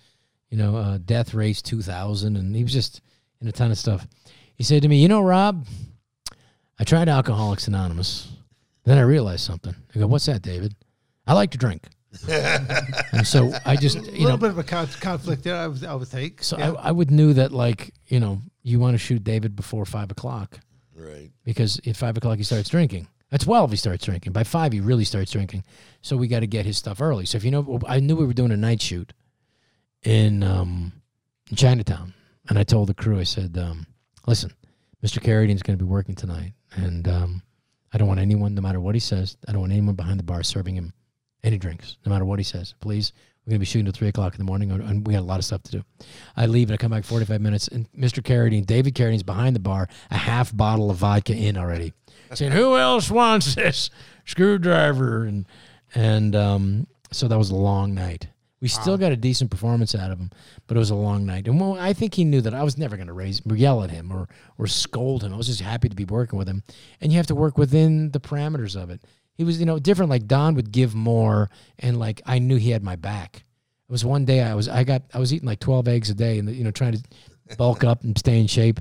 [0.49, 3.01] you know, uh, Death Race 2000, and he was just
[3.41, 4.07] in a ton of stuff.
[4.55, 5.65] He said to me, You know, Rob,
[6.79, 8.29] I tried Alcoholics Anonymous.
[8.83, 9.75] Then I realized something.
[9.95, 10.75] I go, What's that, David?
[11.25, 11.87] I like to drink.
[12.29, 15.55] and so I just, a you little know, bit of a con- conflict there.
[15.55, 16.41] I would, I would think.
[16.41, 16.71] so Yeah.
[16.71, 20.09] I, I would knew that like you know you want to shoot David before five
[20.09, 20.59] o'clock
[20.95, 21.29] right.
[21.43, 23.07] because at five o'clock he starts drinking.
[23.31, 24.31] At twelve he starts drinking.
[24.31, 25.63] By five he really starts drinking.
[26.01, 27.25] So we got to get his stuff early.
[27.25, 29.11] So if you know, I knew we were doing a night shoot
[30.03, 30.93] in um,
[31.51, 32.13] in Chinatown,
[32.49, 33.85] and I told the crew, I said, um,
[34.25, 34.51] "Listen,
[35.03, 35.21] Mr.
[35.21, 37.41] Carradine's going to be working tonight, and um,
[37.93, 40.23] I don't want anyone, no matter what he says, I don't want anyone behind the
[40.23, 40.93] bar serving him
[41.43, 42.73] any drinks, no matter what he says.
[42.79, 43.13] Please,
[43.45, 45.21] we're going to be shooting at three o'clock in the morning, and- and we got
[45.21, 45.83] a lot of stuff to do.
[46.35, 48.21] I leave and I come back 45 minutes, and Mr.
[48.23, 51.93] Carradine, David Carradine's behind the bar, a half bottle of vodka in already,
[52.33, 53.89] saying, "Who else wants this
[54.25, 55.45] screwdriver?" And
[55.95, 58.27] and um, so that was a long night.
[58.59, 60.31] We still got a decent performance out of him,
[60.65, 61.47] but it was a long night.
[61.47, 63.91] And well, I think he knew that I was never going to raise, yell at
[63.91, 64.27] him, or
[64.57, 65.31] or scold him.
[65.31, 66.63] I was just happy to be working with him,
[66.99, 69.01] and you have to work within the parameters of it.
[69.35, 70.09] He was, you know, different.
[70.09, 73.43] Like Don would give more, and like I knew he had my back.
[73.87, 76.15] It was one day I was I got I was eating like twelve eggs a
[76.15, 77.03] day, and you know trying to
[77.57, 78.79] bulk up and stay in shape.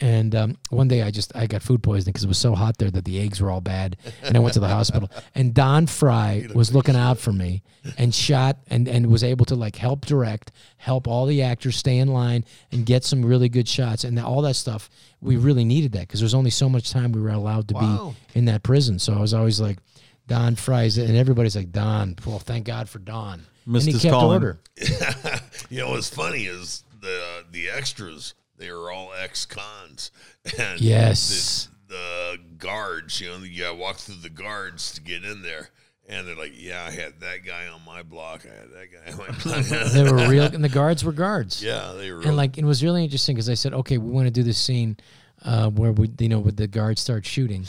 [0.00, 2.78] And um, one day I just I got food poisoning because it was so hot
[2.78, 5.08] there that the eggs were all bad, and I went to the hospital.
[5.36, 7.62] And Don Frye was looking out for me
[7.96, 11.98] and shot and and was able to like help direct, help all the actors stay
[11.98, 14.90] in line and get some really good shots and all that stuff.
[15.20, 17.74] We really needed that because there was only so much time we were allowed to
[17.74, 18.14] Wow.
[18.32, 18.98] be in that prison.
[18.98, 19.78] So I was always like,
[20.26, 22.16] Don Frye's, and everybody's like Don.
[22.26, 23.44] Well, thank God for Don.
[23.64, 24.34] And Missed he his kept calling.
[24.42, 24.58] order.
[25.70, 28.34] You know what's funny is the the extras.
[28.56, 30.10] They are all ex cons.
[30.58, 31.68] And Yes.
[31.88, 33.20] the guards.
[33.20, 35.70] You know, you got to walk through the guards to get in there.
[36.06, 38.44] And they're like, "Yeah, I had that guy on my block.
[38.44, 41.62] I had that guy on my block." They were real, and the guards were guards.
[41.64, 42.20] yeah, they were.
[42.20, 44.58] and like it was really interesting because I said, okay, we want to do this
[44.58, 44.98] scene
[45.46, 47.64] uh, where we, you know, with the guards start shooting,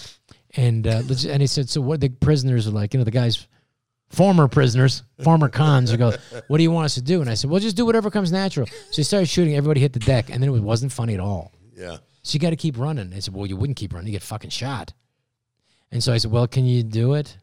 [0.57, 3.11] and uh, let's- and he said, so what the prisoners are like, you know, the
[3.11, 3.47] guys,
[4.09, 6.13] former prisoners, former cons, would go,
[6.47, 7.21] what do you want us to do?
[7.21, 8.67] And I said, well, just do whatever comes natural.
[8.67, 11.51] So he started shooting, everybody hit the deck, and then it wasn't funny at all.
[11.75, 13.13] yeah, So you got to keep running.
[13.13, 14.93] I said, well, you wouldn't keep running, you get fucking shot.
[15.91, 17.35] And so I said, well, can you do it?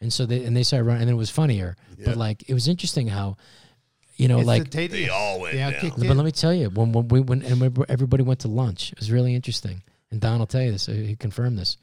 [0.00, 1.76] And so they and they started running, and then it was funnier.
[1.98, 2.06] Yeah.
[2.06, 3.36] But like it was interesting how,
[4.16, 4.92] you know, like Instantaneous.
[4.92, 5.90] they all went Yeah, down.
[5.90, 6.16] but in.
[6.16, 8.98] let me tell you, when, when we when and when everybody went to lunch, it
[8.98, 9.82] was really interesting.
[10.10, 11.76] And Don will tell you this; he confirmed this.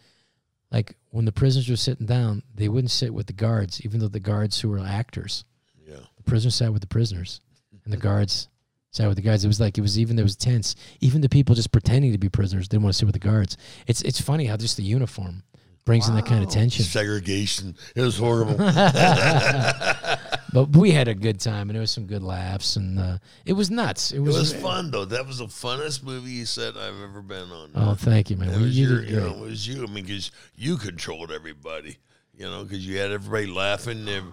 [0.71, 4.07] Like when the prisoners were sitting down, they wouldn't sit with the guards, even though
[4.07, 5.45] the guards who were actors,
[5.87, 7.39] Yeah, the prisoners sat with the prisoners,
[7.85, 8.49] and the guards
[8.91, 9.45] sat with the guards.
[9.45, 10.75] It was like it was even there was tense.
[10.99, 13.55] Even the people just pretending to be prisoners didn't want to sit with the guards.
[13.87, 15.43] It's it's funny how just the uniform
[15.85, 16.83] brings in that kind of tension.
[16.83, 17.75] segregation.
[17.95, 18.55] It was horrible.
[20.65, 23.53] But we had a good time, and there was some good laughs, and uh, it
[23.53, 24.11] was nuts.
[24.11, 25.05] It It was, was fun though.
[25.05, 27.71] That was the funnest movie you said I've ever been on.
[27.75, 28.49] Oh, thank you, man.
[28.49, 29.83] It was you your, you know, it was you.
[29.83, 31.97] I mean, because you controlled everybody.
[32.35, 34.07] You know, because you had everybody laughing.
[34.07, 34.23] If,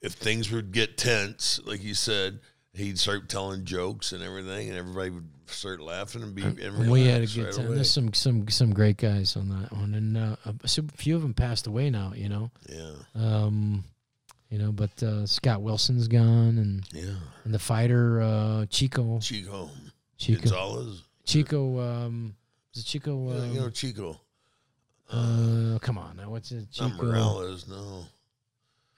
[0.00, 2.40] if things would get tense, like you said,
[2.72, 6.42] he'd start telling jokes and everything, and everybody would start laughing and be.
[6.42, 7.66] And we had a good right time.
[7.66, 7.74] away.
[7.76, 11.34] There's some some some great guys on that one, and uh, a few of them
[11.34, 12.12] passed away now.
[12.16, 13.84] You know, Yeah, um,
[14.52, 17.14] you know, but uh, Scott Wilson's gone, and yeah.
[17.44, 19.70] and the fighter uh, Chico Chico
[20.18, 21.02] Chico Gonzalez.
[21.24, 22.34] Chico um,
[22.74, 23.30] is it Chico?
[23.32, 24.20] Yeah, Um, you know Chico.
[25.10, 26.66] uh, come on now, what's it?
[26.78, 27.04] Not Chico.
[27.06, 27.66] Morales.
[27.66, 28.04] No.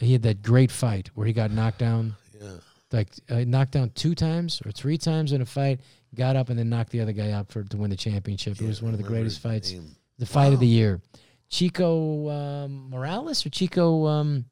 [0.00, 2.50] He had that great fight where he got knocked down, Yeah.
[2.90, 5.80] like uh, knocked down two times or three times in a fight.
[6.16, 8.60] Got up and then knocked the other guy out for to win the championship.
[8.60, 9.72] it was one of the greatest fights.
[9.72, 9.94] name.
[10.18, 11.00] the fight of the year.
[11.48, 14.06] Chico um, Morales or Chico?
[14.06, 14.44] Um,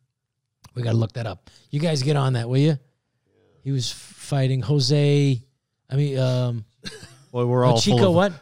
[0.75, 1.51] we got to look that up.
[1.71, 2.79] You guys get on that, will you?
[3.63, 5.41] He was fighting Jose.
[5.91, 6.65] I mean, um,
[7.33, 8.09] Well, we're no, all full Chico.
[8.09, 8.33] of, What?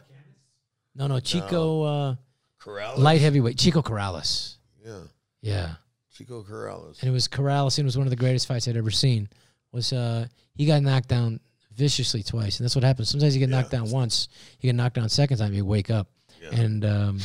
[0.95, 1.83] No, no, Chico.
[1.83, 2.15] Uh,
[2.61, 2.99] Corrales.
[2.99, 3.57] light heavyweight.
[3.59, 4.57] Chico Corrales.
[4.85, 4.99] Yeah.
[5.43, 5.71] Yeah,
[6.13, 7.01] Chico Corrales.
[7.01, 7.79] and it was Corrales.
[7.79, 9.29] And it was one of the greatest fights I'd ever seen.
[9.73, 11.41] Was uh, he got knocked down
[11.75, 13.09] viciously twice, and that's what happens.
[13.09, 14.29] Sometimes you get knocked down once,
[14.61, 16.09] you get knocked down second time, you wake up,
[16.43, 16.61] Yeah.
[16.61, 17.21] and um,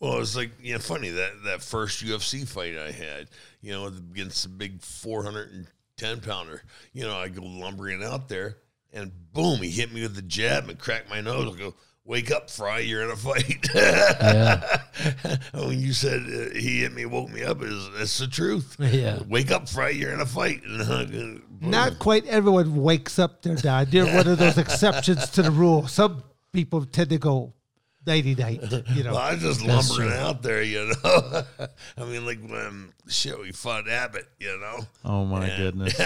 [0.00, 3.28] Well, it's like you know, funny that that first UFC fight I had,
[3.60, 5.66] you know, against the big four hundred and
[5.96, 6.62] ten pounder.
[6.92, 8.58] You know, I go lumbering out there,
[8.92, 11.54] and boom, he hit me with the jab and cracked my nose.
[11.54, 12.80] I go, "Wake up, Frye!
[12.80, 14.78] You're in a fight." Yeah.
[15.52, 18.76] when you said uh, he hit me, woke me up, is that's the truth.
[18.78, 19.20] Yeah.
[19.28, 19.90] Wake up, Frye!
[19.90, 20.60] You're in a fight.
[20.66, 21.70] And, boom.
[21.70, 23.92] Not quite everyone wakes up their dad.
[23.92, 25.86] You're one of those exceptions to the rule.
[25.88, 26.22] Some
[26.52, 27.54] people tend to go
[28.06, 28.60] nighty night.
[28.94, 30.18] You know, Well, I was just lumbering true.
[30.18, 31.42] out there, you know.
[31.98, 34.80] I mean, like when shit we fought Abbott, you know.
[35.04, 35.98] oh my And- goodness.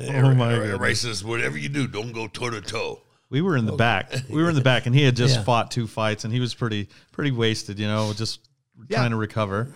[0.30, 1.00] oh, my everybody goodness.
[1.00, 3.00] says, whatever you do, don't go toe to toe.
[3.28, 3.76] We were in the oh.
[3.76, 4.12] back.
[4.30, 5.42] We were in the back, and he had just Yeah.
[5.42, 8.40] fought two fights, and he was pretty pretty wasted, you know, just
[8.88, 8.98] Yeah.
[8.98, 9.68] trying to recover.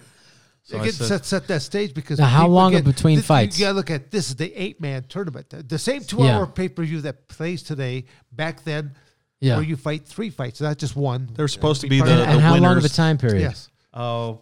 [0.62, 3.16] So you I get said, set, set that stage because Now, how long get- between
[3.16, 3.58] this- fights?
[3.58, 5.50] You gotta look at this is the eight man tournament.
[5.50, 6.52] The, the same two hour Yeah.
[6.54, 8.04] pay per view that plays today.
[8.30, 8.92] Back then,
[9.40, 9.56] Yeah.
[9.56, 11.28] where you fight three fights, not just one.
[11.34, 12.62] they're supposed to be And- the, and, the and how winners.
[12.68, 13.40] long of a time period?
[13.42, 13.68] Yes.
[13.94, 14.40] Oh,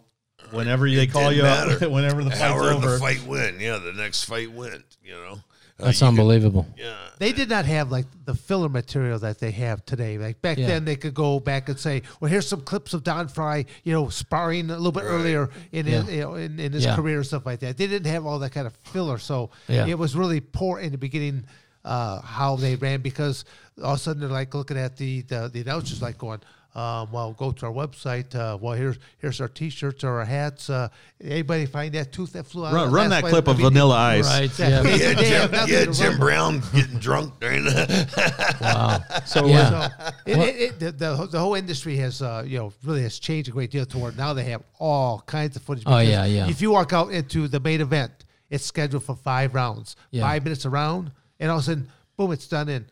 [0.51, 1.89] whenever they call Didn't you up, matter.
[1.89, 2.91] whenever the fight's However over.
[2.91, 5.39] the fight went, yeah, the next fight went, you know.
[5.81, 6.67] Uh, That's you could- unbelievable.
[6.77, 6.97] yeah.
[7.19, 10.17] They did not have like the filler material that they have today.
[10.17, 10.67] Like back Yeah.
[10.67, 13.93] then, they could go back and say, "Well, here's some clips of Don Frye, you
[13.93, 15.11] know, sparring a little bit Right.
[15.11, 16.11] earlier in his, Yeah.
[16.11, 16.97] you know, in, in his Yeah.
[16.97, 19.85] career and stuff like that." They didn't have all that kind of filler, so Yeah.
[19.87, 21.45] it was really poor in the beginning
[21.85, 23.45] uh, how they ran because
[23.83, 26.39] all of a sudden they're like looking at the the, the announcers like going.
[26.75, 28.33] Um, well, go to our website.
[28.35, 30.69] Uh, well, here's here's our T-shirts or our hats.
[30.69, 30.87] Uh,
[31.19, 32.73] anybody find that tooth that flew out?
[32.73, 33.31] run, run that fight?
[33.31, 34.25] clip I of mean, Vanilla Ice.
[34.27, 34.59] Right.
[34.59, 34.69] Yeah.
[34.69, 34.81] Yeah.
[34.83, 34.99] They-
[35.31, 38.57] Yeah, Jim, yeah, Jim Brown getting drunk during that.
[38.61, 38.99] Wow.
[39.25, 39.89] So Yeah.
[39.89, 43.17] So it, it, it, the, the, the whole industry has, uh, you know, really has
[43.17, 45.83] changed a great deal to where now they have all kinds of footage.
[45.87, 46.47] Oh, yeah, yeah.
[46.47, 48.11] If you walk out into the main event,
[48.51, 50.21] it's scheduled for five rounds, Yeah.
[50.21, 51.87] five minutes a round, and all of a sudden,
[52.17, 52.85] boom, it's done in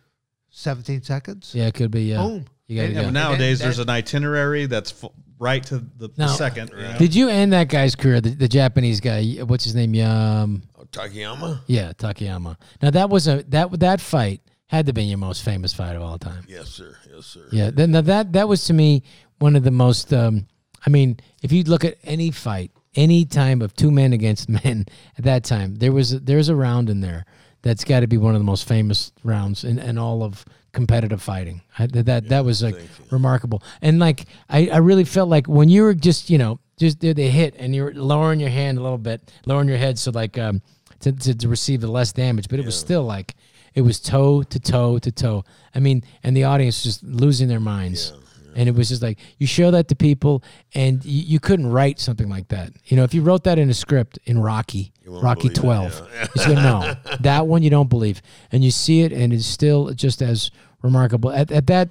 [0.49, 1.51] 17 seconds.
[1.53, 2.03] Yeah, it could be.
[2.03, 2.17] Yeah.
[2.23, 2.45] Boom.
[2.67, 3.01] You gotta And- go.
[3.03, 6.71] and nowadays, that- there's an itinerary that's f- right to the, the Now- second.
[6.71, 6.97] you know?
[6.97, 8.19] Did you end that guy's career?
[8.21, 9.23] The, the Japanese guy.
[9.45, 9.93] What's his name?
[10.05, 11.61] Um, oh, Takayama?
[11.67, 12.57] yeah, Takayama.
[12.81, 16.01] Now that was a that that fight had to be your most famous fight of
[16.01, 16.43] all time.
[16.49, 16.95] Yes, sir.
[17.13, 17.45] Yes, sir.
[17.51, 17.71] Yeah.
[17.71, 19.03] Then now that that was to me
[19.39, 20.11] one of the most.
[20.13, 20.47] Um,
[20.85, 24.85] I mean, if you look at any fight, any time of two men against men
[25.17, 27.25] at that time, there was there's a round in there
[27.68, 31.22] that's got to be one of the most famous rounds in, in all of competitive
[31.22, 31.61] fighting.
[31.80, 32.77] I, that that, that was like
[33.11, 33.64] remarkable.
[33.81, 37.14] And like I, I really felt like when you were just you know just they,
[37.14, 40.38] the hit and you're lowering your hand a little bit, lowering your head so like
[40.38, 40.61] um
[40.99, 43.35] to to, to receive the less damage, but it was still like
[43.73, 45.44] it was toe to toe to toe.
[45.76, 48.14] I mean, and the audience just losing their minds.
[48.56, 51.99] And it was just like you show that to people, and you, you couldn't write
[51.99, 52.73] something like that.
[52.85, 56.09] You know, if you wrote that in a script in Rocky, Rocky believe it, Twelve,
[56.13, 56.21] yeah.
[56.21, 58.21] you just go, no, that one you don't believe,
[58.51, 60.51] and you see it, and it's still just as
[60.81, 61.31] remarkable.
[61.31, 61.89] At, at that,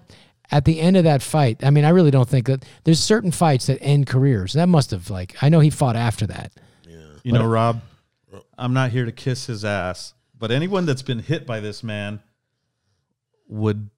[0.50, 3.30] at the end of that fight, I mean, I really don't think that there's certain
[3.30, 4.52] fights that end careers.
[4.52, 6.52] That must have like I know he fought after that.
[6.88, 6.96] Yeah.
[7.22, 7.80] You know, Rob,
[8.58, 12.20] I'm not here to kiss his ass, but anyone that's been hit by this man
[13.48, 13.90] would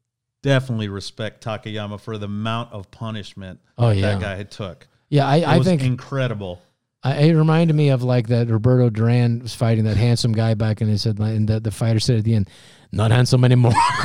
[0.43, 4.13] definitely respect Takayama for the amount of punishment Oh, that yeah.
[4.13, 4.87] that guy took.
[5.09, 6.61] Yeah, I, It I was think incredible.
[7.03, 10.81] I, it reminded me of like that Roberto Duran was fighting that handsome guy back,
[10.81, 12.51] and he said, and the, the fighter said at the end,
[12.91, 13.73] "Not handsome anymore."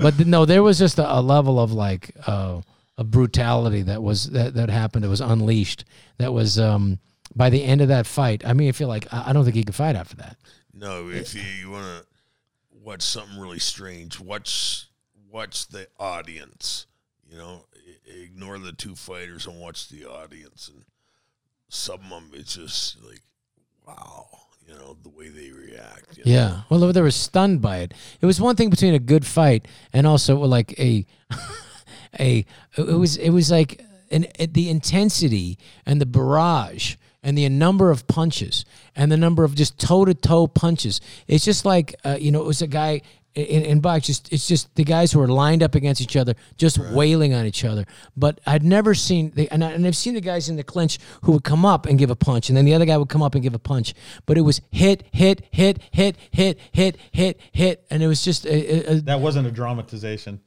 [0.00, 2.62] but no, there was just a, a level of like uh,
[2.96, 5.04] of brutality that was that that happened.
[5.04, 5.84] It was unleashed.
[6.16, 6.98] That was um,
[7.36, 8.42] by the end of that fight.
[8.46, 10.38] I mean, I feel like I, I don't think he could fight after that.
[10.72, 12.06] No, if you, you want to
[12.82, 14.86] watch something really strange, watch
[15.30, 16.86] watch the audience.
[17.30, 17.64] You know,
[18.06, 20.70] ignore the two fighters and watch the audience.
[20.72, 20.84] And
[21.68, 23.22] some of them, it's just like,
[23.86, 24.26] wow.
[24.66, 26.16] You know the way they react.
[26.16, 26.32] you know?
[26.32, 26.60] Yeah.
[26.70, 27.92] Well, they were stunned by it.
[28.22, 31.04] It was one thing between a good fight and also like a,
[32.18, 32.46] a.
[32.78, 38.06] It was it was like an the intensity and the barrage and the number of
[38.06, 38.64] punches
[38.96, 41.00] and the number of just toe to toe punches.
[41.28, 43.02] It's just like uh, you know it was a guy.
[43.34, 46.34] In, in box, just it's just the guys who are lined up against each other,
[46.56, 47.84] just wailing on each other.
[48.16, 50.98] But I'd never seen, the, and, I, and I've seen the guys in the clinch
[51.22, 53.22] who would come up and give a punch, and then the other guy would come
[53.22, 53.92] up and give a punch.
[54.24, 58.46] But it was hit, hit, hit, hit, hit, hit, hit, hit, and it was just
[58.46, 58.52] a,
[58.92, 60.40] a, a That wasn't a dramatization.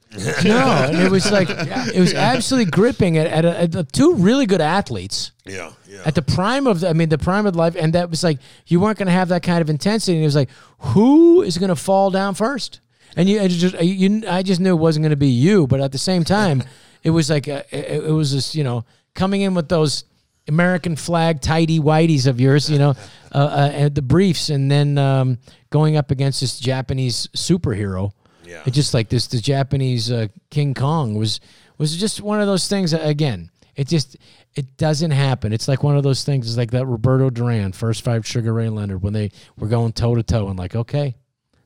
[0.44, 4.46] no, it was like it was absolutely gripping at, at, a, at a- two really
[4.46, 6.02] good athletes Yeah, yeah.
[6.04, 8.38] at the prime of the, I mean the prime of life, and that was like
[8.66, 10.16] you weren't going to have that kind of intensity.
[10.16, 12.80] And it was like, who is going to fall down first?
[13.16, 15.80] And you, it just you, I just knew it wasn't going to be you, but
[15.80, 16.62] at the same time,
[17.02, 18.84] it was like a, it, it was just you know
[19.14, 20.04] coming in with those
[20.48, 22.94] American flag tidy whiteys of yours, you know,
[23.34, 25.38] uh, uh, and the briefs, and then um,
[25.70, 28.12] going up against this Japanese superhero.
[28.44, 28.62] Yeah.
[28.66, 31.38] It just like this, the Japanese uh, King Kong was
[31.76, 32.94] was just one of those things.
[32.94, 34.16] Again, it just
[34.56, 35.52] it doesn't happen.
[35.52, 36.48] It's like one of those things.
[36.48, 40.16] It's like that Roberto Duran first fight Sugar Ray Leonard when they were going toe
[40.16, 41.14] to toe and like, okay,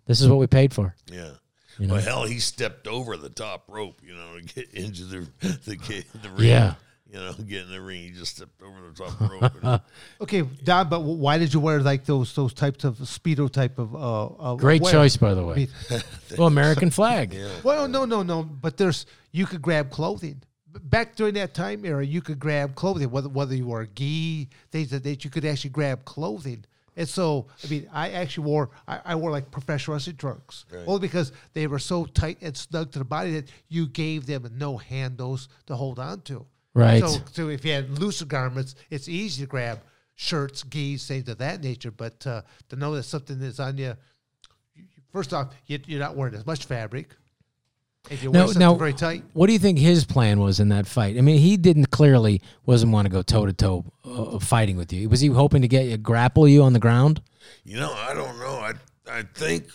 [0.06, 0.94] this is what we paid for.
[1.10, 1.30] Yeah.
[1.78, 1.94] You know?
[1.94, 6.04] Well, hell, he stepped over the top rope, you know, to get into the the,
[6.22, 6.48] the ring.
[6.48, 6.74] Yeah.
[7.10, 8.02] You know, get in the ring.
[8.02, 9.52] He just stepped over the top rope.
[9.62, 9.80] And,
[10.20, 13.94] Okay, Don, but why did you wear like those those types of speedo type of
[13.94, 14.92] uh, uh Great wear?
[14.92, 15.68] choice, by the way.
[16.36, 17.32] Well, American flag.
[17.32, 17.48] Yeah.
[17.62, 18.42] well, no, no, no.
[18.42, 20.42] But there's you could grab clothing.
[20.72, 24.48] B- Back during that time era, you could grab clothing, whether whether you wore gi,
[24.70, 26.64] things that that you could actually grab clothing.
[26.94, 31.00] And so, I mean, I actually wore I, I wore like professional wrestling trunks, only
[31.00, 34.76] because they were so tight and snug to the body that you gave them no
[34.76, 36.44] handles to hold on to.
[36.74, 37.02] Right.
[37.02, 39.80] So, so if you had looser garments, it's easy to grab
[40.14, 41.90] shirts, gis, things of that nature.
[41.90, 43.94] But uh, to know that something is on you,
[44.74, 47.14] you- first off, you, you're not wearing as much fabric.
[48.10, 50.68] If you Now, something now, very tight, what do you think his plan was in
[50.70, 51.16] that fight?
[51.16, 53.84] I mean, he didn't clearly wasn't want to go toe to toe
[54.40, 55.08] fighting with you.
[55.08, 57.22] Was he hoping to get you grapple you on the ground?
[57.64, 58.56] you know, I don't know.
[58.58, 58.72] I
[59.10, 59.66] I think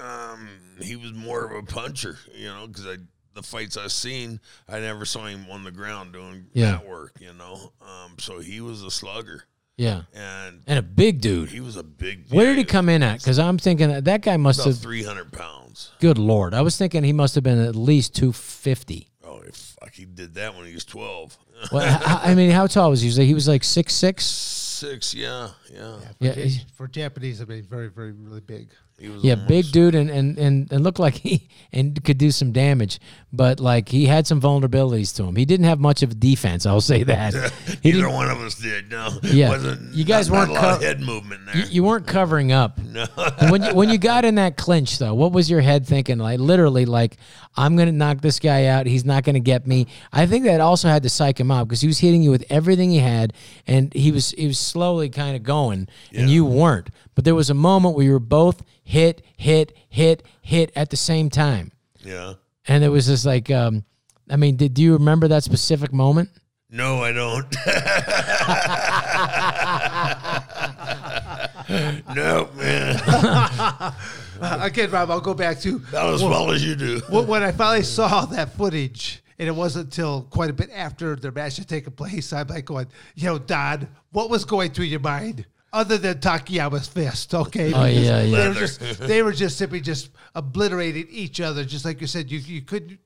[0.00, 0.48] um,
[0.80, 2.96] he was more of a puncher, you know, because I
[3.34, 6.72] the fights I've seen, I never saw him on the ground doing Yeah.
[6.72, 7.72] that work, you know.
[7.80, 9.44] Um, so he was a slugger,
[9.76, 11.48] Yeah, and and a big dude.
[11.50, 12.26] he was a big.
[12.30, 13.18] Where did he come in at?
[13.20, 14.78] Because I'm thinking that, that guy must About have.
[14.78, 15.90] three hundred pounds.
[16.00, 19.08] Good lord, I was thinking he must have been at least two fifty.
[19.24, 19.94] Oh, fuck!
[19.94, 21.36] He did that when he was twelve.
[21.72, 23.08] Well, I I mean, how tall was he?
[23.10, 23.24] He?
[23.26, 24.24] He was like six six.
[24.24, 25.96] Six, yeah, yeah.
[26.18, 28.68] Yeah, he- for Japanese, I mean, very, very, really big.
[29.02, 32.18] He was yeah, almost- big dude, and, and and and looked like he and could
[32.18, 33.00] do some damage,
[33.32, 35.34] but like he had some vulnerabilities to him.
[35.34, 36.66] He didn't have much of a defense.
[36.66, 37.34] I'll say that.
[37.82, 38.90] He Neither one of us did.
[38.92, 39.48] No, Yeah.
[39.48, 39.92] wasn't.
[39.94, 41.56] You guys not, weren't not a lot of co- head movement there.
[41.56, 42.78] you, you weren't covering up.
[42.84, 43.06] no,
[43.50, 46.18] when you, when you got in that clinch though, what was your head thinking?
[46.18, 47.16] Like literally, like
[47.56, 48.86] I'm gonna knock this guy out.
[48.86, 49.88] He's not gonna get me.
[50.12, 52.44] I think that also had to psych him out because he was hitting you with
[52.50, 53.32] everything he had,
[53.66, 56.88] and he was he was slowly kind of going, and you weren't.
[57.14, 58.62] But there was a moment where you were both
[58.92, 61.72] hit, hit, hit, hit at the same time,
[62.04, 62.34] yeah.
[62.68, 63.84] and it was just like, um,
[64.28, 66.28] I mean, did do you remember that specific moment?
[66.68, 67.46] No, I don't.
[72.16, 72.96] no, man.
[74.40, 77.00] Again, Rob, I'll go back to About as well as you do.
[77.08, 81.16] when when I finally saw that footage, and it wasn't until quite a bit after
[81.16, 84.86] their match had taken place, I'm like going, you know, Don, what was going through
[84.86, 85.46] your mind?
[85.74, 87.72] Other than Takayama's fist, okay?
[87.72, 88.36] Oh, yeah, yeah.
[88.42, 92.30] They were just they were just simply just obliterating each other, just like you said.
[92.30, 92.98] You you couldn't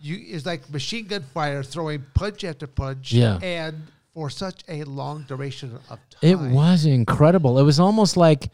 [0.00, 3.38] you it's like machine gun fire, throwing punch after punch, Yeah.
[3.42, 3.82] and
[4.14, 6.20] for such a long duration of time.
[6.22, 7.58] It was incredible.
[7.58, 8.48] It was almost like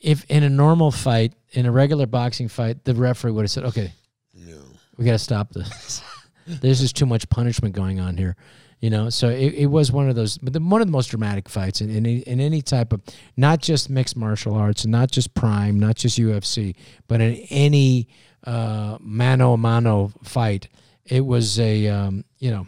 [0.00, 3.64] if in a normal fight, in a regular boxing fight, the referee would have said,
[3.64, 3.92] "Okay,
[4.34, 4.62] No.
[4.96, 6.00] we got to stop this.
[6.46, 8.36] There's just too much punishment going on here."
[8.84, 11.06] You know, so it, it was one of those, but the, one of the most
[11.06, 13.00] dramatic fights in, in, any- in any type of,
[13.34, 16.74] not just mixed martial arts, not just Pride, not just UFC,
[17.08, 18.08] but in any
[18.46, 20.68] uh, mano a mano fight.
[21.06, 22.66] It was a, um, you know,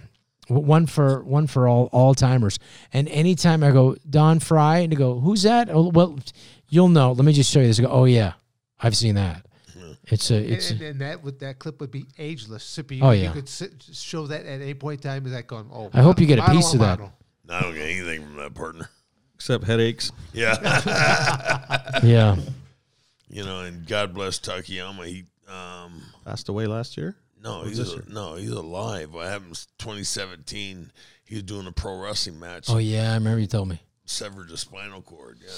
[0.49, 2.59] one for one for all all timers.
[2.95, 6.19] And anytime I go Don Frye and they go, "Who's that?" Oh, well,
[6.71, 7.13] you'll know.
[7.13, 7.79] Let me just show you this.
[7.79, 8.33] I go, "Oh yeah,
[8.81, 9.46] I've seen that."
[10.09, 10.71] It's a, it's.
[10.71, 12.65] and, and that would that clip would be ageless.
[12.65, 13.33] Sippy, Oh, you yeah.
[13.33, 15.27] could sit, show that at any point in time.
[15.27, 15.69] Is that going?
[15.73, 16.99] Oh, I hope you get a mano piece of that.
[17.01, 17.13] mano.
[17.49, 18.89] I don't get anything from that partner.
[19.35, 20.13] Except headaches.
[20.33, 20.57] Yeah.
[22.03, 22.37] yeah.
[23.29, 25.07] you know, and God bless Takayama.
[25.07, 27.17] He, um, Passed away last year.
[27.43, 29.13] no, Was he's this a, no, he's alive.
[29.13, 30.91] What happened was 2017.
[31.25, 32.67] He was doing a pro wrestling match.
[32.71, 33.81] Oh yeah, I remember you told me.
[34.05, 35.39] Severed the spinal cord.
[35.41, 35.51] Yeah.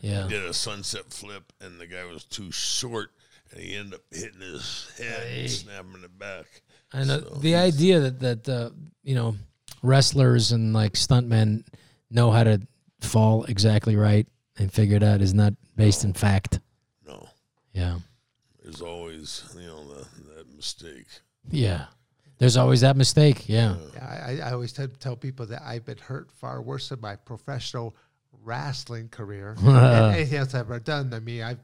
[0.00, 0.22] Yeah.
[0.24, 3.10] He did a sunset flip, and the guy was too short,
[3.52, 6.46] and he ended up hitting his head and snapping it back.
[6.92, 8.70] And uh, So the idea that that uh,
[9.02, 9.36] you know
[9.82, 11.64] wrestlers and like stuntmen
[12.10, 12.60] know how to
[13.00, 14.26] fall exactly right
[14.58, 16.60] and figure it out is not based in fact.
[17.06, 17.28] No,
[17.72, 17.98] Yeah.
[18.62, 21.06] there's always you know the, that mistake.
[21.50, 21.86] Yeah.
[22.38, 23.48] There's always that mistake.
[23.48, 23.74] Yeah.
[23.94, 24.04] Yeah,
[24.42, 27.96] I, I always tell, tell people that I've been hurt far worse in my professional
[28.48, 29.76] wrestling career than
[30.14, 31.12] anything else I've ever done.
[31.12, 31.58] I mean, I've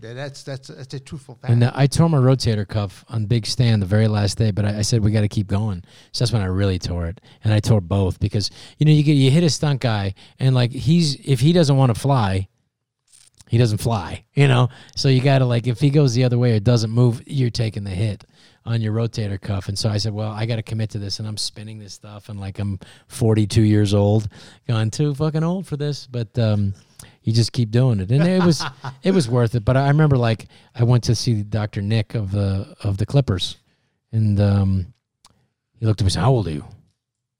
[0.00, 1.50] that's that's that's a truthful fact.
[1.50, 4.66] And uh, I tore my rotator cuff on Big Stan the very last day, but
[4.66, 5.82] I, I said we got to keep going.
[6.12, 9.02] So that's when I really tore it, and I tore both because you know you
[9.02, 12.48] get you hit a stunt guy, and like he's if he doesn't want to fly,
[13.48, 14.24] he doesn't fly.
[14.34, 16.90] You know, so you got to like if he goes the other way or doesn't
[16.90, 18.24] move, you're taking the hit
[18.66, 19.68] on your rotator cuff.
[19.68, 21.94] And so I said, well, I got to commit to this, and I'm spinning this
[21.94, 22.78] stuff, and like I'm
[23.08, 24.28] 42 years old,
[24.66, 26.38] going too fucking old for this, but.
[26.38, 26.74] um
[27.22, 28.64] you just keep doing it, and it was
[29.02, 29.64] it was worth it.
[29.64, 31.82] But I remember like I went to see Dr.
[31.82, 33.56] Nick of the of the Clippers,
[34.12, 34.94] and um,
[35.78, 36.64] he looked at me and said, "How old are you?"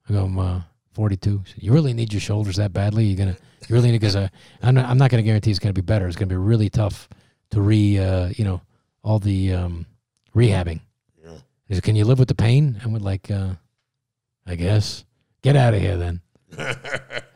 [0.09, 0.61] I go, "I'm uh,
[0.93, 3.07] 42." He said, you really need your shoulders that badly?
[3.07, 3.37] You're gonna
[3.69, 4.29] you really need because uh,
[4.63, 6.07] I'm not, I'm not gonna guarantee it's gonna be better.
[6.09, 7.09] It's gonna be really tough
[7.51, 8.61] to re uh, you know
[9.05, 9.87] all the um,
[10.35, 10.81] rehabbing.
[11.67, 11.69] Yeah.
[11.69, 13.55] He said, "Can you live with the pain?" I went like, uh,
[14.47, 15.05] "I guess."
[15.43, 16.21] Get out of here then.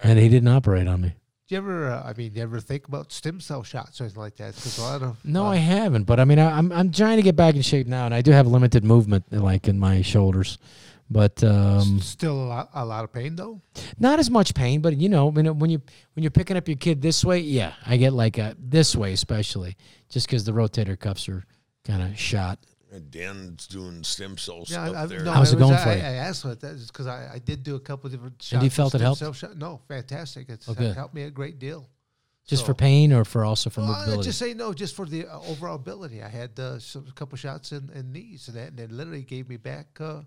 [0.03, 1.15] and he didn't operate on me.
[1.49, 1.91] Do you ever?
[1.91, 4.55] Uh, I mean, you ever think about stem cell shots or anything like that?
[4.55, 6.05] Because a lot of No, uh, I haven't.
[6.05, 8.23] But I mean, I, I'm I'm trying to get back in shape now, and I
[8.23, 10.59] do have limited movement, like in my shoulders,
[11.11, 13.61] but um, still a lot, a lot of pain though.
[13.99, 14.81] not as much pain.
[14.81, 15.83] But you know, when it- when you
[16.15, 19.13] when you're picking up your kid this way, yeah, I get like a, this way,
[19.13, 19.77] especially
[20.09, 21.45] just because the rotator cuffs are
[21.85, 22.61] kind of shot.
[22.93, 25.23] And Dan's doing stem cell Yeah, stuff I, I, there.
[25.25, 26.01] no, How's it going was- for I, you?
[26.03, 28.53] I asked what that is because I, I did do a couple of different shots.
[28.55, 29.21] And you felt it helped?
[29.37, 30.49] shot- No, fantastic.
[30.49, 30.97] It's Oh, good.
[30.97, 31.89] helped me a great deal.
[32.49, 34.25] Just So- for pain, or for also for Well, mobility.
[34.25, 36.21] just say no, just for the uh, overall ability.
[36.23, 39.23] I had uh, some, a couple shots in, in knees, and that and it literally
[39.23, 40.23] gave me back uh,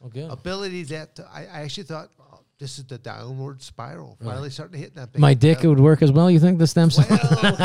[0.00, 0.30] oh, good.
[0.30, 2.10] ability that I, I actually thought
[2.58, 5.18] this is the downward spiral finally starting to hit that.
[5.18, 6.30] My dick uh, would work as well.
[6.30, 7.04] You think the stem cell?
[7.10, 7.56] Well,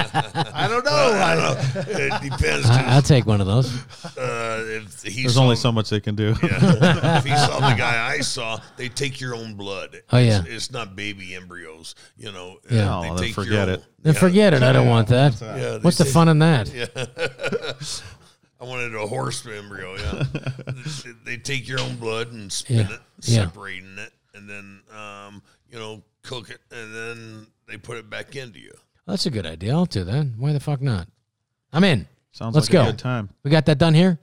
[0.54, 0.92] I don't know.
[0.92, 1.82] I I, don't know.
[2.16, 2.70] It depends.
[2.70, 3.74] I, I'll take one of those.
[4.18, 6.36] uh, if he There's saw, only so much they can do.
[6.44, 7.18] Yeah.
[7.20, 10.02] if he saw the guy I saw, they take your own blood.
[10.12, 10.40] Oh, yeah.
[10.42, 11.96] it's, it's not baby embryos.
[12.18, 12.58] You know.
[12.70, 12.82] Uh, Yeah.
[13.02, 13.86] they Oh, then take your forget own- it.
[14.04, 14.64] Then forget it.
[14.64, 15.40] I don't want that.
[15.42, 16.72] Yeah, they What's the fun in that?
[16.74, 16.86] Yeah.
[18.60, 19.96] I wanted a horse embryo.
[19.98, 20.24] Yeah,
[20.68, 22.94] they, they take your own blood and spin Yeah.
[22.94, 23.46] it, Yeah.
[23.46, 24.12] separating it,
[24.42, 28.74] and then um, you know cook it, and then they put it back into you.
[29.08, 29.74] That's a good idea.
[29.74, 30.28] I'll do that.
[30.38, 31.08] Why the fuck not?
[31.74, 32.08] I'm in.
[32.32, 32.82] Sounds Let's like go.
[32.84, 33.30] a good time.
[33.44, 34.20] We got that done here.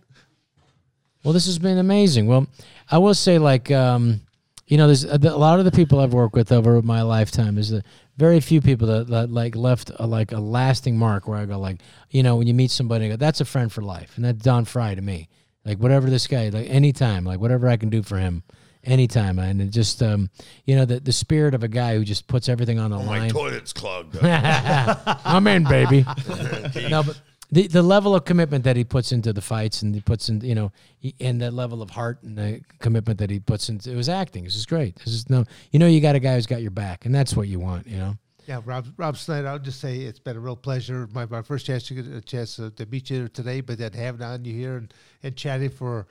[1.25, 2.27] Well, this has been amazing.
[2.27, 2.47] Well,
[2.91, 4.21] I will say, like, um,
[4.67, 7.59] you know, there's a, a lot of the people I've worked with over my lifetime
[7.59, 7.83] is the
[8.17, 11.59] very few people that, that like left a, like a lasting mark where I go
[11.59, 11.81] like,
[12.11, 14.39] you know, when you meet somebody, I go, that's a friend for life, and that's
[14.43, 15.29] Don Frye to me.
[15.65, 18.43] Like whatever this guy, like anytime, like whatever I can do for him,
[18.89, 20.31] anytime, and it just, um,
[20.65, 23.03] you know, the the spirit of a guy who just puts everything on the Oh,
[23.05, 23.31] my line.
[23.31, 24.17] toilet's clogged.
[24.23, 26.05] I'm in, baby.
[26.89, 27.21] no, but
[27.51, 30.41] the the level of commitment that he puts into the fights and he puts in,
[30.41, 33.93] you know, he, and that level of heart and the commitment that he puts into
[33.93, 34.45] it was acting.
[34.45, 34.97] This is great.
[34.97, 37.37] This is no, you know, you got a guy who's got your back, and that's
[37.37, 38.17] what you want, you know.
[38.47, 41.07] Yeah, Rob, Rob Schneider, I'll just say it's been a real pleasure.
[41.13, 43.93] My, my first chance to get a chance to, to meet you today, but then
[43.93, 46.07] having on you here and, and chatting for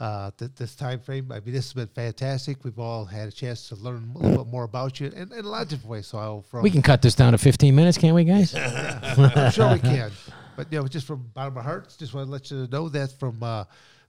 [0.00, 1.30] uh, th- this time frame.
[1.30, 2.64] I mean, this has been fantastic.
[2.64, 5.44] We've all had a chance to learn a little bit more about you in, in
[5.44, 6.06] a lot of different ways.
[6.06, 8.54] So I'll from We can cut this down to 15 minutes, can't we, guys?
[8.56, 10.10] I'm sure we can.
[10.56, 12.68] But you know, just from the bottom of my heart, just want to let you
[12.70, 13.64] know that from uh,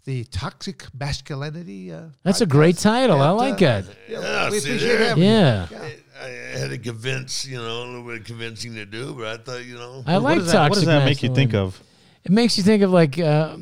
[0.05, 1.91] the toxic masculinity.
[1.91, 2.81] Uh, That's a great podcast.
[2.83, 3.21] title.
[3.21, 3.85] I like uh, that.
[4.07, 5.07] Yeah, Yeah, we appreciate there?
[5.09, 5.29] having you.
[5.29, 5.67] Yeah.
[6.21, 9.43] I had to convince, you know, a little bit of convincing to do, but I
[9.43, 11.53] thought, you know, I like what does that, what does toxic that make you think
[11.53, 11.81] of?
[12.23, 13.57] It makes you think of like uh,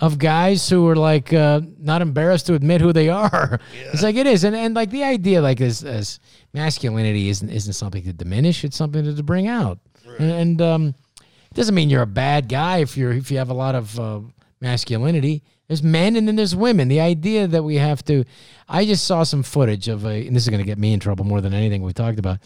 [0.00, 3.60] of guys who are like uh, not embarrassed to admit who they are.
[3.92, 6.20] It's like it is, and and like the idea like as, as
[6.52, 9.78] masculinity isn't isn't something to diminish; it's something to, to bring out.
[10.18, 13.50] And, and um, it doesn't mean you're a bad guy if you're if you have
[13.50, 14.20] a lot of uh,
[14.60, 15.42] masculinity.
[15.66, 16.88] There's men and then there's women.
[16.88, 18.24] The idea that we have to,
[18.66, 21.00] I just saw some footage of a, and this is going to get me in
[21.00, 22.38] trouble more than anything we talked about.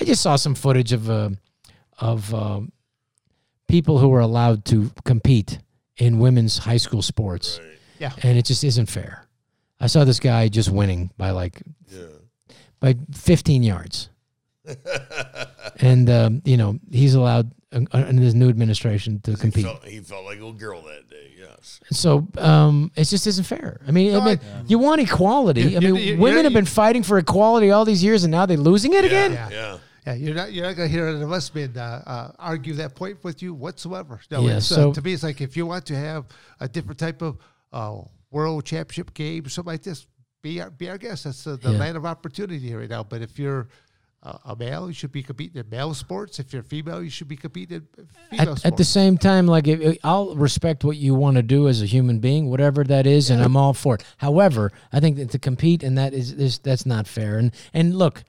[0.00, 1.30] I just saw some footage of a,
[1.98, 2.72] of um,
[3.68, 5.58] people who are allowed to compete
[5.96, 7.60] in women's high school sports.
[7.98, 8.12] Yeah.
[8.22, 9.26] And it just isn't fair.
[9.78, 12.06] I saw this guy just winning by like yeah.
[12.80, 14.08] by 15 yards.
[15.80, 19.64] and um, you know, he's allowed uh, in his new administration to He compete.
[19.64, 21.80] felt, he felt like a girl that day, yes.
[21.92, 23.80] So um, it just isn't fair.
[23.86, 25.62] I mean, I mean I- you want equality.
[25.62, 28.24] You- I mean, you- you- women you- have been fighting for equality all these years,
[28.24, 29.32] and now they're losing it again.
[29.32, 29.48] Yeah.
[29.50, 29.78] Yeah.
[30.06, 32.94] Yeah, you're not you're not gonna hear any of us men uh, uh, argue that
[32.94, 34.20] point with you whatsoever.
[34.30, 36.24] No, Yeah, it's, so- uh, to me, it's like if you want to have
[36.60, 37.36] a different type of
[37.72, 38.00] uh,
[38.30, 40.06] world championship game or something like this,
[40.42, 41.24] be our, be our guest.
[41.24, 41.78] That's uh, the Yeah.
[41.78, 43.02] land of opportunity right now.
[43.02, 43.68] But if you're
[44.22, 46.38] uh, a male, you should be competing in male sports.
[46.38, 48.64] If you're female, you should be competing in female At, sports.
[48.66, 51.86] at the same time, like if, I'll respect what you want to do as a
[51.86, 54.04] human being, whatever that is, and I'm all for it.
[54.18, 57.38] However, I think that to compete and that is, is that's not fair.
[57.38, 58.22] And and look,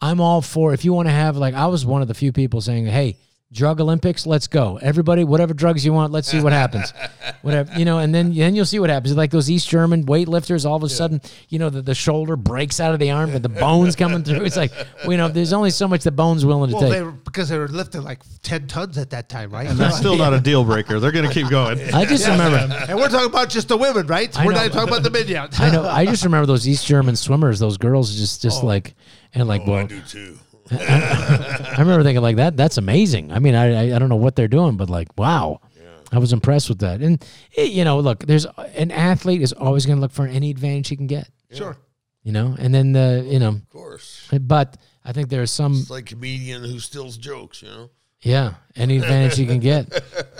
[0.00, 2.32] I'm all for if you want to have like I was one of the few
[2.32, 3.16] people saying, hey.
[3.50, 4.78] Drug Olympics, let's go.
[4.82, 6.92] Everybody, whatever drugs you want, let's see what happens.
[7.40, 9.16] whatever, you know, and then then you'll see what happens.
[9.16, 12.78] Like those East German weightlifters, all of a sudden, you know, the, the shoulder breaks
[12.78, 14.44] out of the arm, but the bones coming through.
[14.44, 16.92] It's like, well, you know, there's only so much the bone's willing to well, take.
[16.92, 19.66] they were, because they were lifting like ten tons at that time, right?
[19.66, 21.00] And that's still not a deal breaker.
[21.00, 21.80] They're going to keep going.
[21.94, 22.58] I just remember.
[22.58, 24.38] and we're talking about just the women, right?
[24.38, 24.60] I we're know.
[24.60, 25.58] not talking about the men yet.
[25.58, 25.88] I know.
[25.88, 27.60] I just remember those East German swimmers.
[27.60, 28.66] Those girls just, just oh.
[28.66, 28.94] like,
[29.34, 30.38] and like, Oh, I well, do too.
[30.70, 32.56] I remember thinking like that.
[32.56, 33.32] That's amazing.
[33.32, 35.88] I mean, I, I, I don't know what they're doing, but like, wow, yeah.
[36.12, 37.00] I was impressed with that.
[37.00, 40.50] And it, you know, look, there's an athlete is always going to look for any
[40.50, 41.30] advantage he can get.
[41.52, 41.76] Sure.
[42.22, 44.28] You know, and then the, you know, Of course.
[44.32, 47.88] Eh, but I think there's some, It's like comedian who steals jokes, you know?
[48.20, 49.88] yeah, any advantage you can get.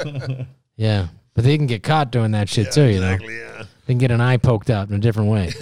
[0.77, 2.85] Yeah, but they can get caught doing that shit too.
[2.85, 3.65] You know, Exactly, yeah.
[3.87, 5.51] they can get an eye poked out in a different way.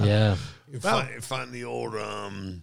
[0.00, 0.36] yeah.
[0.72, 2.62] You find, find the old, um,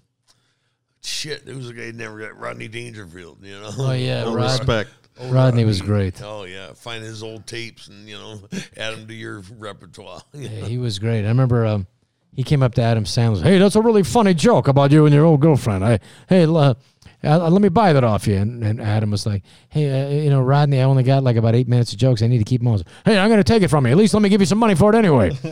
[1.03, 3.69] shit, there was a guy who never got Rodney Dangerfield, you know?
[3.77, 4.90] Oh yeah, No Rod, respect.
[5.26, 6.19] Rodney was great.
[6.23, 6.73] Oh, yeah.
[6.73, 8.40] Find his old tapes and, you know,
[8.77, 10.22] add them to your repertoire.
[10.34, 11.23] Yeah, he was great.
[11.23, 11.86] I remember um,
[12.34, 13.44] he came up to Adam Sandler.
[13.44, 15.86] Hey, that's a really funny joke about you and your old girlfriend.
[15.86, 15.99] I,
[16.30, 16.73] hey, uh,
[17.22, 18.38] uh, let me buy that off you.
[18.38, 21.53] And, and Adam was like, Hey, uh, you know, Rodney, I only got like about
[21.53, 22.22] eight minutes of jokes.
[22.22, 22.81] I need to keep them all.
[23.06, 23.91] Hey, I'm going to take it from you.
[23.91, 25.31] At least let me give you some money for it anyway.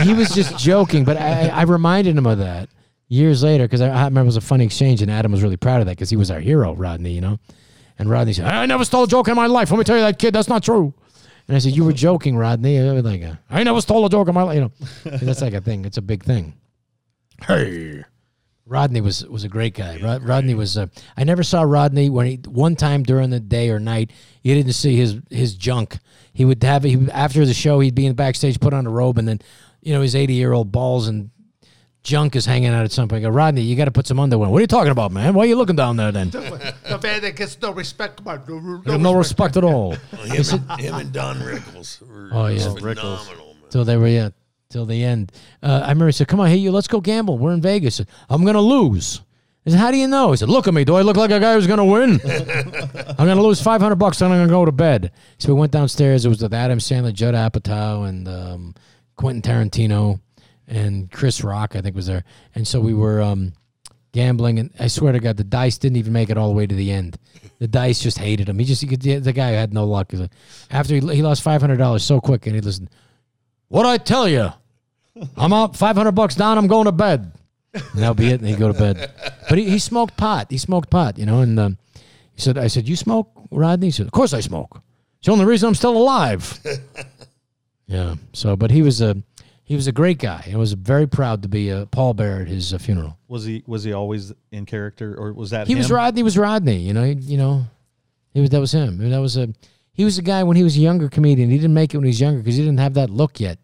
[0.00, 2.68] he was just joking, but I, I reminded him of that
[3.08, 5.56] years later because I, I remember it was a funny exchange, and Adam was really
[5.56, 7.12] proud of that because he was our hero, Rodney.
[7.12, 7.38] You know,
[7.98, 9.70] and Rodney said, "I never stole a joke in my life.
[9.70, 10.34] Let me tell you that, kid.
[10.34, 10.94] That's not true."
[11.48, 14.28] And I said, "You were joking, Rodney." I was like, "I never stole a joke
[14.28, 14.72] in my life." You know,
[15.18, 15.84] that's like a thing.
[15.84, 16.54] It's a big thing.
[17.46, 18.04] Hey.
[18.64, 19.98] Rodney was was a great guy.
[20.00, 20.78] Rod, Rodney was.
[20.78, 20.86] Uh,
[21.16, 24.12] I never saw Rodney when he one time during the day or night.
[24.42, 25.98] You didn't see his his junk.
[26.32, 27.80] He would have he, after the show.
[27.80, 29.40] He'd be in the backstage, put on a robe, and then
[29.82, 31.30] you know his eighty year old balls and
[32.02, 33.20] junk is hanging out at some point.
[33.24, 34.48] I go, Rodney, you got to put some underwear.
[34.48, 35.34] What are you talking about, man?
[35.34, 36.30] Why are you looking down there then?
[36.30, 38.40] the man that gets no respect, man.
[38.48, 39.92] No, no No, respect at all.
[40.10, 42.56] him, and, him and Don Rickles were Oh, yeah.
[42.58, 42.96] just Rickles.
[43.24, 43.70] phenomenal, man.
[43.70, 44.30] till they were yeah,
[44.68, 45.30] till the end.
[45.62, 47.38] Uh, I remember he said, "Come on, hey you, let's go gamble.
[47.38, 47.96] We're in Vegas.
[48.00, 49.20] I said, I'm gonna lose."
[49.64, 50.82] I said, "How do you know?" He said, "Look at me.
[50.84, 52.20] Do I look like a guy who's gonna win?
[52.26, 56.24] I'm gonna lose 500 bucks, and I'm gonna go to bed." So we went downstairs.
[56.26, 58.74] It was with Adam Sandler, Judd Apatow, and um,
[59.16, 60.20] Quentin Tarantino,
[60.66, 61.76] and Chris Rock.
[61.76, 62.24] I think was there.
[62.54, 63.52] And so we were um,
[64.12, 66.66] gambling, and I swear to God, the dice didn't even make it all the way
[66.66, 67.18] to the end.
[67.58, 68.58] The dice just hated him.
[68.58, 70.12] He just he could, the guy had no luck.
[70.12, 70.30] Like-
[70.70, 72.90] After he, he lost 500 dollars so quick, and he listened.
[73.68, 74.50] What I tell you?
[75.36, 76.58] I'm up 500 bucks down.
[76.58, 77.32] I'm going to bed.
[77.74, 78.40] And that'll be it.
[78.40, 79.10] And he'd go to bed.
[79.48, 80.46] But he, he smoked pot.
[80.50, 81.40] He smoked pot, you know.
[81.40, 81.78] And um,
[82.34, 83.86] he said, I said, You smoke, Rodney?
[83.86, 84.82] He said, Of course I smoke.
[85.18, 86.58] It's the only reason I'm still alive.
[87.86, 88.14] Yeah.
[88.32, 89.16] So, but he was a
[89.64, 90.50] he was a great guy.
[90.52, 93.18] I was very proud to be a pallbearer at his uh, funeral.
[93.28, 95.96] Was he was he always in character, or was that He was him?
[95.96, 96.22] Rodney.
[96.22, 96.78] Was Rodney?
[96.78, 97.04] You know.
[97.04, 97.64] He, you know.
[98.34, 98.50] He was.
[98.50, 98.88] That was him.
[98.88, 99.48] I mean, that was a.
[99.94, 101.50] He was a guy when he was a younger comedian.
[101.50, 103.58] He didn't make it when he was younger because he didn't have that look yet.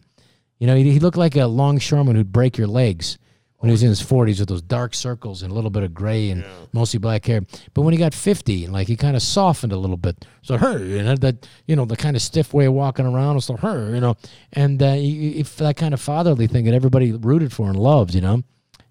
[0.59, 3.19] You know, he, he looked like a longshoreman who'd break your legs
[3.59, 5.93] when he was in his forties with those dark circles and a little bit of
[5.93, 7.41] gray and mostly black hair.
[7.75, 10.25] But when he got fifty, like he kind of softened a little bit.
[10.43, 13.41] So her, you know, that you know the kind of stiff way of walking around.
[13.41, 14.17] So her, you know,
[14.53, 18.15] and uh, he, he- that kind of fatherly thing that everybody rooted for and loved.
[18.15, 18.43] You know,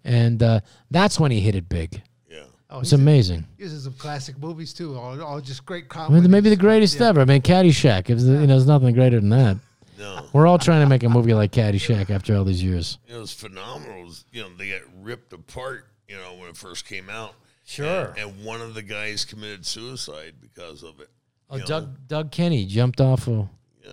[0.03, 0.59] and uh,
[0.91, 2.01] that's when he hit it big.
[2.29, 2.39] Yeah.
[2.69, 3.45] Oh, It's he's, amazing.
[3.57, 4.97] he's in some classic movies too.
[4.97, 7.21] All, all just great I mean, maybe the greatest ever.
[7.21, 8.09] I mean, Caddyshack.
[8.09, 9.57] It was, you know, there's nothing greater than that.
[9.97, 10.25] No.
[10.33, 12.99] We're all trying to make a movie like Caddyshack after all these years.
[13.07, 14.01] It was phenomenal.
[14.01, 17.33] It was, you know, they got ripped apart, you know, when it first came out.
[17.65, 18.13] Sure.
[18.17, 21.09] And, and one of the guys committed suicide because of it.
[21.49, 23.49] Oh, you know, Doug Doug Kenney jumped off a
[23.83, 23.91] Yeah.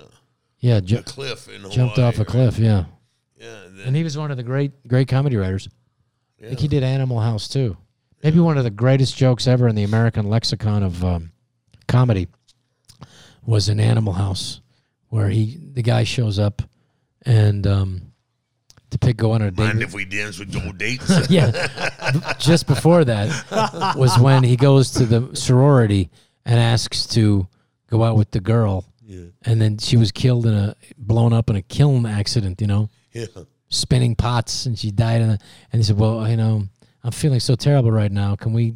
[0.58, 1.74] yeah ju- Cliff in Hawaii.
[1.76, 2.26] jumped off a right?
[2.26, 2.58] cliff.
[2.58, 2.84] Yeah,
[3.40, 3.62] Yeah.
[3.64, 5.68] And then, and he was one of the great great comedy writers.
[6.42, 7.76] I think he did Animal House too.
[8.22, 11.32] Maybe one of the greatest jokes ever in the American lexicon of um,
[11.88, 12.28] comedy
[13.46, 14.60] was in Animal House,
[15.14, 16.60] where he the guy shows up
[17.24, 18.02] and um,
[18.90, 19.62] the pig go on a date.
[19.62, 21.08] Mind if we dance with Joe Dates?
[21.30, 21.68] yeah.
[22.40, 26.10] Just before that was when he goes to the sorority
[26.44, 27.46] and asks to
[27.88, 28.86] go out with the girl.
[29.04, 29.26] Yeah.
[29.44, 32.90] And then she was killed in a blown up in a kiln accident, you know,
[33.12, 33.26] yeah.
[33.68, 35.38] spinning pots and she died in a,
[35.70, 36.64] and he said, "Well, you know,
[37.04, 38.34] I'm feeling so terrible right now.
[38.34, 38.74] Can we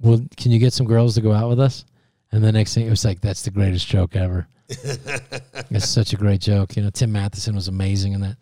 [0.00, 1.86] well, can you get some girls to go out with us?"
[2.30, 4.48] And the next thing it was like that's the greatest joke ever.
[5.70, 6.76] it's such a great joke.
[6.76, 8.36] You know, Tim Matheson was amazing in that.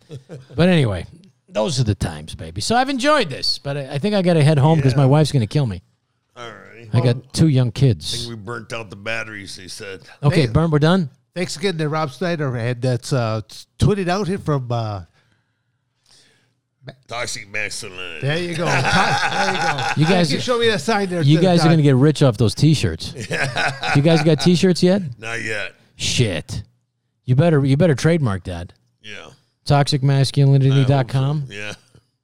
[0.55, 1.05] But anyway,
[1.47, 2.61] those are the times, baby.
[2.61, 4.97] So I've enjoyed this, but I, I think I got to head home because Yeah.
[4.99, 5.81] my wife's going to kill me.
[6.35, 6.89] All right.
[6.93, 8.27] I got two young I think kids.
[8.27, 10.01] we burnt out the batteries, they said.
[10.23, 10.47] Okay, Hey.
[10.47, 11.09] Burn, we're done.
[11.33, 13.41] Thanks again to Rob Schneider, and that's uh,
[13.79, 14.71] tweeted out here from.
[14.71, 15.03] Uh,
[17.07, 18.27] Toxic masculinity.
[18.27, 18.65] there you go.
[18.65, 19.87] there you go.
[19.97, 21.23] You guys, You show me that sign there.
[21.23, 23.13] you to- guys are going to get rich off those T-shirts.
[23.95, 25.01] you guys got T-shirts yet?
[25.19, 25.73] Not yet.
[25.95, 26.63] Shit.
[27.23, 28.73] You better you better trademark that.
[29.01, 29.29] Yeah.
[29.65, 31.47] ToxicMasculinity.com.
[31.49, 31.73] Yeah.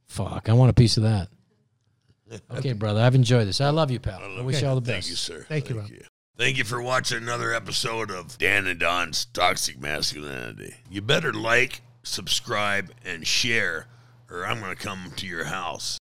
[0.07, 1.27] Fuck, I want a piece of that.
[2.49, 3.60] Okay, brother, I've enjoyed this.
[3.60, 4.22] I love you, pal.
[4.22, 5.06] I wish you all the best.
[5.06, 5.45] Thank you, sir.
[5.49, 5.89] Thank you, Rob.
[6.38, 10.76] Thank you for watching another episode of Dan and Don's Toxic Masculinity.
[10.89, 13.88] You better like, subscribe, and share,
[14.30, 15.84] or I'm going to come to your house.